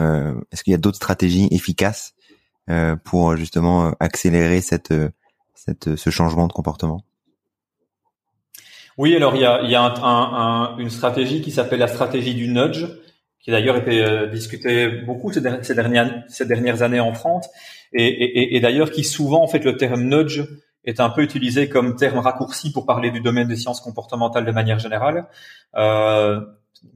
est-ce 0.52 0.62
qu'il 0.62 0.72
y 0.72 0.74
a 0.74 0.78
d'autres 0.78 0.98
stratégies 0.98 1.48
efficaces 1.50 2.14
pour 3.02 3.34
justement 3.34 3.94
accélérer 3.98 4.60
cette, 4.60 4.94
cette, 5.54 5.96
ce 5.96 6.10
changement 6.10 6.46
de 6.46 6.52
comportement? 6.52 7.02
Oui, 8.98 9.16
alors 9.16 9.34
il 9.34 9.40
y 9.40 9.46
a, 9.46 9.62
y 9.62 9.74
a 9.74 9.82
un, 9.82 9.94
un, 10.02 10.76
une 10.76 10.90
stratégie 10.90 11.40
qui 11.40 11.50
s'appelle 11.50 11.80
la 11.80 11.88
stratégie 11.88 12.34
du 12.34 12.48
nudge 12.48 12.84
qui 13.48 13.52
d'ailleurs 13.52 13.78
été 13.78 14.04
euh, 14.04 14.26
discuté 14.26 14.88
beaucoup 15.06 15.32
ces, 15.32 15.40
dernières, 15.40 16.22
ces 16.28 16.44
dernières 16.44 16.82
années 16.82 17.00
en 17.00 17.14
France, 17.14 17.48
et, 17.94 18.04
et, 18.04 18.56
et 18.56 18.60
d'ailleurs 18.60 18.90
qui 18.90 19.04
souvent, 19.04 19.42
en 19.42 19.46
fait, 19.46 19.64
le 19.64 19.78
terme 19.78 20.02
nudge 20.02 20.42
est 20.84 21.00
un 21.00 21.08
peu 21.08 21.22
utilisé 21.22 21.70
comme 21.70 21.96
terme 21.96 22.18
raccourci 22.18 22.72
pour 22.72 22.84
parler 22.84 23.10
du 23.10 23.20
domaine 23.20 23.48
des 23.48 23.56
sciences 23.56 23.80
comportementales 23.80 24.44
de 24.44 24.50
manière 24.50 24.78
générale. 24.78 25.28
Euh, 25.76 26.42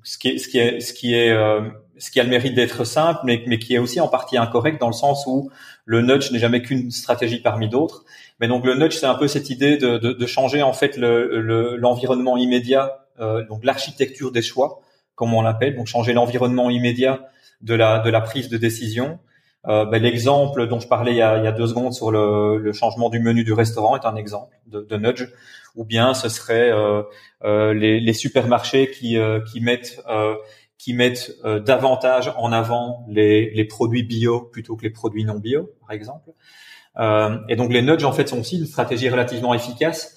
ce 0.03 0.19
qui 0.19 0.29
est, 0.29 0.37
ce 0.37 0.47
qui 0.47 0.59
est, 0.59 0.81
ce 0.81 0.93
qui 0.93 1.15
est, 1.15 1.31
euh, 1.31 1.63
ce 1.97 2.11
qui 2.11 2.21
a 2.21 2.23
le 2.23 2.29
mérite 2.29 2.55
d'être 2.55 2.85
simple, 2.85 3.21
mais, 3.25 3.43
mais 3.47 3.59
qui 3.59 3.75
est 3.75 3.79
aussi 3.79 3.99
en 3.99 4.09
partie 4.09 4.37
incorrect 4.37 4.79
dans 4.79 4.89
le 4.89 4.93
sens 4.93 5.25
où 5.27 5.51
le 5.87 6.03
nudge 6.03 6.33
n'est 6.33 6.39
jamais 6.39 6.61
qu'une 6.61 6.91
stratégie 6.91 7.41
parmi 7.41 7.71
d'autres. 7.71 8.05
Mais 8.41 8.47
donc 8.47 8.67
le 8.67 8.75
nudge, 8.75 8.93
c'est 8.93 9.07
un 9.07 9.15
peu 9.15 9.27
cette 9.27 9.49
idée 9.49 9.79
de, 9.79 9.97
de, 9.97 10.13
de 10.13 10.27
changer 10.27 10.63
en 10.63 10.75
fait 10.75 10.99
l'environnement 10.99 12.37
le, 12.37 12.43
immédiat, 12.43 13.07
euh, 13.21 13.43
donc 13.47 13.65
l'architecture 13.65 14.33
des 14.33 14.43
choix 14.43 14.82
comme 15.15 15.35
on 15.35 15.43
l'appelle, 15.43 15.77
donc 15.77 15.87
changer 15.87 16.13
l'environnement 16.13 16.71
immédiat 16.71 17.29
de 17.61 17.75
la, 17.75 18.01
de 18.01 18.11
la 18.11 18.21
prise 18.21 18.49
de 18.49 18.57
décision. 18.57 19.19
Euh, 19.69 19.85
ben, 19.85 20.03
L'exemple 20.03 20.67
dont 20.67 20.81
je 20.81 20.89
parlais 20.89 21.13
il 21.13 21.19
y, 21.19 21.23
a, 21.23 21.39
il 21.39 21.45
y 21.45 21.47
a 21.47 21.53
deux 21.53 21.69
secondes 21.69 21.95
sur 21.95 22.11
le, 22.11 22.59
le, 22.59 22.73
changement 22.73 23.11
du 23.11 23.21
menu 23.21 23.45
du 23.45 23.53
restaurant 23.53 23.97
est 23.97 24.05
un 24.05 24.17
exemple 24.17 24.57
de, 24.67 24.81
de 24.81 24.97
nudge, 24.97 25.29
ou 25.77 25.85
bien 25.85 26.15
ce 26.15 26.29
serait 26.29 26.71
euh, 26.71 27.03
euh, 27.45 27.73
les, 27.73 28.01
les, 28.01 28.13
supermarchés 28.13 28.91
qui, 28.91 29.19
euh, 29.19 29.41
qui 29.41 29.61
mettent, 29.61 30.03
euh, 30.09 30.35
qui 30.79 30.95
mettent 30.95 31.33
euh, 31.45 31.61
davantage 31.61 32.33
en 32.37 32.51
avant 32.51 33.07
les, 33.09 33.51
les, 33.55 33.65
produits 33.65 34.03
bio 34.03 34.41
plutôt 34.41 34.75
que 34.75 34.83
les 34.83 34.91
produits 34.91 35.25
non 35.25 35.39
bio, 35.39 35.71
par 35.81 35.93
exemple. 35.93 36.31
et 37.49 37.57
donc 37.57 37.73
les 37.73 37.83
nudges 37.83 38.05
en 38.05 38.13
fait 38.13 38.29
sont 38.29 38.41
aussi 38.41 38.59
une 38.59 38.67
stratégie 38.67 39.09
relativement 39.09 39.55
efficace 39.55 40.17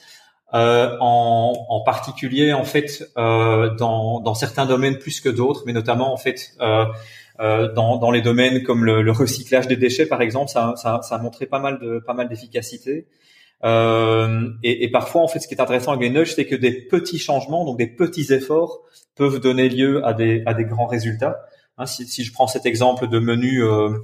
euh, 0.54 0.96
en, 1.00 1.54
en, 1.70 1.82
particulier 1.82 2.54
en 2.54 2.64
fait 2.64 3.10
euh, 3.18 3.74
dans, 3.76 4.20
dans, 4.22 4.36
certains 4.36 4.66
domaines 4.66 5.00
plus 5.00 5.20
que 5.20 5.30
d'autres, 5.30 5.64
mais 5.66 5.74
notamment 5.74 6.14
en 6.14 6.18
fait 6.18 6.52
euh, 6.62 6.86
euh 7.40 7.74
dans, 7.74 7.98
dans, 7.98 8.12
les 8.12 8.22
domaines 8.22 8.64
comme 8.64 8.86
le, 8.86 9.02
le, 9.02 9.12
recyclage 9.12 9.68
des 9.68 9.76
déchets 9.76 10.06
par 10.06 10.22
exemple, 10.22 10.52
ça, 10.52 10.76
ça, 10.78 11.02
ça, 11.02 11.16
a 11.16 11.18
montré 11.18 11.48
pas 11.48 11.60
mal 11.60 11.80
de 11.80 12.00
pas 12.00 12.14
mal 12.14 12.30
d'efficacité. 12.30 13.08
Euh, 13.64 14.52
et, 14.64 14.84
et, 14.84 14.92
parfois 14.92 15.24
en 15.24 15.28
fait, 15.28 15.40
ce 15.40 15.48
qui 15.48 15.56
est 15.56 15.62
intéressant 15.62 15.92
avec 15.94 16.04
les 16.04 16.10
nudges, 16.12 16.36
c'est 16.36 16.46
que 16.46 16.56
des 16.56 16.72
petits 16.72 17.18
changements, 17.20 17.66
donc 17.66 17.78
des 17.78 17.88
petits 17.88 18.32
efforts, 18.32 18.82
peuvent 19.16 19.40
donner 19.40 19.68
lieu 19.70 20.06
à 20.06 20.14
des 20.14 20.44
à 20.46 20.54
des 20.54 20.66
grands 20.66 20.88
résultats. 20.88 21.40
Hein, 21.78 21.86
si, 21.86 22.06
si, 22.06 22.24
je 22.24 22.32
prends 22.32 22.48
cet 22.48 22.66
exemple 22.66 23.08
de 23.08 23.20
menu 23.20 23.64
euh, 23.64 23.98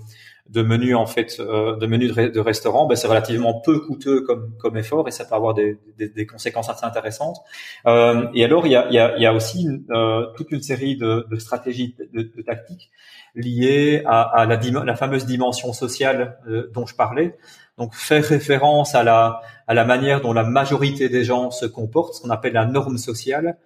de 0.50 0.62
menus 0.62 0.96
en 0.96 1.06
fait 1.06 1.40
euh, 1.40 1.78
de 1.78 1.88
menus 1.88 2.14
de, 2.14 2.40
restaurant, 2.40 2.86
ben, 2.86 2.96
c'est 2.96 3.08
relativement 3.08 3.62
peu 3.62 3.80
coûteux 3.80 4.22
comme 4.22 4.54
comme 4.58 4.78
effort 4.78 5.08
et 5.08 5.12
ça 5.12 5.24
peut 5.24 5.36
avoir 5.36 5.54
des, 5.54 5.78
des, 5.98 6.10
des 6.10 6.26
conséquences 6.26 6.70
assez 6.70 6.86
intéressantes. 6.86 7.38
Euh, 7.86 8.28
et 8.34 8.44
alors 8.44 8.68
il 8.68 8.74
y 8.74 8.76
a, 8.76 8.88
il 8.90 8.96
y 8.96 9.00
a, 9.00 9.16
il 9.18 9.24
y 9.24 9.26
a 9.26 9.34
aussi 9.34 9.68
euh, 9.92 10.26
toute 10.36 10.52
une 10.52 10.62
série 10.62 10.98
de, 10.98 11.26
de 11.30 11.36
stratégies 11.38 11.96
de, 12.14 12.24
de, 12.36 12.42
tactiques 12.42 12.92
liées 13.36 14.04
à, 14.06 14.22
à 14.22 14.46
la, 14.46 14.60
la, 14.84 14.96
fameuse 14.96 15.26
dimension 15.26 15.72
sociale 15.72 16.38
euh, 16.48 16.70
dont 16.74 16.86
je 16.86 16.96
parlais. 16.96 17.38
Donc 17.78 17.96
faire 17.96 18.24
référence 18.24 18.94
à 18.94 19.04
la 19.04 19.42
à 19.68 19.74
la 19.74 19.86
manière 19.86 20.20
dont 20.20 20.34
la 20.34 20.44
majorité 20.44 21.08
des 21.08 21.24
gens 21.24 21.50
se 21.50 21.66
comportent, 21.66 22.16
ce 22.16 22.22
qu'on 22.22 22.30
appelle 22.30 22.54
la 22.54 22.66
norme 22.66 22.98
sociale, 22.98 23.58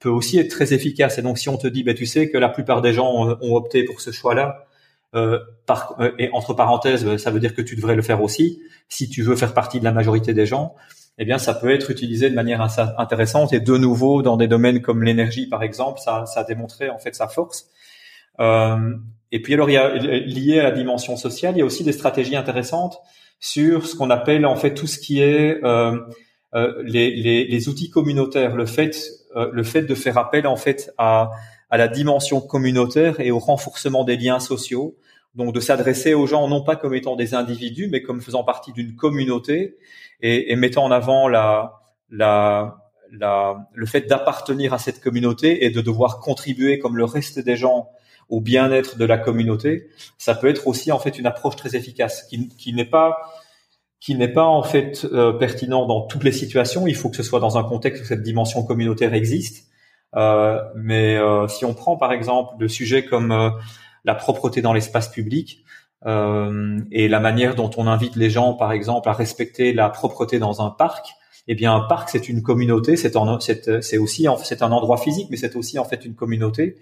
peut 0.00 0.08
aussi 0.08 0.38
être 0.40 0.50
très 0.50 0.72
efficace. 0.74 1.18
Et 1.18 1.22
donc 1.22 1.38
si 1.38 1.48
on 1.48 1.56
te 1.56 1.68
dit, 1.68 1.84
ben 1.84 1.94
tu 1.94 2.04
sais 2.04 2.30
que 2.30 2.38
la 2.38 2.48
plupart 2.48 2.82
des 2.82 2.92
gens 2.92 3.08
ont, 3.12 3.38
ont 3.40 3.54
opté 3.54 3.84
pour 3.84 4.00
ce 4.00 4.10
choix-là 4.10 4.66
euh, 5.14 5.38
par, 5.66 5.96
euh, 6.00 6.12
et 6.18 6.30
entre 6.32 6.54
parenthèses, 6.54 7.16
ça 7.16 7.30
veut 7.30 7.40
dire 7.40 7.54
que 7.54 7.62
tu 7.62 7.76
devrais 7.76 7.96
le 7.96 8.02
faire 8.02 8.22
aussi. 8.22 8.60
Si 8.88 9.08
tu 9.08 9.22
veux 9.22 9.36
faire 9.36 9.54
partie 9.54 9.78
de 9.78 9.84
la 9.84 9.92
majorité 9.92 10.34
des 10.34 10.46
gens, 10.46 10.74
eh 11.18 11.24
bien, 11.24 11.38
ça 11.38 11.54
peut 11.54 11.70
être 11.70 11.90
utilisé 11.90 12.30
de 12.30 12.34
manière 12.34 12.66
intéressante. 12.98 13.52
Et 13.52 13.60
de 13.60 13.76
nouveau, 13.76 14.22
dans 14.22 14.36
des 14.36 14.48
domaines 14.48 14.80
comme 14.80 15.02
l'énergie, 15.02 15.46
par 15.46 15.62
exemple, 15.62 16.00
ça, 16.00 16.24
ça 16.26 16.40
a 16.40 16.44
démontré 16.44 16.88
en 16.88 16.98
fait 16.98 17.14
sa 17.14 17.28
force. 17.28 17.68
Euh, 18.40 18.94
et 19.30 19.40
puis 19.40 19.54
alors, 19.54 19.70
il 19.70 19.74
y 19.74 19.78
a 19.78 19.94
lié 19.94 20.60
à 20.60 20.64
la 20.64 20.70
dimension 20.70 21.16
sociale, 21.16 21.54
il 21.56 21.58
y 21.58 21.62
a 21.62 21.64
aussi 21.64 21.84
des 21.84 21.92
stratégies 21.92 22.36
intéressantes 22.36 22.98
sur 23.40 23.86
ce 23.86 23.96
qu'on 23.96 24.10
appelle 24.10 24.46
en 24.46 24.56
fait 24.56 24.72
tout 24.72 24.86
ce 24.86 24.98
qui 24.98 25.20
est 25.20 25.62
euh, 25.64 25.98
euh, 26.54 26.82
les, 26.84 27.10
les, 27.16 27.46
les, 27.46 27.68
outils 27.68 27.90
communautaires, 27.90 28.54
le 28.54 28.66
fait, 28.66 28.94
euh, 29.36 29.50
le 29.52 29.62
fait 29.64 29.82
de 29.82 29.94
faire 29.94 30.16
appel 30.18 30.46
en 30.46 30.56
fait 30.56 30.92
à 30.96 31.30
à 31.72 31.78
la 31.78 31.88
dimension 31.88 32.42
communautaire 32.42 33.18
et 33.18 33.30
au 33.30 33.38
renforcement 33.38 34.04
des 34.04 34.18
liens 34.18 34.40
sociaux. 34.40 34.94
Donc 35.34 35.54
de 35.54 35.60
s'adresser 35.60 36.12
aux 36.12 36.26
gens 36.26 36.46
non 36.46 36.62
pas 36.62 36.76
comme 36.76 36.94
étant 36.94 37.16
des 37.16 37.32
individus, 37.32 37.88
mais 37.90 38.02
comme 38.02 38.20
faisant 38.20 38.44
partie 38.44 38.74
d'une 38.74 38.94
communauté 38.94 39.78
et, 40.20 40.52
et, 40.52 40.56
mettant 40.56 40.84
en 40.84 40.90
avant 40.90 41.28
la, 41.28 41.80
la, 42.10 42.76
la, 43.10 43.66
le 43.72 43.86
fait 43.86 44.02
d'appartenir 44.02 44.74
à 44.74 44.78
cette 44.78 45.00
communauté 45.00 45.64
et 45.64 45.70
de 45.70 45.80
devoir 45.80 46.20
contribuer 46.20 46.78
comme 46.78 46.98
le 46.98 47.06
reste 47.06 47.38
des 47.38 47.56
gens 47.56 47.88
au 48.28 48.42
bien-être 48.42 48.98
de 48.98 49.06
la 49.06 49.16
communauté. 49.16 49.88
Ça 50.18 50.34
peut 50.34 50.48
être 50.48 50.66
aussi 50.66 50.92
en 50.92 50.98
fait 50.98 51.18
une 51.18 51.26
approche 51.26 51.56
très 51.56 51.74
efficace 51.74 52.24
qui, 52.24 52.48
qui 52.48 52.74
n'est 52.74 52.84
pas 52.84 53.16
qui 53.98 54.14
n'est 54.14 54.32
pas 54.32 54.44
en 54.44 54.62
fait 54.62 55.06
euh, 55.06 55.32
pertinent 55.32 55.86
dans 55.86 56.02
toutes 56.02 56.24
les 56.24 56.32
situations. 56.32 56.86
Il 56.86 56.96
faut 56.96 57.08
que 57.08 57.16
ce 57.16 57.22
soit 57.22 57.40
dans 57.40 57.56
un 57.56 57.64
contexte 57.64 58.02
où 58.02 58.04
cette 58.04 58.22
dimension 58.22 58.62
communautaire 58.62 59.14
existe 59.14 59.71
mais 60.14 61.18
si 61.48 61.64
on 61.64 61.74
prend 61.74 61.96
par 61.96 62.12
exemple 62.12 62.58
de 62.58 62.68
sujets 62.68 63.04
comme 63.04 63.52
la 64.04 64.14
propreté 64.14 64.62
dans 64.62 64.72
l'espace 64.72 65.08
public, 65.08 65.64
euh, 66.06 66.80
et 66.90 67.08
la 67.08 67.20
manière 67.20 67.54
dont 67.54 67.70
on 67.76 67.86
invite 67.86 68.16
les 68.16 68.30
gens, 68.30 68.54
par 68.54 68.72
exemple, 68.72 69.08
à 69.08 69.12
respecter 69.12 69.72
la 69.72 69.88
propreté 69.88 70.38
dans 70.38 70.60
un 70.64 70.70
parc, 70.70 71.14
eh 71.48 71.54
bien, 71.54 71.74
un 71.74 71.80
parc, 71.80 72.08
c'est 72.08 72.28
une 72.28 72.42
communauté, 72.42 72.96
c'est 72.96 73.14
c'est 73.80 73.98
aussi, 73.98 74.26
c'est 74.44 74.62
un 74.62 74.72
endroit 74.72 74.96
physique, 74.96 75.28
mais 75.30 75.36
c'est 75.36 75.56
aussi 75.56 75.78
en 75.78 75.84
fait 75.84 76.04
une 76.04 76.14
communauté 76.14 76.76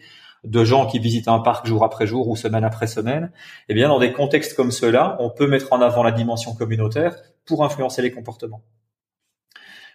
de 0.45 0.65
gens 0.65 0.87
qui 0.87 0.99
visitent 0.99 1.29
un 1.29 1.41
parc 1.41 1.67
jour 1.67 1.85
après 1.85 2.07
jour 2.07 2.29
ou 2.29 2.37
semaine 2.37 2.65
après 2.65 2.87
semaine. 2.87 3.31
Eh 3.69 3.75
bien, 3.75 3.89
dans 3.89 3.99
des 3.99 4.13
contextes 4.13 4.55
comme 4.55 4.71
ceux-là, 4.71 5.17
on 5.19 5.31
peut 5.31 5.47
mettre 5.47 5.73
en 5.73 5.81
avant 5.83 6.03
la 6.03 6.13
dimension 6.13 6.55
communautaire 6.55 7.15
pour 7.45 7.65
influencer 7.65 8.01
les 8.01 8.11
comportements. 8.11 8.63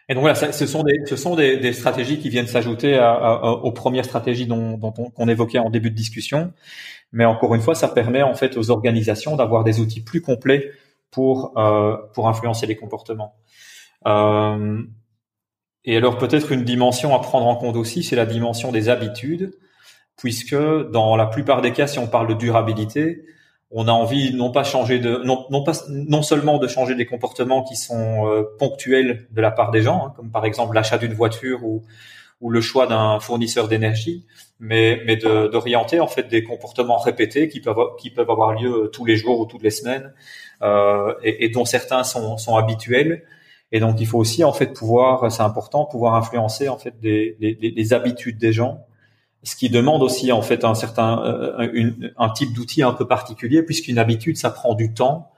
Et 0.07 0.13
donc 0.13 0.21
voilà, 0.21 0.35
ce 0.35 0.65
sont 0.67 0.83
des, 0.83 1.01
ce 1.05 1.15
sont 1.15 1.35
des, 1.35 1.57
des 1.57 1.73
stratégies 1.73 2.19
qui 2.19 2.29
viennent 2.29 2.47
s'ajouter 2.47 2.99
aux 3.63 3.71
premières 3.71 4.05
stratégies 4.05 4.45
dont, 4.45 4.77
dont 4.77 4.93
on, 4.97 5.09
qu'on 5.09 5.27
évoquait 5.27 5.57
en 5.57 5.71
début 5.71 5.89
de 5.89 5.95
discussion. 5.95 6.53
Mais 7.11 7.25
encore 7.25 7.55
une 7.55 7.61
fois, 7.61 7.75
ça 7.75 7.87
permet 7.87 8.21
en 8.21 8.35
fait 8.35 8.57
aux 8.57 8.69
organisations 8.69 9.35
d'avoir 9.35 9.63
des 9.63 9.79
outils 9.79 10.01
plus 10.01 10.21
complets 10.21 10.71
pour 11.09 11.57
euh, 11.57 11.97
pour 12.13 12.27
influencer 12.27 12.67
les 12.67 12.75
comportements. 12.75 13.35
Euh, 14.05 14.83
et 15.85 15.97
alors 15.97 16.17
peut-être 16.17 16.51
une 16.51 16.63
dimension 16.63 17.15
à 17.15 17.19
prendre 17.19 17.47
en 17.47 17.55
compte 17.55 17.75
aussi, 17.75 18.03
c'est 18.03 18.15
la 18.15 18.25
dimension 18.25 18.71
des 18.71 18.89
habitudes, 18.89 19.57
puisque 20.17 20.55
dans 20.55 21.15
la 21.15 21.25
plupart 21.25 21.61
des 21.61 21.71
cas, 21.71 21.87
si 21.87 21.99
on 21.99 22.07
parle 22.07 22.27
de 22.27 22.33
durabilité, 22.33 23.25
on 23.77 23.89
a 23.89 23.91
envie 23.91 24.33
non 24.33 24.51
pas 24.51 24.63
changer 24.63 24.99
de 24.99 25.17
non, 25.25 25.45
non 25.49 25.61
pas 25.61 25.73
non 25.89 26.23
seulement 26.23 26.57
de 26.59 26.67
changer 26.67 26.95
des 26.95 27.05
comportements 27.05 27.61
qui 27.61 27.75
sont 27.75 28.25
euh, 28.25 28.43
ponctuels 28.57 29.27
de 29.31 29.41
la 29.41 29.51
part 29.51 29.69
des 29.69 29.81
gens, 29.81 30.07
hein, 30.07 30.13
comme 30.15 30.31
par 30.31 30.45
exemple 30.45 30.73
l'achat 30.73 30.97
d'une 30.97 31.13
voiture 31.13 31.63
ou 31.63 31.83
ou 32.41 32.49
le 32.49 32.61
choix 32.61 32.87
d'un 32.87 33.19
fournisseur 33.19 33.67
d'énergie, 33.67 34.25
mais 34.59 35.01
mais 35.05 35.17
d'orienter 35.17 35.99
en 35.99 36.07
fait 36.07 36.23
des 36.29 36.41
comportements 36.43 36.97
répétés 36.97 37.49
qui 37.49 37.59
peuvent 37.59 37.95
qui 37.99 38.09
peuvent 38.11 38.29
avoir 38.31 38.53
lieu 38.53 38.89
tous 38.93 39.03
les 39.03 39.17
jours 39.17 39.41
ou 39.41 39.45
toutes 39.45 39.63
les 39.63 39.71
semaines 39.71 40.13
euh, 40.61 41.13
et, 41.21 41.45
et, 41.45 41.49
dont 41.49 41.65
certains 41.65 42.05
sont 42.05 42.37
sont 42.37 42.55
habituels. 42.55 43.23
Et 43.73 43.81
donc 43.81 43.99
il 43.99 44.07
faut 44.07 44.19
aussi 44.19 44.45
en 44.45 44.53
fait 44.53 44.67
pouvoir, 44.73 45.29
c'est 45.29 45.41
important, 45.41 45.85
pouvoir 45.85 46.15
influencer 46.15 46.69
en 46.69 46.77
fait 46.77 46.97
des, 47.01 47.35
des, 47.41 47.71
des 47.71 47.93
habitudes 47.93 48.37
des 48.37 48.53
gens 48.53 48.85
ce 49.45 49.55
qui 49.55 49.69
demande 49.69 50.01
aussi 50.01 50.31
en 50.31 50.41
fait 50.41 50.65
un 50.65 50.75
certain 50.75 51.23
euh, 51.23 51.91
un 52.17 52.29
type 52.29 52.53
d'outil 52.53 52.81
un 52.81 52.93
peu 52.93 53.07
particulier 53.07 53.63
puisqu'une 53.63 53.99
habitude 53.99 54.37
ça 54.37 54.49
prend 54.49 54.73
du 54.73 54.93
temps 54.93 55.31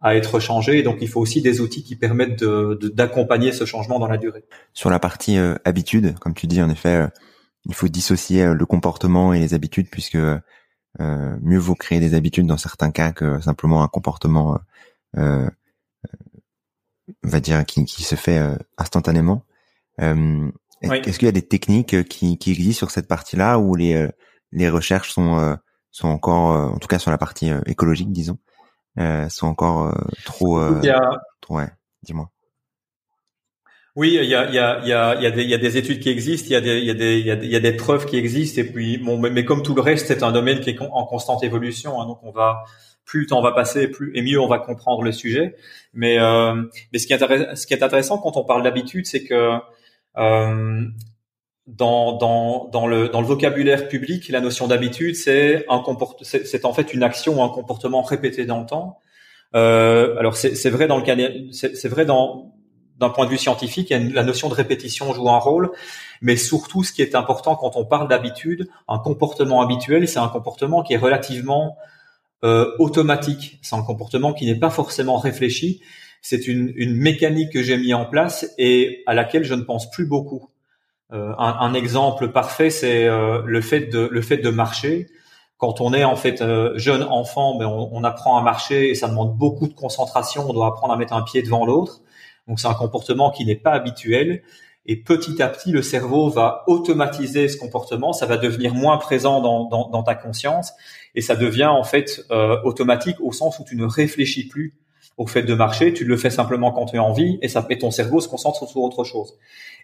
à 0.00 0.16
être 0.16 0.40
changé 0.40 0.82
donc 0.82 0.98
il 1.00 1.08
faut 1.08 1.20
aussi 1.20 1.42
des 1.42 1.60
outils 1.60 1.82
qui 1.82 1.96
permettent 1.96 2.44
d'accompagner 2.44 3.50
de, 3.50 3.54
ce 3.54 3.64
changement 3.64 3.98
dans 3.98 4.06
la 4.08 4.16
durée. 4.16 4.44
Sur 4.72 4.90
la 4.90 4.98
partie 4.98 5.38
euh, 5.38 5.56
habitude, 5.64 6.18
comme 6.18 6.34
tu 6.34 6.46
dis 6.46 6.62
en 6.62 6.70
effet, 6.70 6.96
euh, 6.96 7.08
il 7.66 7.74
faut 7.74 7.88
dissocier 7.88 8.54
le 8.54 8.66
comportement 8.66 9.32
et 9.32 9.38
les 9.38 9.54
habitudes 9.54 9.88
puisque 9.90 10.18
mieux 10.98 11.58
vaut 11.58 11.74
créer 11.74 12.00
des 12.00 12.14
habitudes 12.14 12.46
dans 12.46 12.58
certains 12.58 12.90
cas 12.90 13.12
que 13.12 13.40
simplement 13.40 13.82
un 13.82 13.88
comportement 13.88 14.58
on 15.16 15.48
va 17.22 17.40
dire 17.40 17.64
qui 17.64 18.02
se 18.02 18.16
fait 18.16 18.40
instantanément. 18.78 19.44
Est-ce 20.82 21.18
qu'il 21.18 21.26
y 21.26 21.28
a 21.28 21.32
des 21.32 21.46
techniques 21.46 22.08
qui, 22.08 22.38
qui 22.38 22.50
existent 22.50 22.78
sur 22.78 22.90
cette 22.90 23.08
partie-là 23.08 23.58
où 23.58 23.74
les, 23.74 23.94
euh, 23.94 24.08
les 24.50 24.68
recherches 24.68 25.12
sont, 25.12 25.38
euh, 25.38 25.54
sont 25.90 26.08
encore, 26.08 26.52
euh, 26.52 26.66
en 26.74 26.78
tout 26.78 26.88
cas 26.88 26.98
sur 26.98 27.10
la 27.10 27.18
partie 27.18 27.50
écologique, 27.66 28.12
disons, 28.12 28.38
sont 29.28 29.46
encore 29.46 29.94
trop, 30.24 30.60
trop, 31.40 31.56
ouais, 31.56 31.68
dis-moi. 32.02 32.30
Oui, 33.94 34.16
il 34.18 34.24
y 34.24 34.34
a, 34.34 34.48
il 34.48 34.54
y 34.54 34.58
a, 34.58 34.80
il 34.80 34.88
y 34.88 34.92
a, 34.92 35.14
il 35.16 35.22
y 35.22 35.26
a 35.26 35.30
des, 35.30 35.42
il 35.42 35.50
y 35.50 35.54
a 35.54 35.58
des 35.58 35.76
études 35.76 36.00
qui 36.00 36.08
existent, 36.08 36.46
il 36.48 36.52
y 36.52 36.56
a 36.56 36.60
des, 36.62 36.78
il 36.78 36.86
y 36.86 36.90
a 36.90 36.94
des, 36.94 37.18
il 37.18 37.26
y 37.26 37.30
a 37.30 37.36
des, 37.36 37.46
il 37.46 37.52
y 37.52 37.56
a 37.56 37.60
des 37.60 37.72
preuves 37.72 38.06
qui 38.06 38.16
existent, 38.16 38.60
et 38.60 38.64
puis 38.64 38.96
bon, 38.96 39.18
mais, 39.18 39.44
comme 39.44 39.62
tout 39.62 39.74
le 39.74 39.82
reste, 39.82 40.06
c'est 40.06 40.22
un 40.22 40.32
domaine 40.32 40.60
qui 40.60 40.70
est 40.70 40.80
en 40.80 41.04
constante 41.04 41.44
évolution, 41.44 42.00
hein, 42.00 42.06
donc 42.06 42.20
on 42.22 42.30
va, 42.30 42.64
plus 43.04 43.20
le 43.20 43.26
temps 43.26 43.42
va 43.42 43.52
passer, 43.52 43.88
plus 43.88 44.10
et 44.14 44.22
mieux 44.22 44.40
on 44.40 44.48
va 44.48 44.58
comprendre 44.58 45.02
le 45.02 45.12
sujet. 45.12 45.56
Mais, 45.92 46.18
euh, 46.18 46.62
mais 46.92 46.98
ce 46.98 47.06
qui 47.06 47.12
est 47.12 47.56
ce 47.56 47.66
qui 47.66 47.74
est 47.74 47.82
intéressant 47.82 48.18
quand 48.18 48.36
on 48.36 48.44
parle 48.44 48.62
d'habitude, 48.62 49.06
c'est 49.06 49.24
que 49.24 49.58
euh, 50.18 50.84
dans, 51.66 52.16
dans, 52.16 52.68
dans, 52.68 52.86
le, 52.86 53.08
dans 53.08 53.20
le 53.20 53.26
vocabulaire 53.26 53.88
public, 53.88 54.28
la 54.28 54.40
notion 54.40 54.66
d'habitude, 54.66 55.16
c'est 55.16 55.64
un 55.68 55.82
c'est 56.22 56.64
en 56.64 56.72
fait 56.72 56.92
une 56.92 57.02
action 57.02 57.40
ou 57.40 57.42
un 57.42 57.48
comportement 57.48 58.02
répété 58.02 58.46
dans 58.46 58.60
le 58.60 58.66
temps. 58.66 58.98
Euh, 59.54 60.16
alors 60.18 60.36
c'est 60.36 60.70
vrai 60.70 60.86
dans 60.86 60.96
le 60.96 61.02
cas, 61.02 61.16
c'est 61.52 61.88
vrai 61.88 62.04
dans 62.04 62.52
d'un 62.98 63.10
point 63.10 63.24
de 63.24 63.30
vue 63.30 63.38
scientifique, 63.38 63.90
la 63.90 64.22
notion 64.22 64.48
de 64.48 64.54
répétition 64.54 65.12
joue 65.12 65.28
un 65.28 65.38
rôle, 65.38 65.72
mais 66.20 66.36
surtout 66.36 66.84
ce 66.84 66.92
qui 66.92 67.02
est 67.02 67.16
important 67.16 67.56
quand 67.56 67.74
on 67.74 67.84
parle 67.84 68.06
d'habitude, 68.06 68.68
un 68.86 68.98
comportement 68.98 69.60
habituel, 69.60 70.06
c'est 70.06 70.20
un 70.20 70.28
comportement 70.28 70.84
qui 70.84 70.92
est 70.92 70.98
relativement 70.98 71.76
euh, 72.44 72.70
automatique, 72.78 73.58
c'est 73.60 73.74
un 73.74 73.82
comportement 73.82 74.32
qui 74.32 74.46
n'est 74.46 74.58
pas 74.58 74.70
forcément 74.70 75.16
réfléchi, 75.16 75.80
c'est 76.22 76.48
une, 76.48 76.72
une, 76.76 76.94
mécanique 76.94 77.52
que 77.52 77.62
j'ai 77.62 77.76
mis 77.76 77.92
en 77.92 78.06
place 78.06 78.50
et 78.56 79.02
à 79.06 79.14
laquelle 79.14 79.44
je 79.44 79.54
ne 79.54 79.62
pense 79.62 79.90
plus 79.90 80.06
beaucoup. 80.06 80.48
Euh, 81.12 81.32
un, 81.36 81.56
un, 81.60 81.74
exemple 81.74 82.28
parfait, 82.28 82.70
c'est 82.70 83.04
euh, 83.04 83.42
le 83.44 83.60
fait 83.60 83.80
de 83.80 84.08
le 84.10 84.22
fait 84.22 84.38
de 84.38 84.48
marcher. 84.48 85.08
Quand 85.58 85.80
on 85.80 85.92
est 85.92 86.04
en 86.04 86.16
fait 86.16 86.40
euh, 86.40 86.72
jeune 86.76 87.02
enfant, 87.02 87.58
ben 87.58 87.66
on, 87.66 87.90
on, 87.92 88.04
apprend 88.04 88.38
à 88.38 88.42
marcher 88.42 88.88
et 88.88 88.94
ça 88.94 89.08
demande 89.08 89.36
beaucoup 89.36 89.68
de 89.68 89.74
concentration. 89.74 90.48
On 90.48 90.52
doit 90.52 90.68
apprendre 90.68 90.94
à 90.94 90.96
mettre 90.96 91.12
un 91.12 91.22
pied 91.22 91.42
devant 91.42 91.66
l'autre. 91.66 92.00
Donc 92.48 92.60
c'est 92.60 92.68
un 92.68 92.74
comportement 92.74 93.30
qui 93.30 93.44
n'est 93.44 93.56
pas 93.56 93.72
habituel. 93.72 94.42
Et 94.86 94.96
petit 94.96 95.40
à 95.42 95.48
petit, 95.48 95.70
le 95.70 95.82
cerveau 95.82 96.28
va 96.28 96.64
automatiser 96.66 97.48
ce 97.48 97.56
comportement. 97.56 98.12
Ça 98.12 98.26
va 98.26 98.36
devenir 98.36 98.74
moins 98.74 98.96
présent 98.96 99.40
dans, 99.40 99.68
dans, 99.68 99.88
dans 99.90 100.02
ta 100.02 100.14
conscience 100.14 100.72
et 101.14 101.20
ça 101.20 101.36
devient 101.36 101.66
en 101.66 101.84
fait 101.84 102.24
euh, 102.30 102.60
automatique 102.64 103.16
au 103.20 103.32
sens 103.32 103.58
où 103.58 103.64
tu 103.64 103.76
ne 103.76 103.84
réfléchis 103.84 104.48
plus 104.48 104.74
au 105.16 105.26
fait 105.26 105.42
de 105.42 105.54
marcher, 105.54 105.92
tu 105.92 106.04
le 106.04 106.16
fais 106.16 106.30
simplement 106.30 106.72
quand 106.72 106.86
tu 106.86 106.98
as 106.98 107.02
envie 107.02 107.38
et 107.42 107.48
ça 107.48 107.66
et 107.70 107.78
ton 107.78 107.90
cerveau 107.90 108.20
se 108.20 108.28
concentre 108.28 108.66
sur 108.66 108.80
autre 108.80 109.04
chose. 109.04 109.34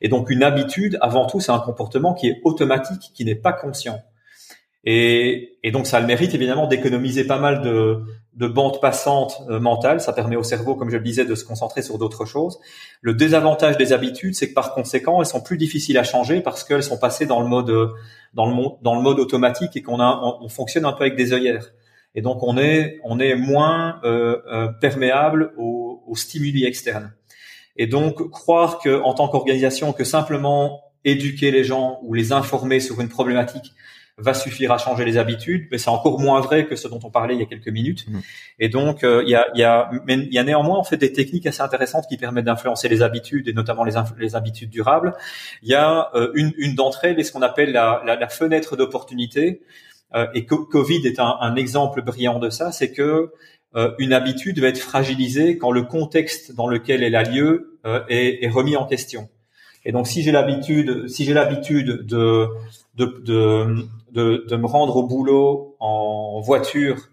Et 0.01 0.09
donc 0.09 0.31
une 0.31 0.43
habitude, 0.43 0.99
avant 1.01 1.26
tout, 1.26 1.41
c'est 1.41 1.53
un 1.53 1.59
comportement 1.59 2.14
qui 2.14 2.29
est 2.29 2.41
automatique, 2.45 3.11
qui 3.14 3.24
n'est 3.24 3.35
pas 3.35 3.53
conscient. 3.53 4.01
Et, 4.85 5.59
donc 5.72 5.87
ça 5.87 5.99
a 5.99 6.01
le 6.01 6.07
mérite 6.07 6.35
évidemment 6.35 6.66
d'économiser 6.66 7.26
pas 7.26 7.39
mal 7.39 7.61
de, 7.61 8.01
de 8.35 8.47
bandes 8.47 8.81
passantes 8.81 9.43
euh, 9.51 9.61
mentales. 9.61 10.01
Ça 10.01 10.14
permet 10.14 10.37
au 10.37 10.43
cerveau, 10.43 10.76
comme 10.76 10.89
je 10.89 10.97
le 10.97 11.03
disais, 11.03 11.26
de 11.26 11.35
se 11.35 11.45
concentrer 11.45 11.83
sur 11.83 11.99
d'autres 11.99 12.24
choses. 12.24 12.59
Le 13.03 13.12
désavantage 13.12 13.76
des 13.76 13.93
habitudes, 13.93 14.35
c'est 14.35 14.49
que 14.49 14.55
par 14.55 14.72
conséquent, 14.72 15.20
elles 15.20 15.26
sont 15.26 15.43
plus 15.43 15.59
difficiles 15.59 15.99
à 15.99 16.05
changer 16.05 16.41
parce 16.41 16.64
qu'elles 16.64 16.83
sont 16.83 16.99
passées 16.99 17.26
dans 17.26 17.43
le 17.43 17.49
mode 17.49 17.93
dans 18.35 18.47
le, 18.47 18.83
dans 18.83 18.95
le 18.95 19.03
mode 19.03 19.18
automatique 19.18 19.76
et 19.76 19.83
qu'on 19.83 20.01
on 20.01 20.49
fonctionne 20.49 20.87
un 20.87 20.93
peu 20.93 21.03
avec 21.03 21.16
des 21.16 21.33
œillères 21.33 21.72
et 22.14 22.22
donc 22.22 22.42
on 22.42 22.56
est 22.59 22.98
on 23.04 23.20
est 23.20 23.34
moins 23.34 24.00
euh, 24.04 24.38
euh, 24.50 24.68
perméable 24.68 25.52
aux, 25.56 26.02
aux, 26.06 26.16
stimuli 26.16 26.64
externes. 26.64 27.12
Et 27.76 27.86
donc 27.86 28.30
croire 28.30 28.78
que 28.78 29.00
en 29.02 29.14
tant 29.14 29.28
qu'organisation 29.28 29.92
que 29.92 30.04
simplement 30.04 30.82
éduquer 31.04 31.50
les 31.50 31.64
gens 31.64 32.00
ou 32.02 32.14
les 32.14 32.32
informer 32.32 32.80
sur 32.80 33.00
une 33.00 33.09
problématique 33.09 33.72
va 34.20 34.34
suffire 34.34 34.72
à 34.72 34.78
changer 34.78 35.04
les 35.04 35.16
habitudes, 35.16 35.68
mais 35.70 35.78
c'est 35.78 35.90
encore 35.90 36.18
moins 36.18 36.40
vrai 36.40 36.66
que 36.66 36.74
ce 36.74 36.88
dont 36.88 36.98
on 37.04 37.11
parlait 37.11 37.34
il 37.34 37.40
y 37.40 37.42
a 37.42 37.46
quelques 37.46 37.68
minutes. 37.68 38.04
Mmh. 38.09 38.18
Et 38.59 38.68
donc 38.68 39.04
euh, 39.04 39.22
il 39.24 39.30
y, 39.30 39.36
a, 39.36 39.46
y, 39.54 39.62
a, 39.62 39.90
mais 40.06 40.14
il 40.16 40.34
y 40.34 40.38
a 40.38 40.42
néanmoins 40.42 40.76
en 40.76 40.82
fait 40.82 40.96
des 40.96 41.12
techniques 41.12 41.46
assez 41.46 41.62
intéressantes 41.62 42.06
qui 42.09 42.16
permettent 42.16 42.46
d'influencer 42.46 42.88
les 42.88 43.02
habitudes 43.02 43.46
et 43.46 43.52
notamment 43.52 43.84
les, 43.84 43.92
les 44.18 44.34
habitudes 44.34 44.70
durables. 44.70 45.14
Il 45.62 45.68
y 45.68 45.74
a 45.74 46.11
euh, 46.14 46.32
une, 46.34 46.52
une 46.59 46.74
d'entre 46.74 47.04
elles, 47.04 47.20
est 47.20 47.22
ce 47.22 47.30
qu'on 47.30 47.42
appelle 47.42 47.70
la, 47.70 48.02
la, 48.04 48.16
la 48.16 48.28
fenêtre 48.28 48.76
d'opportunité. 48.76 49.62
Euh, 50.14 50.26
et 50.34 50.46
Covid 50.46 51.06
est 51.06 51.18
un, 51.18 51.54
exemple 51.56 52.02
brillant 52.02 52.38
de 52.38 52.50
ça, 52.50 52.72
c'est 52.72 52.92
que 52.92 53.30
euh, 53.76 53.92
une 53.98 54.12
habitude 54.12 54.59
va 54.59 54.68
être 54.68 54.78
fragilisée 54.78 55.59
quand 55.59 55.70
le 55.70 55.82
contexte 55.82 56.54
dans 56.54 56.66
lequel 56.66 57.02
elle 57.02 57.14
a 57.14 57.22
lieu 57.22 57.78
euh, 57.84 58.00
est, 58.09 58.48
remis 58.48 58.76
en 58.76 58.86
question. 58.86 59.28
Et 59.84 59.92
donc, 59.92 60.06
si 60.06 60.22
j'ai 60.22 60.32
l'habitude, 60.32 61.09
si 61.09 61.24
j'ai 61.24 61.34
l'habitude 61.34 62.06
de 62.06 62.48
de, 62.96 63.06
de, 64.12 64.44
de, 64.48 64.56
me 64.56 64.66
rendre 64.66 64.96
au 64.96 65.06
boulot 65.06 65.76
en 65.78 66.40
voiture 66.40 67.11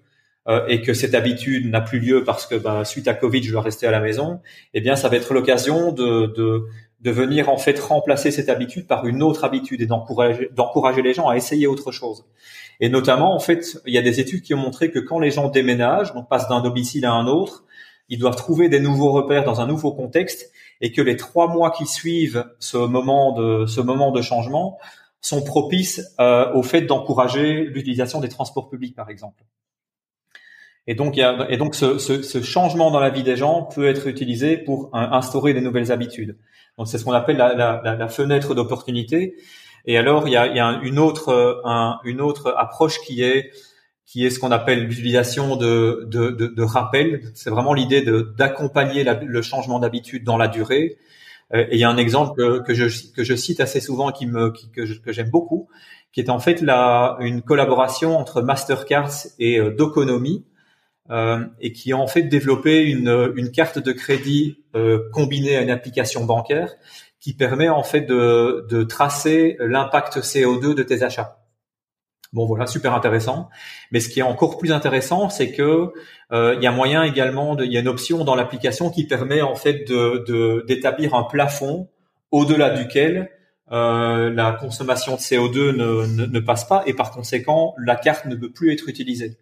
et 0.67 0.81
que 0.81 0.93
cette 0.93 1.13
habitude 1.13 1.69
n'a 1.69 1.81
plus 1.81 1.99
lieu 1.99 2.23
parce 2.23 2.47
que 2.47 2.55
bah, 2.55 2.83
suite 2.85 3.07
à 3.07 3.13
Covid, 3.13 3.43
je 3.43 3.51
dois 3.51 3.61
rester 3.61 3.85
à 3.85 3.91
la 3.91 3.99
maison, 3.99 4.41
eh 4.73 4.81
bien, 4.81 4.95
ça 4.95 5.09
va 5.09 5.17
être 5.17 5.33
l'occasion 5.33 5.91
de, 5.91 6.33
de, 6.35 6.65
de 7.01 7.11
venir 7.11 7.49
en 7.49 7.57
fait 7.57 7.79
remplacer 7.79 8.31
cette 8.31 8.49
habitude 8.49 8.87
par 8.87 9.05
une 9.05 9.21
autre 9.21 9.43
habitude 9.43 9.81
et 9.81 9.85
d'encourager 9.85 10.49
d'encourager 10.55 11.01
les 11.01 11.13
gens 11.13 11.27
à 11.29 11.35
essayer 11.35 11.67
autre 11.67 11.91
chose. 11.91 12.25
Et 12.79 12.89
notamment, 12.89 13.33
en 13.33 13.39
fait, 13.39 13.77
il 13.85 13.93
y 13.93 13.97
a 13.97 14.01
des 14.01 14.19
études 14.19 14.41
qui 14.41 14.53
ont 14.53 14.59
montré 14.59 14.91
que 14.91 14.99
quand 14.99 15.19
les 15.19 15.31
gens 15.31 15.49
déménagent, 15.49 16.13
donc 16.13 16.27
passent 16.27 16.49
d'un 16.49 16.61
domicile 16.61 17.05
à 17.05 17.13
un 17.13 17.27
autre, 17.27 17.63
ils 18.09 18.19
doivent 18.19 18.35
trouver 18.35 18.69
des 18.69 18.79
nouveaux 18.79 19.11
repères 19.11 19.43
dans 19.43 19.61
un 19.61 19.67
nouveau 19.67 19.91
contexte 19.91 20.51
et 20.81 20.91
que 20.91 21.01
les 21.01 21.15
trois 21.15 21.47
mois 21.47 21.71
qui 21.71 21.85
suivent 21.85 22.45
ce 22.59 22.77
moment 22.77 23.31
de 23.33 23.65
ce 23.65 23.81
moment 23.81 24.11
de 24.11 24.21
changement 24.21 24.77
sont 25.21 25.43
propices 25.43 26.13
euh, 26.19 26.53
au 26.53 26.61
fait 26.61 26.81
d'encourager 26.81 27.65
l'utilisation 27.65 28.19
des 28.19 28.29
transports 28.29 28.69
publics, 28.69 28.95
par 28.95 29.09
exemple. 29.09 29.43
Et 30.87 30.93
donc, 30.93 31.17
il 31.17 31.21
y 31.21 31.23
a, 31.23 31.47
et 31.49 31.57
donc 31.57 31.73
ce, 31.73 31.97
ce, 31.97 32.21
ce, 32.21 32.43
changement 32.43 32.91
dans 32.91 32.99
la 32.99 33.09
vie 33.09 33.23
des 33.23 33.35
gens 33.35 33.63
peut 33.63 33.87
être 33.87 34.05
utilisé 34.05 34.55
pour 34.57 34.91
instaurer 34.93 35.55
des 35.55 35.61
nouvelles 35.61 35.91
habitudes. 35.91 36.37
Donc, 36.78 36.88
c'est 36.88 36.97
ce 36.97 37.05
qu'on 37.05 37.13
appelle 37.13 37.38
la, 37.38 37.53
la, 37.53 37.95
la 37.95 38.07
fenêtre 38.07 38.55
d'opportunité. 38.55 39.36
Et 39.86 39.97
alors, 39.97 40.28
il 40.28 40.32
y 40.32 40.38
a, 40.38 40.47
il 40.47 40.55
y 40.55 40.59
a 40.59 40.80
une 40.84 40.99
autre, 40.99 41.61
un, 41.63 41.99
une 42.03 42.21
autre 42.21 42.53
approche 42.57 42.99
qui 43.01 43.23
est 43.23 43.51
qui 44.05 44.23
est 44.26 44.30
ce 44.30 44.39
qu'on 44.39 44.51
appelle 44.51 44.86
l'utilisation 44.86 45.55
de, 45.55 46.05
de, 46.07 46.30
de, 46.30 46.63
rappel. 46.63 47.21
C'est 47.34 47.49
vraiment 47.49 47.73
l'idée 47.73 48.05
d'accompagner 48.38 49.03
le 49.03 49.41
changement 49.41 49.80
d'habitude 49.80 50.23
dans 50.23 50.38
la 50.38 50.47
durée. 50.47 50.97
Euh, 51.53 51.65
et 51.69 51.76
il 51.76 51.80
y 51.80 51.84
a 51.84 51.89
un 51.89 51.97
exemple 51.97 52.36
que, 52.38 52.59
que, 52.59 52.73
je, 52.73 53.11
que 53.13 53.23
je 53.23 53.36
cite 53.36 53.59
assez 53.59 53.80
souvent, 53.80 54.11
qui 54.11 54.28
me, 54.28 54.51
que, 54.51 55.11
j'aime 55.11 55.30
beaucoup, 55.30 55.69
qui 56.13 56.19
est 56.21 56.30
en 56.30 56.39
fait 56.39 56.61
la, 56.61 57.17
une 57.19 57.41
collaboration 57.41 58.17
entre 58.17 58.41
Mastercards 58.41 59.28
et 59.39 59.59
euh, 59.59 59.71
Doconomy, 59.71 60.45
euh, 61.12 61.45
et 61.60 61.72
qui 61.72 61.93
ont 61.93 62.01
en 62.01 62.08
fait 62.08 62.24
développé 62.24 62.84
une, 62.84 63.34
une 63.36 63.51
carte 63.51 63.78
de 63.80 63.91
crédit 63.91 64.64
euh, 64.76 65.10
combinée 65.14 65.56
à 65.56 65.62
une 65.62 65.70
application 65.70 66.26
bancaire 66.26 66.74
qui 67.20 67.34
permet 67.34 67.70
en 67.70 67.84
fait 67.84 68.01
de, 68.01 68.84
tracer 68.84 69.56
l'impact 69.60 70.18
CO2 70.18 70.76
de 70.76 70.84
tes 70.84 71.03
achats. 71.03 71.39
Bon 72.34 72.45
voilà, 72.45 72.68
super 72.68 72.93
intéressant. 72.93 73.49
Mais 73.91 73.99
ce 73.99 74.10
qui 74.10 74.20
est 74.20 74.24
encore 74.24 74.58
plus 74.58 74.72
intéressant, 74.72 75.30
c'est 75.30 75.51
que 75.51 75.93
euh, 76.32 76.56
il 76.58 76.64
y 76.64 76.68
a 76.68 76.72
moyen 76.72 77.03
également, 77.03 77.56
de, 77.56 77.66
il 77.66 77.72
y 77.72 77.78
a 77.78 77.80
une 77.80 77.88
option 77.88 78.24
dans 78.24 78.36
l'application 78.36 78.89
qui 78.89 79.08
permet 79.08 79.41
en 79.41 79.56
fait 79.56 79.88
de 79.88 80.66
d'établir 80.68 81.16
un 81.16 81.24
plafond 81.24 81.88
au-delà 82.32 82.72
duquel 82.72 83.32
euh, 83.72 84.30
la 84.30 84.51
consommation 84.51 85.14
de 85.14 85.20
CO2 85.20 85.76
ne, 85.76 86.06
ne, 86.06 86.26
ne, 86.26 86.39
passe 86.39 86.66
pas 86.66 86.84
et 86.86 86.93
par 86.93 87.10
conséquent 87.10 87.74
la 87.80 87.95
carte 87.95 88.26
ne 88.26 88.36
peut 88.36 88.51
plus 88.51 88.72
être 88.72 88.88
utilisée. 88.88 89.38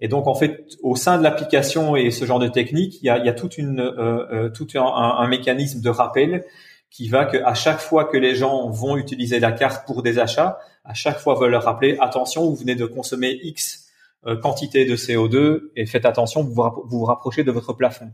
Et 0.00 0.08
donc 0.08 0.26
en 0.26 0.34
fait, 0.34 0.64
au 0.82 0.96
sein 0.96 1.18
de 1.18 1.22
l'application 1.22 1.96
et 1.96 2.10
ce 2.10 2.24
genre 2.24 2.38
de 2.38 2.48
technique, 2.48 3.00
il 3.00 3.06
y 3.06 3.10
a, 3.10 3.18
il 3.18 3.24
y 3.24 3.28
a 3.28 3.32
toute 3.32 3.58
une, 3.58 3.80
euh, 3.80 4.26
euh 4.32 4.50
tout 4.50 4.66
un, 4.74 4.82
un, 4.82 5.26
mécanisme 5.28 5.80
de 5.80 5.88
rappel 5.88 6.44
qui 6.90 7.08
va 7.08 7.24
que 7.24 7.38
à 7.38 7.54
chaque 7.54 7.78
fois 7.80 8.04
que 8.04 8.16
les 8.16 8.34
gens 8.34 8.68
vont 8.70 8.96
utiliser 8.96 9.40
la 9.40 9.52
carte 9.52 9.86
pour 9.86 10.02
des 10.02 10.18
achats, 10.18 10.58
à 10.84 10.94
chaque 10.94 11.18
fois 11.18 11.34
veulent 11.34 11.52
leur 11.52 11.64
rappeler 11.64 11.96
attention, 12.00 12.44
vous 12.48 12.56
venez 12.56 12.74
de 12.74 12.86
consommer 12.86 13.38
X 13.42 13.84
euh, 14.26 14.36
quantité 14.36 14.86
de 14.86 14.96
CO2 14.96 15.70
et 15.76 15.84
faites 15.84 16.06
attention, 16.06 16.42
vous 16.42 16.54
vous, 16.86 17.04
rapprochez 17.04 17.44
de 17.44 17.52
votre 17.52 17.74
plafond. 17.74 18.10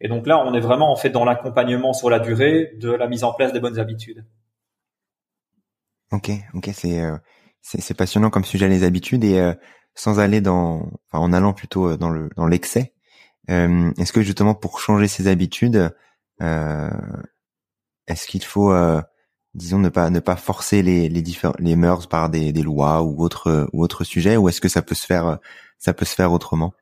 Et 0.00 0.08
donc 0.08 0.26
là, 0.26 0.38
on 0.38 0.54
est 0.54 0.60
vraiment 0.60 0.90
en 0.90 0.96
fait 0.96 1.10
dans 1.10 1.26
l'accompagnement 1.26 1.92
sur 1.92 2.08
la 2.08 2.20
durée 2.20 2.72
de 2.80 2.90
la 2.90 3.06
mise 3.06 3.22
en 3.22 3.34
place 3.34 3.52
des 3.52 3.60
bonnes 3.60 3.78
habitudes. 3.78 4.24
Ok, 6.10 6.30
ok, 6.54 6.70
c'est 6.72 7.00
euh, 7.00 7.18
c'est 7.60 7.94
passionnant 7.94 8.30
comme 8.30 8.44
sujet 8.44 8.66
les 8.66 8.82
habitudes 8.82 9.24
et 9.24 9.38
euh, 9.38 9.52
sans 9.94 10.20
aller 10.20 10.40
dans, 10.40 10.90
enfin 11.10 11.24
en 11.24 11.32
allant 11.32 11.52
plutôt 11.52 11.96
dans 11.96 12.10
le 12.10 12.30
dans 12.36 12.46
l'excès. 12.46 12.94
Est-ce 13.48 14.12
que 14.12 14.22
justement 14.22 14.54
pour 14.54 14.80
changer 14.80 15.08
ces 15.08 15.26
habitudes, 15.28 15.92
est-ce 18.06 18.26
qu'il 18.26 18.44
faut, 18.44 18.72
euh, 18.72 19.00
disons, 19.54 19.78
ne 19.78 19.88
pas 19.88 20.10
ne 20.10 20.20
pas 20.20 20.36
forcer 20.36 20.82
les 20.82 21.08
les 21.08 21.22
différents 21.22 21.54
les 21.58 21.76
mœurs 21.76 22.08
par 22.08 22.30
des, 22.30 22.52
des 22.52 22.62
lois 22.62 23.02
ou 23.02 23.22
autres 23.22 23.68
ou 23.72 23.82
autres 23.82 24.04
sujets, 24.04 24.36
ou 24.36 24.48
est-ce 24.48 24.60
que 24.60 24.68
ça 24.68 24.82
peut 24.82 24.94
se 24.94 25.06
faire 25.06 25.38
ça 25.78 25.94
peut 25.94 26.04
se 26.04 26.14
faire 26.14 26.32
autrement? 26.32 26.74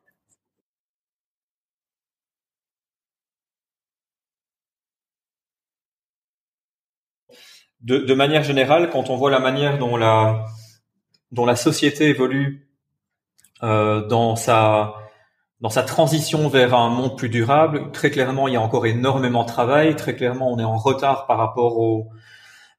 De, 7.81 7.97
de, 7.97 8.13
manière 8.13 8.43
générale, 8.43 8.89
quand 8.91 9.09
on 9.09 9.17
voit 9.17 9.31
la 9.31 9.39
manière 9.39 9.79
dont 9.79 9.97
la 9.97 10.45
dont 11.31 11.45
la 11.45 11.55
société 11.55 12.09
évolue 12.09 12.70
euh, 13.63 14.05
dans 14.07 14.35
sa 14.35 14.95
dans 15.61 15.69
sa 15.69 15.83
transition 15.83 16.49
vers 16.49 16.73
un 16.73 16.89
monde 16.89 17.15
plus 17.15 17.29
durable, 17.29 17.91
très 17.91 18.09
clairement, 18.09 18.47
il 18.47 18.55
y 18.55 18.57
a 18.57 18.61
encore 18.61 18.87
énormément 18.87 19.43
de 19.43 19.47
travail. 19.47 19.95
Très 19.95 20.15
clairement, 20.15 20.51
on 20.51 20.57
est 20.57 20.63
en 20.63 20.77
retard 20.77 21.27
par 21.27 21.37
rapport 21.37 21.77
aux 21.77 22.09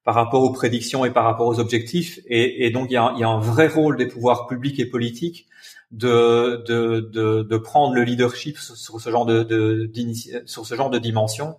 par 0.03 0.15
rapport 0.15 0.43
aux 0.43 0.51
prédictions 0.51 1.05
et 1.05 1.11
par 1.11 1.23
rapport 1.23 1.47
aux 1.47 1.59
objectifs. 1.59 2.19
Et, 2.27 2.65
et 2.65 2.71
donc, 2.71 2.87
il 2.89 2.95
y, 2.95 2.97
a, 2.97 3.13
il 3.15 3.21
y, 3.21 3.23
a, 3.23 3.29
un 3.29 3.39
vrai 3.39 3.67
rôle 3.67 3.95
des 3.95 4.07
pouvoirs 4.07 4.47
publics 4.47 4.79
et 4.79 4.85
politiques 4.85 5.47
de 5.91 6.61
de, 6.67 6.99
de, 6.99 7.43
de 7.43 7.57
prendre 7.57 7.93
le 7.93 8.03
leadership 8.03 8.57
sur, 8.57 8.99
ce 8.99 9.09
genre 9.09 9.25
de, 9.25 9.43
de 9.43 9.89
sur 10.45 10.65
ce 10.65 10.75
genre 10.75 10.89
de 10.89 10.99
dimension. 10.99 11.55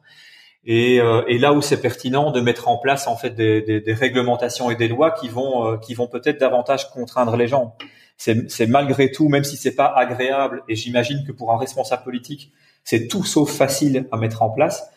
Et, 0.67 1.01
euh, 1.01 1.23
et 1.29 1.39
là 1.39 1.53
où 1.53 1.61
c'est 1.61 1.81
pertinent 1.81 2.31
de 2.31 2.41
mettre 2.41 2.69
en 2.69 2.79
place 2.79 3.07
en 3.07 3.17
fait 3.17 3.31
des, 3.31 3.61
des, 3.61 3.81
des 3.81 3.93
réglementations 3.93 4.71
et 4.71 4.77
des 4.77 4.89
lois 4.89 5.11
qui 5.11 5.29
vont 5.29 5.67
euh, 5.67 5.77
qui 5.77 5.95
vont 5.95 6.07
peut-être 6.07 6.41
davantage 6.41 6.91
contraindre 6.91 7.37
les 7.37 7.49
gens 7.49 7.77
c'est 8.17 8.67
malgré 8.67 9.11
tout, 9.11 9.29
même 9.29 9.45
si 9.45 9.57
c'est 9.57 9.75
pas 9.75 9.93
agréable, 9.95 10.63
et 10.69 10.77
j'imagine 10.77 11.25
que 11.27 11.33
pour 11.33 11.53
un 11.53 11.59
responsable 11.59 12.05
politique, 12.05 12.53
c'est 12.85 13.09
tout 13.09 13.25
sauf 13.25 13.51
facile 13.51 14.07
à 14.13 14.17
mettre 14.17 14.43
en 14.43 14.51
place, 14.51 14.89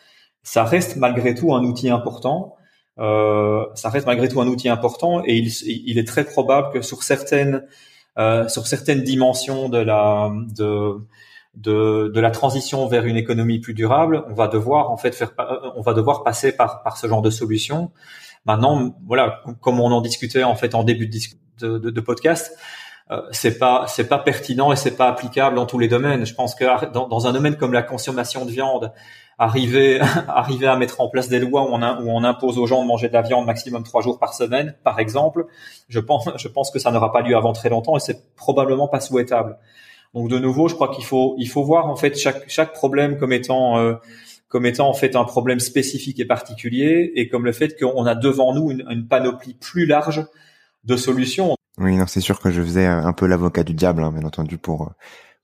ça 0.42 0.64
reste 0.64 0.96
malgré 0.96 1.34
tout 1.34 1.54
un 1.54 1.64
outil 1.64 1.90
important. 1.90 2.54
Euh, 2.98 3.64
ça 3.74 3.90
reste 3.90 4.06
malgré 4.06 4.28
tout 4.28 4.40
un 4.40 4.46
outil 4.48 4.68
important, 4.68 5.22
et 5.24 5.36
il, 5.36 5.48
il 5.66 5.98
est 5.98 6.06
très 6.06 6.24
probable 6.24 6.70
que 6.72 6.80
sur 6.80 7.02
certaines 7.02 7.64
euh, 8.18 8.48
sur 8.48 8.66
certaines 8.66 9.02
dimensions 9.02 9.68
de 9.68 9.78
la 9.78 10.30
de, 10.56 10.96
de, 11.54 12.10
de 12.14 12.20
la 12.20 12.30
transition 12.30 12.86
vers 12.86 13.04
une 13.04 13.16
économie 13.16 13.58
plus 13.58 13.74
durable, 13.74 14.24
on 14.28 14.34
va 14.34 14.48
devoir 14.48 14.90
en 14.90 14.96
fait 14.96 15.14
faire, 15.14 15.32
on 15.76 15.80
va 15.80 15.94
devoir 15.94 16.22
passer 16.22 16.56
par 16.56 16.82
par 16.82 16.96
ce 16.96 17.06
genre 17.06 17.22
de 17.22 17.30
solution. 17.30 17.90
Maintenant, 18.44 18.94
voilà, 19.06 19.42
comme 19.60 19.80
on 19.80 19.90
en 19.90 20.00
discutait 20.00 20.44
en 20.44 20.54
fait 20.54 20.74
en 20.74 20.84
début 20.84 21.08
de, 21.08 21.78
de, 21.78 21.90
de 21.90 22.00
podcast, 22.00 22.56
euh, 23.10 23.22
c'est 23.30 23.58
pas 23.58 23.86
c'est 23.88 24.06
pas 24.06 24.18
pertinent 24.18 24.70
et 24.70 24.76
c'est 24.76 24.96
pas 24.96 25.08
applicable 25.08 25.56
dans 25.56 25.66
tous 25.66 25.78
les 25.78 25.88
domaines. 25.88 26.26
Je 26.26 26.34
pense 26.34 26.54
que 26.54 26.90
dans, 26.92 27.08
dans, 27.08 27.26
un 27.26 27.32
domaine 27.32 27.56
comme 27.56 27.72
la 27.72 27.82
consommation 27.82 28.44
de 28.44 28.50
viande, 28.50 28.92
arriver 29.38 30.00
arriver 30.28 30.66
à 30.66 30.76
mettre 30.76 31.00
en 31.00 31.08
place 31.08 31.28
des 31.28 31.38
lois 31.38 31.62
où 31.62 31.74
on, 31.74 31.80
où 31.80 32.10
on 32.10 32.24
impose 32.24 32.58
aux 32.58 32.66
gens 32.66 32.82
de 32.82 32.86
manger 32.86 33.08
de 33.08 33.14
la 33.14 33.22
viande 33.22 33.46
maximum 33.46 33.82
trois 33.82 34.02
jours 34.02 34.18
par 34.18 34.34
semaine, 34.34 34.76
par 34.84 34.98
exemple, 34.98 35.46
je 35.88 36.00
pense 36.00 36.28
je 36.36 36.48
pense 36.48 36.70
que 36.70 36.78
ça 36.78 36.90
n'aura 36.90 37.10
pas 37.10 37.22
lieu 37.22 37.36
avant 37.36 37.54
très 37.54 37.70
longtemps 37.70 37.96
et 37.96 38.00
c'est 38.00 38.34
probablement 38.36 38.88
pas 38.88 39.00
souhaitable. 39.00 39.58
Donc 40.14 40.28
de 40.28 40.38
nouveau, 40.38 40.68
je 40.68 40.74
crois 40.74 40.88
qu'il 40.88 41.04
faut 41.04 41.34
il 41.38 41.48
faut 41.48 41.64
voir 41.64 41.86
en 41.86 41.96
fait 41.96 42.16
chaque 42.16 42.48
chaque 42.48 42.72
problème 42.72 43.18
comme 43.18 43.32
étant 43.32 43.78
euh, 43.78 43.94
comme 44.48 44.64
étant 44.66 44.88
en 44.88 44.94
fait 44.94 45.16
un 45.16 45.24
problème 45.24 45.60
spécifique 45.60 46.18
et 46.20 46.24
particulier 46.24 47.12
et 47.14 47.28
comme 47.28 47.44
le 47.44 47.52
fait 47.52 47.78
qu'on 47.78 48.06
a 48.06 48.14
devant 48.14 48.54
nous 48.54 48.70
une, 48.70 48.84
une 48.88 49.06
panoplie 49.06 49.54
plus 49.54 49.86
large 49.86 50.24
de 50.84 50.96
solutions. 50.96 51.54
Oui, 51.78 51.96
non, 51.96 52.06
c'est 52.06 52.20
sûr 52.20 52.40
que 52.40 52.50
je 52.50 52.62
faisais 52.62 52.86
un 52.86 53.12
peu 53.12 53.26
l'avocat 53.26 53.62
du 53.62 53.74
diable, 53.74 54.02
hein, 54.02 54.10
bien 54.10 54.24
entendu, 54.24 54.58
pour 54.58 54.92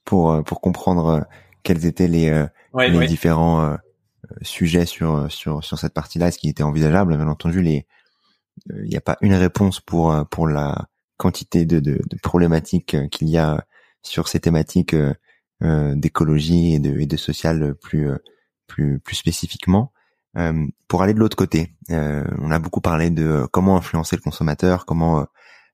pour 0.05 0.43
pour 0.45 0.61
comprendre 0.61 1.07
euh, 1.07 1.21
quels 1.63 1.87
étaient 1.87 2.09
les, 2.09 2.29
euh, 2.29 2.47
les 2.77 3.07
différents 3.07 3.65
euh, 3.65 3.77
sujets 4.43 4.87
sur 4.87 5.31
sur 5.31 5.63
sur 5.63 5.79
cette 5.79 5.95
partie-là, 5.95 6.31
ce 6.31 6.39
qui 6.39 6.49
était 6.49 6.63
envisageable. 6.63 7.17
Bien 7.17 7.29
entendu, 7.29 7.63
les 7.63 7.87
il 8.69 8.89
n'y 8.89 8.97
a 8.97 9.01
pas 9.01 9.17
une 9.21 9.35
réponse 9.35 9.81
pour 9.81 10.15
pour 10.31 10.49
la 10.49 10.89
quantité 11.17 11.67
de, 11.67 11.81
de, 11.81 11.93
de 11.93 12.19
problématiques 12.23 12.97
qu'il 13.11 13.29
y 13.29 13.39
a 13.39 13.65
sur 14.05 14.29
ces 14.29 14.41
thématiques 14.41 14.95
d'écologie 15.61 16.75
et 16.75 16.79
de 16.79 16.99
et 16.99 17.07
de 17.07 17.17
social 17.17 17.75
plus 17.77 18.11
plus 18.67 19.01
plus 19.01 19.17
spécifiquement. 19.17 19.93
pour 20.89 21.03
aller 21.03 21.15
de 21.15 21.19
l'autre 21.19 21.37
côté, 21.37 21.75
on 21.89 22.51
a 22.51 22.59
beaucoup 22.59 22.81
parlé 22.81 23.11
de 23.11 23.47
comment 23.51 23.77
influencer 23.77 24.17
le 24.17 24.23
consommateur, 24.23 24.87
comment 24.87 25.27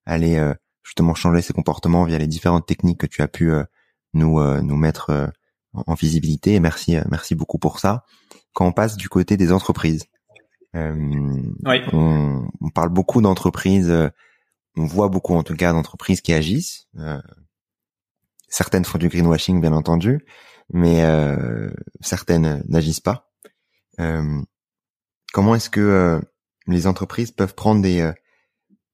aller 0.07 0.37
euh, 0.37 0.55
justement 0.83 1.15
changer 1.15 1.43
ses 1.43 1.53
comportements 1.53 2.05
via 2.05 2.19
les 2.19 2.27
différentes 2.27 2.67
techniques 2.67 2.99
que 2.99 3.07
tu 3.07 3.23
as 3.23 3.29
pu 3.29 3.51
euh, 3.51 3.65
nous 4.13 4.41
euh, 4.41 4.61
nous 4.61 4.77
mettre 4.77 5.33
en 5.73 5.95
visibilité. 5.95 6.55
Et 6.55 6.61
merci 6.61 6.97
merci 7.11 7.35
beaucoup 7.35 7.59
pour 7.59 7.79
ça. 7.79 8.05
Quand 8.53 8.67
on 8.67 8.73
passe 8.73 8.97
du 8.97 9.09
côté 9.09 9.37
des 9.37 9.53
entreprises, 9.53 10.07
on, 10.75 11.53
on, 11.93 12.71
parle 12.75 12.89
beaucoup 12.91 13.23
d'entreprises. 13.23 13.93
on 14.77 14.85
voit 14.85 15.09
beaucoup 15.09 15.35
en 15.35 15.43
tout 15.43 15.55
cas 15.55 15.73
d'entreprises 15.73 16.21
qui 16.21 16.33
agissent. 16.33 16.89
Certaines 18.51 18.85
font 18.85 18.99
du 18.99 19.09
greenwashing 19.09 19.61
bien 19.61 19.73
entendu, 19.73 20.27
mais 20.73 21.03
certaines 22.01 22.63
n'agissent 22.69 23.01
pas. 23.01 23.31
comment 25.33 25.55
est-ce 25.55 25.71
que 25.71 26.21
les 26.67 26.87
entreprises 26.87 27.31
peuvent 27.31 27.55
prendre 27.55 27.81
des 27.81 28.13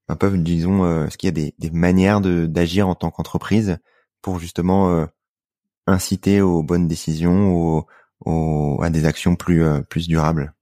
un 0.09 0.15
peu, 0.15 0.37
disons, 0.37 0.85
euh, 0.85 1.05
est-ce 1.05 1.17
qu'il 1.17 1.27
y 1.27 1.29
a 1.29 1.33
des, 1.33 1.53
des 1.59 1.71
manières 1.71 2.21
d'agir 2.21 2.87
en 2.87 2.95
tant 2.95 3.11
qu'entreprise 3.11 3.77
pour 4.21 4.39
justement 4.39 4.91
euh, 4.91 5.05
inciter 5.85 6.41
aux 6.41 6.63
bonnes 6.63 6.87
décisions, 6.87 7.85
aux, 8.25 8.81
à 8.81 8.89
des 8.89 9.05
actions 9.05 9.35
plus 9.35 9.63
euh, 9.63 9.81
plus 9.81 10.07
durables? 10.07 10.53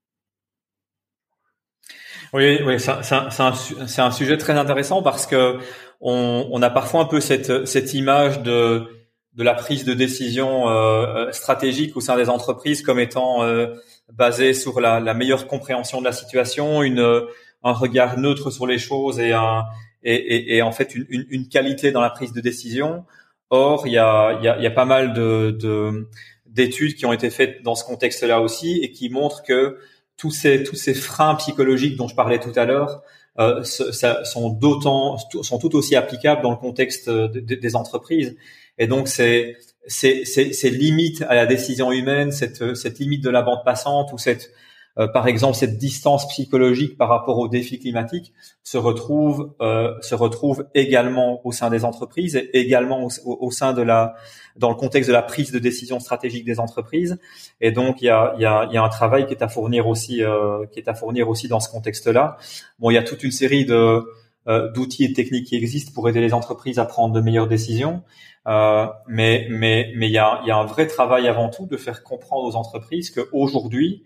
Oui, 2.34 2.60
oui, 2.66 2.80
c'est 2.80 4.02
un, 4.02 4.12
sujet 4.12 4.38
très 4.38 4.54
intéressant 4.54 5.02
parce 5.02 5.26
que 5.26 5.58
on, 6.02 6.48
on, 6.52 6.62
a 6.62 6.70
parfois 6.70 7.02
un 7.02 7.06
peu 7.06 7.20
cette, 7.20 7.66
cette 7.66 7.93
image 7.93 8.41
de 8.41 8.88
de 9.36 9.43
la 9.43 9.54
prise 9.54 9.84
de 9.84 9.93
décision 9.93 10.70
euh, 10.70 11.30
stratégique 11.34 11.98
au 11.98 12.02
sein 12.02 12.16
des 12.16 12.30
entreprises 12.30 12.82
comme 12.82 13.00
étant 13.00 13.43
euh, 13.43 13.68
basée 14.14 14.54
sur 14.54 14.80
la, 14.80 15.02
la, 15.02 15.14
meilleure 15.14 15.48
compréhension 15.48 16.00
de 16.00 16.06
la 16.06 16.14
situation, 16.14 16.84
une 16.84 17.26
un 17.64 17.74
regard 17.74 18.18
neutre 18.18 18.52
sur 18.52 18.68
les 18.68 18.78
choses 18.78 19.20
et 19.20 19.34
un 19.34 19.66
et, 20.04 20.14
et, 20.14 20.56
et 20.58 20.62
en 20.62 20.72
fait 20.72 20.96
une, 20.96 21.06
une, 21.10 21.26
une, 21.30 21.50
qualité 21.50 21.91
dans 21.91 22.02
la 22.02 22.12
prise 22.12 22.32
de 22.32 22.39
décision. 22.39 23.06
Or, 23.50 23.88
il 23.88 23.93
y 23.93 23.98
a, 23.98 24.39
y 24.41 24.48
a, 24.48 24.60
y 24.60 24.68
a 24.68 24.72
pas 24.72 24.86
mal 24.86 25.14
de, 25.14 25.52
de 25.52 26.08
d'études 26.46 26.96
qui 26.96 27.06
ont 27.06 27.14
été 27.14 27.30
faites 27.30 27.64
dans 27.64 27.76
ce 27.76 27.84
contexte-là 27.84 28.39
aussi 28.39 28.80
et 28.82 28.91
qui 28.91 29.10
montrent 29.10 29.43
que 29.43 29.80
tous 30.16 30.32
ces 30.32 30.64
tous 30.64 30.76
ces 30.76 30.93
freins 30.93 31.36
psychologiques 31.36 31.98
dont 31.98 32.08
je 32.08 32.16
parlais 32.16 32.39
tout 32.39 32.54
à 32.56 32.66
l'heure 32.66 33.02
euh, 33.38 33.64
sont 33.64 34.50
d'autant 34.50 35.18
sont 35.18 35.60
tout 35.60 35.76
aussi 35.76 35.96
applicables 35.96 36.42
dans 36.42 36.52
le 36.52 36.58
contexte 36.58 37.10
des 37.10 37.76
entreprises. 37.76 38.36
Et 38.78 38.88
donc 38.88 39.08
c'est 39.08 39.58
c'est 39.88 40.70
limite 40.70 41.22
à 41.24 41.36
la 41.36 41.46
décision 41.46 41.92
humaine, 41.92 42.32
cette 42.32 42.76
cette 42.76 43.00
limite 43.00 43.24
de 43.24 43.30
la 43.30 43.42
bande 43.42 43.64
passante 43.64 44.14
ou 44.14 44.18
cette 44.18 44.52
euh, 44.98 45.08
par 45.08 45.28
exemple, 45.28 45.56
cette 45.56 45.78
distance 45.78 46.28
psychologique 46.30 46.98
par 46.98 47.10
rapport 47.10 47.38
aux 47.38 47.48
défis 47.48 47.80
climatiques 47.80 48.34
se 48.64 48.78
retrouve 48.78 49.54
euh, 49.62 49.93
se 50.02 50.16
retrouve 50.16 50.68
également 50.74 51.46
au 51.46 51.52
sein 51.52 51.70
des 51.70 51.84
entreprises 51.84 52.36
et 52.36 52.60
également 52.60 53.08
au, 53.26 53.52
sein 53.52 53.74
de 53.74 53.82
la 53.82 54.16
dans 54.56 54.70
le 54.70 54.76
contexte 54.76 55.10
de 55.10 55.14
la 55.14 55.22
prise 55.22 55.52
de 55.52 55.60
décision 55.60 56.00
stratégique 56.00 56.46
des 56.46 56.60
entreprises. 56.60 57.20
Et 57.60 57.72
donc, 57.72 58.02
il 58.02 58.06
y 58.06 58.10
a, 58.10 58.34
il 58.38 58.41
y 58.41 58.46
a, 58.46 58.68
il 58.70 58.74
y 58.74 58.78
a 58.78 58.84
un 58.84 58.89
travail 58.89 59.26
qui 59.26 59.34
est 59.34 59.43
à 59.43 59.50
fournir 59.50 59.88
aussi 59.88 60.24
euh, 60.24 60.66
qui 60.68 60.80
est 60.80 60.88
à 60.88 60.93
fournir 60.93 61.30
aussi 61.30 61.48
dans 61.48 61.60
ce 61.60 61.70
contexte-là. 61.70 62.38
Bon, 62.80 62.89
il 62.89 62.93
y 62.93 62.98
a 62.98 63.04
toute 63.04 63.24
une 63.24 63.32
série 63.32 63.66
de 63.66 64.04
euh, 64.48 64.72
d'outils 64.72 65.04
et 65.04 65.08
de 65.10 65.14
techniques 65.14 65.48
qui 65.48 65.56
existent 65.56 65.91
pour 65.93 66.08
aider 66.08 66.22
les 66.22 66.34
entreprises 66.34 66.80
à 66.80 66.86
prendre 66.86 67.14
de 67.14 67.20
meilleures 67.20 67.48
décisions. 67.48 68.04
Euh, 68.48 68.86
mais 69.08 69.48
mais 69.50 69.91
mais 69.98 70.08
il 70.08 70.14
y 70.14 70.20
a, 70.20 70.41
y 70.46 70.52
a 70.52 70.58
un 70.58 70.66
vrai 70.66 70.88
travail 70.88 71.28
avant 71.28 71.50
tout 71.50 71.66
de 71.66 71.78
faire 71.78 72.04
comprendre 72.04 72.46
aux 72.46 72.56
entreprises 72.56 73.10
qu'aujourd'hui 73.10 74.06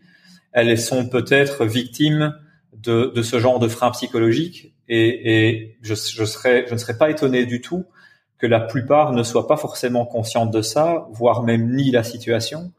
elles 0.52 0.80
sont 0.80 1.08
peut-être 1.08 1.66
victimes 1.66 2.36
de, 2.74 3.22
ce 3.22 3.40
genre 3.40 3.60
de 3.60 3.68
frein 3.68 3.92
psychologique 3.92 4.74
et, 4.88 5.78
je, 5.82 5.94
ne 5.94 6.78
serais 6.78 6.98
pas 6.98 7.10
étonné 7.10 7.46
du 7.46 7.62
tout 7.62 7.86
que 8.38 8.48
la 8.48 8.60
plupart 8.60 9.12
ne 9.12 9.22
soient 9.22 9.48
pas 9.48 9.58
forcément 9.58 10.06
conscientes 10.06 10.52
de 10.52 10.62
ça, 10.62 11.08
voire 11.12 11.44
même 11.44 11.76
ni 11.76 11.92
la 11.92 12.04
situation. 12.04 12.72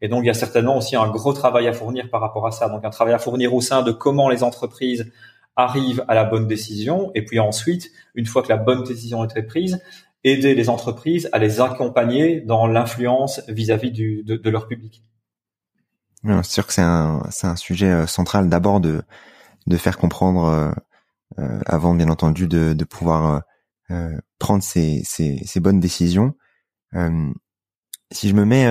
Et 0.00 0.08
donc, 0.08 0.22
il 0.22 0.26
y 0.26 0.30
a 0.30 0.34
certainement 0.34 0.76
aussi 0.76 0.94
un 0.96 1.08
gros 1.08 1.32
travail 1.32 1.66
à 1.66 1.72
fournir 1.72 2.10
par 2.10 2.20
rapport 2.20 2.46
à 2.46 2.52
ça. 2.52 2.68
Donc, 2.68 2.84
un 2.84 2.90
travail 2.90 3.14
à 3.14 3.18
fournir 3.18 3.54
au 3.54 3.60
sein 3.60 3.82
de 3.82 3.90
comment 3.90 4.28
les 4.28 4.44
entreprises 4.44 5.10
arrivent 5.56 6.04
à 6.06 6.14
la 6.14 6.24
bonne 6.24 6.46
décision. 6.46 7.10
Et 7.14 7.24
puis 7.24 7.40
ensuite, 7.40 7.90
une 8.14 8.26
fois 8.26 8.42
que 8.42 8.48
la 8.48 8.58
bonne 8.58 8.84
décision 8.84 9.22
a 9.22 9.24
été 9.24 9.42
prise, 9.42 9.80
aider 10.22 10.54
les 10.54 10.68
entreprises 10.68 11.28
à 11.32 11.38
les 11.38 11.60
accompagner 11.60 12.40
dans 12.40 12.66
l'influence 12.66 13.40
vis-à-vis 13.48 13.90
de 13.90 14.50
leur 14.50 14.68
public. 14.68 15.02
C'est 16.24 16.44
sûr 16.44 16.66
que 16.66 16.72
c'est 16.72 16.82
un, 16.82 17.22
un 17.42 17.56
sujet 17.56 17.90
euh, 17.90 18.06
central 18.06 18.48
d'abord 18.48 18.80
de, 18.80 19.02
de 19.66 19.76
faire 19.76 19.98
comprendre 19.98 20.44
euh, 20.44 20.72
euh, 21.38 21.60
avant 21.66 21.94
bien 21.94 22.08
entendu 22.08 22.48
de, 22.48 22.72
de 22.72 22.84
pouvoir 22.84 23.42
prendre 24.38 24.62
ces, 24.62 25.02
ces, 25.02 25.38
ces, 25.46 25.60
bonnes 25.60 25.80
décisions. 25.80 26.34
si 28.12 28.28
je 28.28 28.34
me 28.34 28.44
mets 28.44 28.66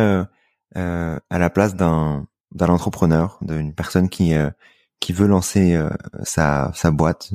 à 0.76 1.40
la 1.40 1.50
place 1.50 1.74
d'un, 1.74 2.28
d'un 2.52 2.68
entrepreneur, 2.68 3.40
d'une 3.42 3.74
personne 3.74 4.10
qui, 4.10 4.36
qui 5.00 5.14
veut 5.14 5.26
lancer 5.26 5.76
sa, 6.22 6.72
sa 6.76 6.92
boîte 6.92 7.32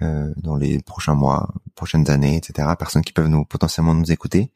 dans 0.00 0.56
les 0.56 0.82
prochains 0.82 1.14
mois, 1.14 1.48
prochaines 1.76 2.10
années, 2.10 2.36
etc., 2.36 2.68
personnes 2.78 3.00
qui 3.00 3.14
peuvent 3.14 3.28
nous 3.28 3.46
potentiellement 3.46 3.94
nous 3.94 4.12
écouter, 4.12 4.52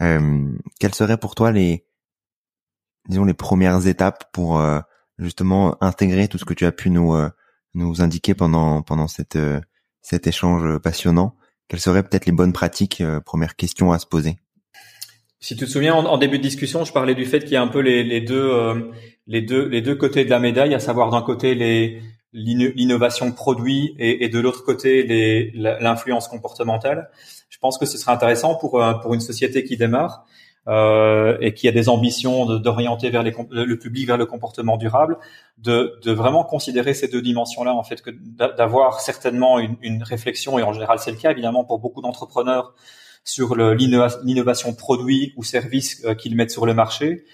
quelles 0.00 0.94
seraient 0.94 1.16
pour 1.16 1.36
toi 1.36 1.52
les 1.52 1.87
disons 3.08 3.24
les 3.24 3.34
premières 3.34 3.86
étapes 3.86 4.24
pour 4.32 4.60
euh, 4.60 4.80
justement 5.18 5.82
intégrer 5.82 6.28
tout 6.28 6.38
ce 6.38 6.44
que 6.44 6.54
tu 6.54 6.66
as 6.66 6.72
pu 6.72 6.90
nous 6.90 7.14
euh, 7.14 7.28
nous 7.74 8.02
indiquer 8.02 8.34
pendant 8.34 8.82
pendant 8.82 9.08
cette 9.08 9.36
euh, 9.36 9.60
cet 10.00 10.26
échange 10.26 10.78
passionnant 10.78 11.36
Quelles 11.68 11.80
seraient 11.80 12.02
peut-être 12.02 12.26
les 12.26 12.32
bonnes 12.32 12.52
pratiques 12.52 13.02
Première 13.26 13.56
question 13.56 13.92
à 13.92 13.98
se 13.98 14.06
poser? 14.06 14.36
Si 15.40 15.54
tu 15.54 15.66
te 15.66 15.70
souviens, 15.70 15.94
en, 15.94 16.18
début 16.18 16.38
de 16.38 16.42
discussion, 16.42 16.84
je 16.84 16.92
parlais 16.92 17.14
du 17.14 17.24
fait 17.24 17.40
qu'il 17.40 17.52
y 17.52 17.56
a 17.56 17.62
un 17.62 17.68
peu 17.68 17.80
les, 17.80 18.02
les 18.04 18.20
deux 18.20 18.90
les 19.26 19.42
deux 19.42 19.66
les 19.68 19.82
deux 19.82 19.94
côtés 19.96 20.24
de 20.24 20.30
la 20.30 20.38
médaille, 20.38 20.74
à 20.74 20.80
savoir 20.80 21.10
d'un 21.10 21.20
côté 21.22 21.54
les 21.54 22.00
l'innovation 22.32 23.32
produit 23.32 23.94
et, 23.98 24.24
et 24.24 24.28
de 24.28 24.38
l'autre 24.38 24.64
côté 24.64 25.52
l'influence 25.54 26.28
comportementale. 26.28 27.10
Je 27.50 27.58
pense 27.58 27.76
que 27.76 27.86
ce 27.86 27.98
serait 27.98 28.12
intéressant 28.12 28.54
pour 28.54 28.82
pour 29.02 29.14
une 29.14 29.20
société 29.20 29.64
qui 29.64 29.76
démarre 29.76 30.24
euh, 30.68 31.38
et 31.40 31.54
qui 31.54 31.66
a 31.66 31.72
des 31.72 31.88
ambitions 31.88 32.58
d'orienter 32.58 33.10
vers 33.10 33.22
les, 33.22 33.34
le 33.50 33.78
public 33.78 34.06
vers 34.06 34.18
le 34.18 34.26
comportement 34.26 34.76
durable, 34.76 35.18
de, 35.56 35.98
de 36.04 36.12
vraiment 36.12 36.44
considérer 36.44 36.94
ces 36.94 37.08
deux 37.08 37.22
dimensions-là, 37.22 37.74
en 37.74 37.82
fait, 37.82 38.02
que 38.02 38.10
d'avoir 38.10 39.00
certainement 39.00 39.58
une, 39.58 39.76
une, 39.80 40.02
réflexion, 40.02 40.58
et 40.58 40.62
en 40.62 40.72
général 40.72 40.98
c'est 40.98 41.10
le 41.10 41.16
cas 41.16 41.30
évidemment 41.30 41.64
pour 41.64 41.78
beaucoup 41.78 42.02
d'entrepreneurs, 42.02 42.74
sur 43.24 43.54
l'innovation 43.54 44.74
produit 44.74 45.32
ou 45.36 45.42
service 45.42 46.04
euh, 46.04 46.14
qu'ils 46.14 46.34
mettent 46.34 46.50
sur 46.50 46.66
le 46.66 46.74
marché, 46.74 47.24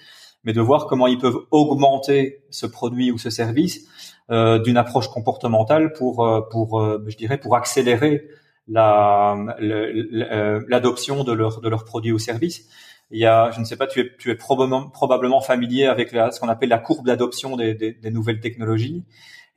mais 0.43 0.53
de 0.53 0.61
voir 0.61 0.87
comment 0.87 1.07
ils 1.07 1.17
peuvent 1.17 1.39
augmenter 1.51 2.43
ce 2.49 2.65
produit 2.65 3.11
ou 3.11 3.17
ce 3.17 3.29
service 3.29 3.87
euh, 4.29 4.59
d'une 4.59 4.77
approche 4.77 5.07
comportementale 5.07 5.93
pour, 5.93 6.25
euh, 6.25 6.41
pour 6.51 6.83
je 7.07 7.15
dirais, 7.15 7.37
pour 7.37 7.55
accélérer 7.55 8.27
l'adoption 8.67 11.17
la, 11.17 11.23
de 11.23 11.31
leurs 11.31 11.61
de 11.61 11.69
leurs 11.69 11.85
produits 11.85 12.11
ou 12.11 12.19
services 12.19 12.67
il 13.11 13.19
y 13.19 13.25
a, 13.25 13.51
je 13.51 13.59
ne 13.59 13.65
sais 13.65 13.77
pas, 13.77 13.87
tu 13.87 13.99
es, 13.99 14.11
tu 14.17 14.31
es 14.31 14.35
probablement, 14.35 14.89
probablement 14.89 15.41
familier 15.41 15.85
avec 15.85 16.11
la, 16.11 16.31
ce 16.31 16.39
qu'on 16.39 16.49
appelle 16.49 16.69
la 16.69 16.79
courbe 16.79 17.05
d'adoption 17.05 17.55
des, 17.55 17.73
des, 17.75 17.93
des, 17.93 18.11
nouvelles 18.11 18.39
technologies. 18.39 19.03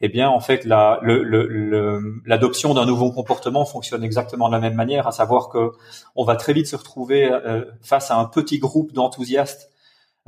Eh 0.01 0.09
bien, 0.09 0.29
en 0.29 0.39
fait, 0.41 0.65
la, 0.65 1.01
l'adoption 1.03 2.69
le, 2.69 2.75
d'un 2.77 2.87
nouveau 2.87 3.11
comportement 3.11 3.65
fonctionne 3.65 4.05
exactement 4.05 4.49
de 4.49 4.53
la 4.53 4.61
même 4.61 4.75
manière, 4.75 5.09
à 5.09 5.13
savoir 5.13 5.49
que 5.49 5.73
on 6.15 6.25
va 6.25 6.37
très 6.37 6.53
vite 6.53 6.69
se 6.69 6.77
retrouver 6.77 7.29
euh, 7.31 7.65
face 7.83 8.11
à 8.11 8.17
un 8.17 8.27
petit 8.27 8.59
groupe 8.59 8.93
d'enthousiastes 8.93 9.71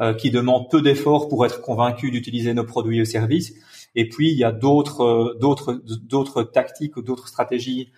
euh, 0.01 0.13
qui 0.13 0.31
demandent 0.31 0.69
peu 0.71 0.83
d'efforts 0.83 1.29
pour 1.29 1.47
être 1.47 1.61
convaincus 1.61 2.11
d'utiliser 2.11 2.53
nos 2.53 2.65
produits 2.65 3.01
et 3.01 3.05
services. 3.05 3.53
Et 3.95 4.09
puis, 4.09 4.33
il 4.33 4.39
y 4.39 4.45
a 4.45 4.51
d'autres, 4.51 5.05
euh, 5.05 5.39
d'autres, 5.41 5.81
d'autres 6.03 6.43
tactiques 6.43 6.97
ou 6.97 7.03
d'autres 7.03 7.29
stratégies 7.29 7.93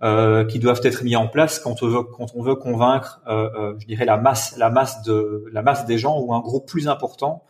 euh, 0.00 0.44
qui 0.44 0.60
doivent 0.60 0.80
être 0.84 1.02
mis 1.02 1.16
en 1.16 1.26
place 1.26 1.58
quand 1.58 1.82
on 1.82 1.88
veut, 1.88 2.02
quand 2.04 2.28
on 2.36 2.42
veut 2.42 2.54
convaincre, 2.54 3.20
euh, 3.26 3.50
euh, 3.58 3.74
je 3.80 3.86
dirais 3.86 4.04
la 4.04 4.16
masse, 4.16 4.56
la 4.56 4.70
masse 4.70 5.02
de 5.02 5.44
la 5.52 5.60
masse 5.60 5.86
des 5.86 5.98
gens 5.98 6.20
ou 6.20 6.32
un 6.32 6.38
groupe 6.38 6.68
plus 6.68 6.86
important 6.86 7.42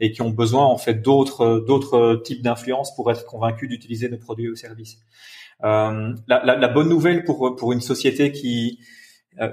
et 0.00 0.12
qui 0.12 0.20
ont 0.20 0.28
besoin 0.28 0.66
en 0.66 0.76
fait 0.76 1.00
d'autres 1.00 1.64
d'autres 1.66 2.20
types 2.22 2.42
d'influence 2.42 2.94
pour 2.94 3.10
être 3.10 3.24
convaincus 3.24 3.70
d'utiliser 3.70 4.10
nos 4.10 4.18
produits 4.18 4.50
ou 4.50 4.54
services. 4.54 4.98
Euh, 5.64 6.12
la, 6.28 6.44
la, 6.44 6.56
la, 6.56 6.68
bonne 6.68 6.90
nouvelle 6.90 7.24
pour 7.24 7.56
pour 7.56 7.72
une 7.72 7.80
société 7.80 8.32
qui 8.32 8.80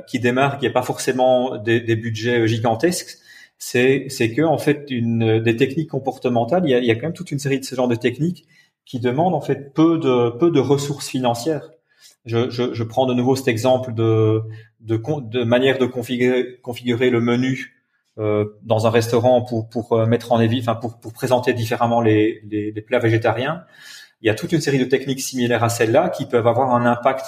qui 0.07 0.19
démarre, 0.19 0.57
qui 0.59 0.65
n'a 0.65 0.71
pas 0.71 0.83
forcément 0.83 1.57
des, 1.57 1.79
des, 1.79 1.95
budgets 1.95 2.47
gigantesques, 2.47 3.17
c'est 3.57 4.07
c'est 4.09 4.31
que 4.33 4.41
en 4.41 4.57
fait 4.57 4.91
une 4.91 5.39
des 5.39 5.55
techniques 5.55 5.89
comportementales, 5.89 6.63
il 6.65 6.71
y 6.71 6.75
a, 6.75 6.79
y 6.79 6.91
a 6.91 6.95
quand 6.95 7.03
même 7.03 7.13
toute 7.13 7.31
une 7.31 7.39
série 7.39 7.59
de 7.59 7.65
ce 7.65 7.75
genre 7.75 7.87
de 7.87 7.95
techniques 7.95 8.45
qui 8.85 8.99
demandent 8.99 9.35
en 9.35 9.41
fait 9.41 9.73
peu 9.73 9.97
de 9.97 10.37
peu 10.37 10.51
de 10.51 10.59
ressources 10.59 11.07
financières 11.07 11.71
je, 12.25 12.49
je, 12.49 12.73
je, 12.73 12.83
prends 12.83 13.05
de 13.05 13.13
nouveau 13.13 13.35
cet 13.35 13.47
exemple 13.47 13.93
de, 13.93 14.41
de, 14.79 15.01
de 15.21 15.43
manière 15.43 15.77
de 15.77 15.85
configurer, 15.85 16.59
configurer 16.61 17.09
le 17.09 17.21
menu 17.21 17.81
euh, 18.17 18.45
dans 18.63 18.87
un 18.87 18.89
restaurant 18.89 19.41
pour, 19.41 19.69
pour 19.69 19.93
euh, 19.93 20.05
mettre 20.05 20.31
en 20.31 20.39
évi, 20.39 20.59
enfin 20.59 20.75
pour, 20.75 20.99
pour 20.99 21.13
présenter 21.13 21.53
différemment 21.53 22.01
les, 22.01 22.41
les, 22.49 22.71
les, 22.71 22.81
plats 22.81 22.99
végétariens. 22.99 23.63
Il 24.21 24.27
y 24.27 24.29
a 24.29 24.35
toute 24.35 24.51
une 24.51 24.61
série 24.61 24.79
de 24.79 24.85
techniques 24.85 25.21
similaires 25.21 25.63
à 25.63 25.69
celle-là 25.69 26.09
qui 26.09 26.25
peuvent 26.25 26.45
avoir 26.45 26.75
un 26.75 26.85
impact 26.85 27.25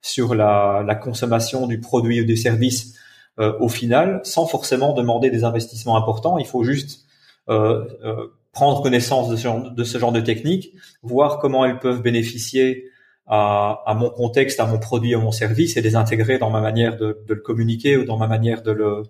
sur 0.00 0.34
la, 0.34 0.84
la 0.86 0.94
consommation 0.94 1.66
du 1.66 1.80
produit 1.80 2.20
ou 2.20 2.24
des 2.24 2.36
services 2.36 2.96
euh, 3.38 3.52
au 3.60 3.68
final, 3.68 4.20
sans 4.24 4.46
forcément 4.46 4.92
demander 4.92 5.30
des 5.30 5.44
investissements 5.44 5.96
importants. 5.96 6.38
Il 6.38 6.46
faut 6.46 6.64
juste 6.64 7.06
euh, 7.48 7.84
euh 8.04 8.26
prendre 8.52 8.82
connaissance 8.82 9.28
de 9.28 9.36
ce, 9.36 9.42
genre, 9.42 9.70
de 9.70 9.84
ce 9.84 9.98
genre 9.98 10.12
de 10.12 10.20
techniques, 10.20 10.72
voir 11.02 11.40
comment 11.40 11.66
elles 11.66 11.78
peuvent 11.78 12.00
bénéficier 12.00 12.88
à, 13.26 13.82
à, 13.86 13.94
mon 13.94 14.10
contexte, 14.10 14.60
à 14.60 14.66
mon 14.66 14.78
produit, 14.78 15.14
à 15.14 15.18
mon 15.18 15.32
service 15.32 15.76
et 15.76 15.80
les 15.80 15.96
intégrer 15.96 16.38
dans 16.38 16.50
ma 16.50 16.60
manière 16.60 16.96
de, 16.96 17.24
de 17.26 17.34
le 17.34 17.40
communiquer 17.40 17.96
ou 17.96 18.04
dans 18.04 18.16
ma 18.16 18.28
manière 18.28 18.62
de 18.62 18.70
le, 18.70 19.02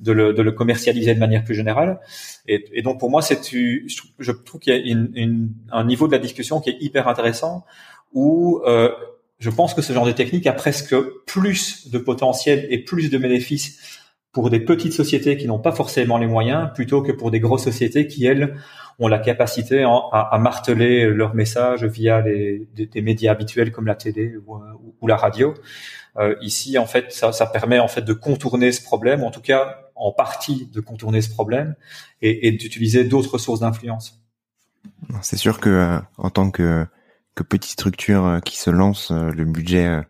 de 0.00 0.12
le, 0.12 0.32
de 0.32 0.42
le 0.42 0.52
commercialiser 0.52 1.14
de 1.14 1.20
manière 1.20 1.44
plus 1.44 1.54
générale. 1.54 2.00
Et, 2.46 2.82
donc 2.82 3.00
pour 3.00 3.10
moi, 3.10 3.22
c'est 3.22 3.40
je 3.50 4.32
trouve 4.32 4.60
qu'il 4.60 4.74
y 4.74 4.76
a 4.76 4.80
une, 4.80 5.10
une, 5.14 5.48
un 5.72 5.84
niveau 5.84 6.06
de 6.06 6.12
la 6.12 6.18
discussion 6.18 6.60
qui 6.60 6.70
est 6.70 6.76
hyper 6.80 7.08
intéressant 7.08 7.64
où 8.12 8.60
euh, 8.66 8.90
je 9.38 9.50
pense 9.50 9.74
que 9.74 9.82
ce 9.82 9.92
genre 9.92 10.06
de 10.06 10.12
technique 10.12 10.46
a 10.46 10.52
presque 10.52 10.96
plus 11.26 11.90
de 11.90 11.98
potentiel 11.98 12.66
et 12.70 12.78
plus 12.78 13.10
de 13.10 13.18
bénéfices 13.18 14.00
pour 14.36 14.50
des 14.50 14.60
petites 14.60 14.92
sociétés 14.92 15.38
qui 15.38 15.46
n'ont 15.46 15.58
pas 15.58 15.72
forcément 15.72 16.18
les 16.18 16.26
moyens 16.26 16.68
plutôt 16.74 17.00
que 17.00 17.10
pour 17.10 17.30
des 17.30 17.40
grosses 17.40 17.64
sociétés 17.64 18.06
qui 18.06 18.26
elles 18.26 18.54
ont 18.98 19.08
la 19.08 19.18
capacité 19.18 19.82
à, 19.82 20.38
marteler 20.38 21.06
leur 21.06 21.34
message 21.34 21.84
via 21.84 22.20
des, 22.20 22.68
médias 22.96 23.32
habituels 23.32 23.72
comme 23.72 23.86
la 23.86 23.94
télé 23.94 24.36
ou, 24.46 24.60
ou 25.00 25.06
la 25.06 25.16
radio. 25.16 25.54
Euh, 26.18 26.36
ici, 26.42 26.76
en 26.76 26.84
fait, 26.84 27.12
ça, 27.12 27.46
permet 27.46 27.78
en 27.78 27.88
fait 27.88 28.02
de 28.02 28.12
contourner 28.12 28.72
ce 28.72 28.82
problème, 28.82 29.24
en 29.24 29.30
tout 29.30 29.40
cas 29.40 29.78
en 29.94 30.12
partie 30.12 30.66
de 30.66 30.82
contourner 30.82 31.22
ce 31.22 31.30
problème 31.30 31.74
et, 32.20 32.52
d'utiliser 32.52 33.04
d'autres 33.04 33.38
sources 33.38 33.60
d'influence. 33.60 34.20
C'est 35.22 35.38
sûr 35.38 35.60
que 35.60 35.70
euh, 35.70 35.98
en 36.18 36.28
tant 36.28 36.50
que, 36.50 36.86
petite 37.48 37.70
structure 37.70 38.26
euh, 38.26 38.40
qui 38.40 38.58
se 38.58 38.68
lance, 38.68 39.12
le 39.12 39.46
budget 39.46 40.02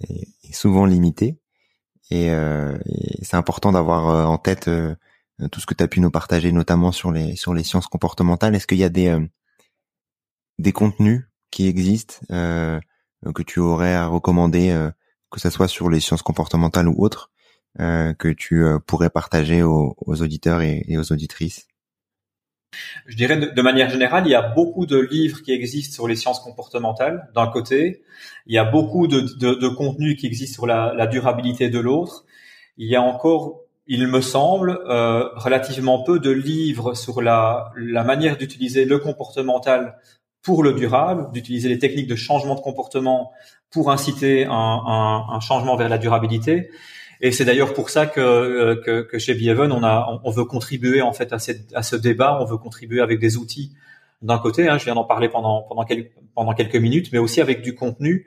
est 0.00 0.54
souvent 0.54 0.86
limité 0.86 1.36
et, 2.10 2.26
et 2.26 3.24
c'est 3.24 3.36
important 3.36 3.72
d'avoir 3.72 4.30
en 4.30 4.38
tête 4.38 4.68
euh, 5.42 5.48
tout 5.48 5.60
ce 5.60 5.66
que 5.66 5.74
tu 5.74 5.84
as 5.84 5.88
pu 5.88 6.00
nous 6.00 6.10
partager, 6.10 6.52
notamment 6.52 6.92
sur 6.92 7.12
les 7.12 7.36
sur 7.36 7.54
les 7.54 7.64
sciences 7.64 7.86
comportementales. 7.86 8.54
Est-ce 8.54 8.66
qu'il 8.66 8.78
y 8.78 8.84
a 8.84 8.88
des 8.88 9.08
euh, 9.08 9.24
des 10.58 10.72
contenus 10.72 11.24
qui 11.50 11.68
existent 11.68 12.16
que 12.28 13.42
tu 13.42 13.60
aurais 13.60 13.94
à 13.94 14.06
recommander, 14.06 14.90
que 15.30 15.40
ce 15.40 15.50
soit 15.50 15.68
sur 15.68 15.88
les 15.88 16.00
sciences 16.00 16.22
comportementales 16.22 16.88
ou 16.88 16.96
autres, 16.98 17.30
que 17.78 18.32
tu 18.32 18.64
pourrais 18.86 19.08
partager 19.08 19.62
aux, 19.62 19.94
auditeurs 20.06 20.60
et, 20.62 20.84
aux 20.98 21.12
auditrices? 21.12 21.68
Je 23.06 23.16
dirais 23.16 23.36
de, 23.36 23.62
manière 23.62 23.90
générale, 23.90 24.26
il 24.26 24.30
y 24.30 24.34
a 24.34 24.42
beaucoup 24.42 24.86
de 24.86 24.98
livres 24.98 25.42
qui 25.42 25.52
existent 25.52 25.94
sur 25.94 26.08
les 26.08 26.16
sciences 26.16 26.40
comportementales 26.40 27.28
d'un 27.34 27.46
côté, 27.46 28.02
il 28.46 28.54
y 28.54 28.58
a 28.58 28.64
beaucoup 28.64 29.06
de, 29.06 29.20
de, 29.20 29.68
contenus 29.68 30.16
qui 30.20 30.26
existent 30.26 30.54
sur 30.54 30.66
la, 30.66 30.92
la 30.94 31.06
durabilité 31.06 31.68
de 31.70 31.78
l'autre. 31.78 32.24
Il 32.76 32.88
y 32.88 32.96
a 32.96 33.02
encore, 33.02 33.60
il 33.86 34.06
me 34.06 34.20
semble, 34.20 34.80
euh, 34.88 35.28
relativement 35.36 36.02
peu 36.02 36.18
de 36.18 36.30
livres 36.30 36.94
sur 36.94 37.22
la, 37.22 37.72
la 37.76 38.04
manière 38.04 38.36
d'utiliser 38.36 38.84
le 38.84 38.98
comportemental 38.98 39.98
pour 40.42 40.62
le 40.62 40.72
durable, 40.72 41.30
d'utiliser 41.32 41.68
les 41.68 41.78
techniques 41.78 42.06
de 42.06 42.16
changement 42.16 42.54
de 42.54 42.60
comportement 42.60 43.32
pour 43.70 43.90
inciter 43.90 44.46
un, 44.46 44.52
un, 44.52 45.26
un 45.30 45.40
changement 45.40 45.76
vers 45.76 45.88
la 45.88 45.98
durabilité. 45.98 46.70
Et 47.20 47.32
c'est 47.32 47.44
d'ailleurs 47.44 47.74
pour 47.74 47.90
ça 47.90 48.06
que, 48.06 48.20
euh, 48.20 48.76
que, 48.76 49.02
que 49.02 49.18
chez 49.18 49.34
Behaven, 49.34 49.72
on, 49.72 49.82
a, 49.82 50.20
on 50.22 50.30
veut 50.30 50.44
contribuer 50.44 51.02
en 51.02 51.12
fait 51.12 51.32
à, 51.32 51.38
à 51.74 51.82
ce 51.82 51.96
débat. 51.96 52.38
On 52.40 52.44
veut 52.44 52.58
contribuer 52.58 53.00
avec 53.00 53.18
des 53.18 53.36
outils 53.36 53.72
d'un 54.22 54.38
côté. 54.38 54.68
Hein, 54.68 54.78
je 54.78 54.84
viens 54.84 54.94
d'en 54.94 55.04
parler 55.04 55.28
pendant 55.28 55.62
pendant 55.62 55.84
quelques, 55.84 56.12
pendant 56.34 56.54
quelques 56.54 56.76
minutes, 56.76 57.10
mais 57.12 57.18
aussi 57.18 57.40
avec 57.40 57.62
du 57.62 57.74
contenu. 57.74 58.26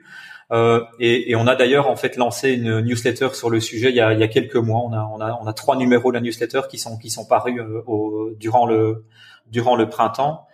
Euh, 0.50 0.84
et, 0.98 1.30
et, 1.30 1.36
on 1.36 1.46
a 1.46 1.54
d'ailleurs 1.54 1.88
en 1.88 1.96
fait 1.96 2.16
lancé 2.16 2.52
une 2.52 2.80
newsletter 2.80 3.28
sur 3.32 3.48
le 3.48 3.58
sujet 3.58 3.88
il 3.88 3.96
y 3.96 4.00
a, 4.00 4.12
il 4.12 4.20
y 4.20 4.22
a 4.22 4.28
quelques 4.28 4.56
mois. 4.56 4.82
On 4.84 4.92
a, 4.92 5.10
on 5.14 5.20
a, 5.20 5.38
on 5.42 5.46
a 5.46 5.52
trois 5.54 5.76
numéros 5.76 6.10
de 6.12 6.16
la 6.16 6.20
newsletter 6.20 6.62
qui 6.68 6.78
sont 6.78 6.98
qui 6.98 7.08
sont 7.08 7.24
parus 7.24 7.58
euh, 7.58 7.82
au, 7.86 8.30
durant 8.38 8.66
le 8.66 9.06
durant 9.50 9.76
le 9.76 9.88
printemps 9.88 10.46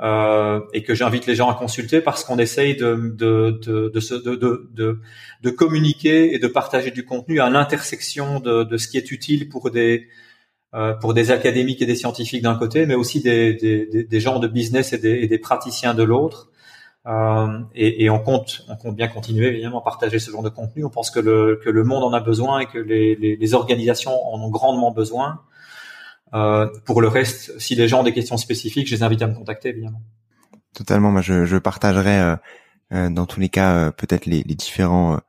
euh, 0.00 0.60
et 0.72 0.82
que 0.84 0.94
j'invite 0.94 1.26
les 1.26 1.34
gens 1.34 1.50
à 1.50 1.54
consulter 1.54 2.00
parce 2.00 2.22
qu'on 2.22 2.38
essaye 2.38 2.76
de 2.76 3.12
de 3.16 3.58
de 3.64 3.90
de, 3.90 5.00
de, 5.42 5.50
communiquer 5.50 6.34
et 6.34 6.38
de 6.38 6.46
partager 6.46 6.92
du 6.92 7.04
contenu 7.04 7.40
à 7.40 7.50
l'intersection 7.50 8.38
de, 8.38 8.62
de 8.62 8.76
ce 8.76 8.86
qui 8.86 8.96
est 8.96 9.10
utile 9.10 9.48
pour 9.48 9.70
des 9.70 10.08
euh, 10.74 10.92
pour 10.94 11.14
des 11.14 11.30
académiques 11.30 11.82
et 11.82 11.86
des 11.86 11.96
scientifiques 11.96 12.42
d'un 12.42 12.56
côté, 12.56 12.86
mais 12.86 12.94
aussi 12.94 13.20
des, 13.22 13.54
des, 13.54 14.04
des, 14.04 14.20
gens 14.20 14.38
de 14.38 14.46
business 14.46 14.92
et 14.92 14.98
des, 14.98 15.26
des 15.26 15.38
praticiens 15.38 15.94
de 15.94 16.02
l'autre. 16.02 16.50
Euh, 17.06 17.60
et, 17.74 18.04
et, 18.04 18.10
on 18.10 18.18
compte, 18.18 18.66
on 18.68 18.76
compte 18.76 18.94
bien 18.94 19.08
continuer 19.08 19.46
évidemment 19.46 19.80
à 19.80 19.84
partager 19.84 20.18
ce 20.18 20.30
genre 20.30 20.42
de 20.42 20.50
contenu. 20.50 20.84
On 20.84 20.90
pense 20.90 21.10
que 21.10 21.20
le, 21.20 21.58
que 21.64 21.70
le 21.70 21.84
monde 21.84 22.04
en 22.04 22.12
a 22.12 22.20
besoin 22.20 22.60
et 22.60 22.66
que 22.66 22.78
les, 22.78 23.16
les, 23.16 23.36
les 23.36 23.54
organisations 23.54 24.12
en 24.12 24.40
ont 24.42 24.50
grandement 24.50 24.90
besoin. 24.90 25.40
Euh, 26.34 26.68
pour 26.84 27.00
le 27.00 27.08
reste, 27.08 27.58
si 27.58 27.74
les 27.74 27.88
gens 27.88 28.00
ont 28.00 28.04
des 28.04 28.12
questions 28.12 28.36
spécifiques, 28.36 28.88
je 28.88 28.94
les 28.94 29.02
invite 29.02 29.22
à 29.22 29.26
me 29.26 29.34
contacter, 29.34 29.70
évidemment. 29.70 30.02
Totalement. 30.74 31.10
Moi, 31.10 31.22
je, 31.22 31.44
je 31.44 31.56
partagerai 31.56 32.20
euh, 32.20 32.36
euh, 32.92 33.10
dans 33.10 33.26
tous 33.26 33.40
les 33.40 33.48
cas 33.48 33.90
peut-être 33.92 34.26
les, 34.26 34.42
les 34.42 34.54
différents 34.54 35.20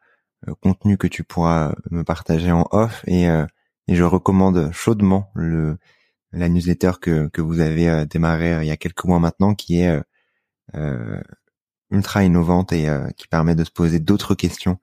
contenus 0.62 0.98
que 0.98 1.08
tu 1.08 1.24
pourras 1.24 1.74
me 1.92 2.04
partager 2.04 2.52
en 2.52 2.66
off 2.72 3.04
et, 3.08 3.26
et 3.26 3.96
je 3.96 4.04
recommande 4.04 4.72
chaudement 4.72 5.30
le 5.36 5.78
la 6.32 6.48
newsletter 6.48 6.92
que, 7.02 7.28
que 7.28 7.42
vous 7.42 7.60
avez 7.60 8.06
démarré 8.06 8.62
il 8.62 8.68
y 8.68 8.72
a 8.72 8.78
quelques 8.78 9.04
mois 9.04 9.20
maintenant, 9.20 9.54
qui 9.54 9.82
est 9.82 10.00
ultra 11.92 12.24
innovante 12.24 12.72
et 12.72 12.88
qui 13.18 13.28
permet 13.28 13.56
de 13.56 13.66
se 13.66 13.72
poser 13.72 14.00
d'autres 14.00 14.34
questions 14.34 14.80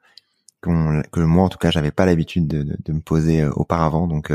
que 0.60 1.20
moi 1.20 1.44
en 1.44 1.48
tout 1.48 1.56
cas 1.56 1.70
j'avais 1.70 1.90
pas 1.90 2.04
l'habitude 2.04 2.46
de, 2.48 2.62
de, 2.62 2.76
de, 2.78 2.92
me 2.92 3.00
poser 3.00 3.46
auparavant. 3.46 4.06
Donc 4.06 4.30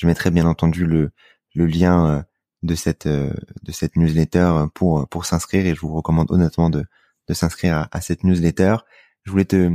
je 0.00 0.06
mettrai 0.06 0.30
bien 0.30 0.46
entendu 0.46 0.86
le, 0.86 1.10
le 1.54 1.66
lien 1.66 2.06
euh, 2.06 2.22
de 2.62 2.74
cette 2.74 3.04
euh, 3.06 3.34
de 3.62 3.70
cette 3.70 3.96
newsletter 3.96 4.64
pour 4.72 5.06
pour 5.08 5.26
s'inscrire 5.26 5.66
et 5.66 5.74
je 5.74 5.80
vous 5.80 5.92
recommande 5.92 6.30
honnêtement 6.30 6.70
de 6.70 6.86
de 7.28 7.34
s'inscrire 7.34 7.86
à, 7.92 8.00
cette 8.00 8.24
newsletter. 8.24 8.76
Je 9.24 9.30
voulais 9.30 9.44
te 9.44 9.70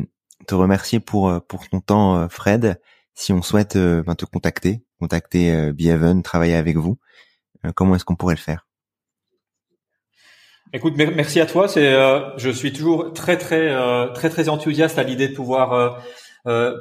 te 0.48 0.56
remercier 0.56 1.00
pour 1.00 1.30
euh, 1.30 1.40
pour 1.48 1.70
ton 1.70 1.80
temps 1.80 2.28
Fred. 2.28 2.82
Si 3.14 3.34
on 3.34 3.44
souhaite 3.44 3.78
ben, 3.78 4.16
te 4.16 4.26
contacter, 4.26 4.84
contacter 5.00 5.72
Behaven, 5.72 6.22
travailler 6.22 6.56
avec 6.56 6.76
vous, 6.76 6.98
comment 7.74 7.96
est-ce 7.96 8.04
qu'on 8.04 8.18
pourrait 8.18 8.36
le 8.36 8.42
faire? 8.42 8.68
Écoute, 10.74 10.96
merci 10.98 11.40
à 11.40 11.46
toi. 11.46 11.70
C'est, 11.70 11.94
je 12.36 12.50
suis 12.50 12.74
toujours 12.74 13.14
très 13.14 13.38
très 13.38 13.74
très 14.14 14.30
très 14.30 14.50
enthousiaste 14.50 15.00
à 15.00 15.04
l'idée 15.04 15.30
de 15.30 15.34
pouvoir 15.34 16.04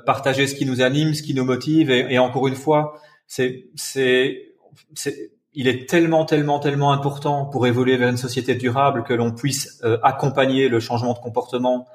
partager 0.06 0.48
ce 0.48 0.56
qui 0.56 0.66
nous 0.66 0.82
anime, 0.82 1.14
ce 1.14 1.22
qui 1.22 1.34
nous 1.34 1.44
motive, 1.44 1.88
et, 1.92 2.12
et 2.14 2.18
encore 2.18 2.48
une 2.48 2.56
fois, 2.56 3.00
c'est, 3.26 3.66
c'est, 3.74 4.54
c'est, 4.94 5.32
il 5.54 5.68
est 5.68 5.88
tellement, 5.88 6.24
tellement, 6.24 6.58
tellement 6.58 6.92
important 6.92 7.46
pour 7.46 7.66
évoluer 7.66 7.96
vers 7.96 8.08
une 8.08 8.16
société 8.16 8.54
durable 8.54 9.04
que 9.04 9.14
l'on 9.14 9.32
puisse 9.32 9.80
euh, 9.84 9.98
accompagner 10.02 10.68
le 10.68 10.80
changement 10.80 11.12
de 11.12 11.18
comportement 11.18 11.86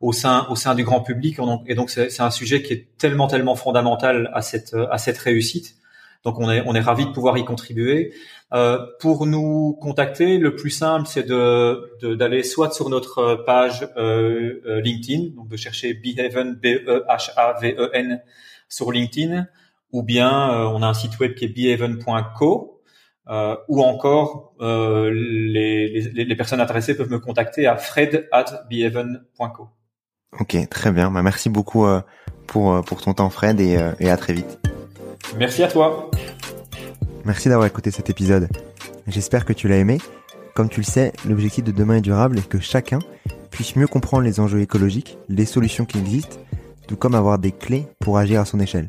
au 0.00 0.12
sein, 0.12 0.46
au 0.50 0.56
sein 0.56 0.74
du 0.74 0.84
grand 0.84 1.00
public. 1.00 1.38
Et 1.66 1.74
donc, 1.74 1.90
c'est, 1.90 2.20
un 2.20 2.30
sujet 2.30 2.62
qui 2.62 2.72
est 2.72 2.88
tellement, 2.98 3.26
tellement 3.26 3.56
fondamental 3.56 4.30
à 4.34 4.42
cette, 4.42 4.74
à 4.90 4.98
cette 4.98 5.18
réussite. 5.18 5.76
Donc, 6.24 6.38
on 6.38 6.50
est, 6.50 6.62
on 6.66 6.74
est 6.74 6.80
ravi 6.80 7.04
de 7.04 7.10
pouvoir 7.10 7.36
y 7.36 7.44
contribuer. 7.44 8.14
Euh, 8.54 8.78
pour 9.00 9.26
nous 9.26 9.76
contacter, 9.80 10.38
le 10.38 10.54
plus 10.54 10.70
simple, 10.70 11.06
c'est 11.06 11.26
de, 11.26 12.14
d'aller 12.14 12.42
soit 12.42 12.72
sur 12.72 12.88
notre 12.88 13.42
page 13.46 13.88
euh, 13.96 14.62
euh 14.66 14.80
LinkedIn, 14.80 15.34
donc 15.36 15.48
de 15.48 15.56
chercher 15.56 15.92
Behaven, 15.92 16.54
B-E-H-A-V-E-N 16.54 18.22
sur 18.68 18.90
LinkedIn 18.92 19.46
ou 19.94 20.02
bien 20.02 20.50
euh, 20.50 20.64
on 20.66 20.82
a 20.82 20.88
un 20.88 20.92
site 20.92 21.20
web 21.20 21.34
qui 21.34 21.44
est 21.44 21.48
behaven.co, 21.48 22.82
euh, 23.28 23.56
ou 23.68 23.80
encore 23.80 24.54
euh, 24.60 25.08
les, 25.14 25.88
les, 25.88 26.24
les, 26.24 26.36
personnes 26.36 26.60
intéressées 26.60 26.96
peuvent 26.96 27.10
me 27.10 27.20
contacter 27.20 27.68
à 27.68 27.76
fred 27.76 28.28
at 28.32 28.64
behaven.co. 28.68 29.68
Ok, 30.40 30.56
très 30.68 30.90
bien. 30.90 31.12
Bah, 31.12 31.22
merci 31.22 31.48
beaucoup 31.48 31.86
euh, 31.86 32.02
pour, 32.48 32.84
pour 32.84 33.02
ton 33.02 33.14
temps 33.14 33.30
Fred 33.30 33.60
et, 33.60 33.78
et 34.00 34.10
à 34.10 34.16
très 34.16 34.32
vite. 34.32 34.58
Merci 35.38 35.62
à 35.62 35.68
toi. 35.68 36.10
Merci 37.24 37.48
d'avoir 37.48 37.68
écouté 37.68 37.92
cet 37.92 38.10
épisode. 38.10 38.48
J'espère 39.06 39.44
que 39.44 39.52
tu 39.52 39.68
l'as 39.68 39.78
aimé. 39.78 39.98
Comme 40.54 40.68
tu 40.68 40.80
le 40.80 40.86
sais, 40.86 41.12
l'objectif 41.24 41.62
de 41.62 41.70
demain 41.70 41.96
est 41.96 42.00
durable 42.00 42.38
est 42.38 42.48
que 42.48 42.58
chacun 42.58 42.98
puisse 43.52 43.76
mieux 43.76 43.86
comprendre 43.86 44.24
les 44.24 44.40
enjeux 44.40 44.60
écologiques, 44.60 45.18
les 45.28 45.46
solutions 45.46 45.84
qui 45.84 45.98
existent, 45.98 46.38
tout 46.88 46.96
comme 46.96 47.14
avoir 47.14 47.38
des 47.38 47.52
clés 47.52 47.86
pour 48.00 48.18
agir 48.18 48.40
à 48.40 48.44
son 48.44 48.58
échelle. 48.58 48.88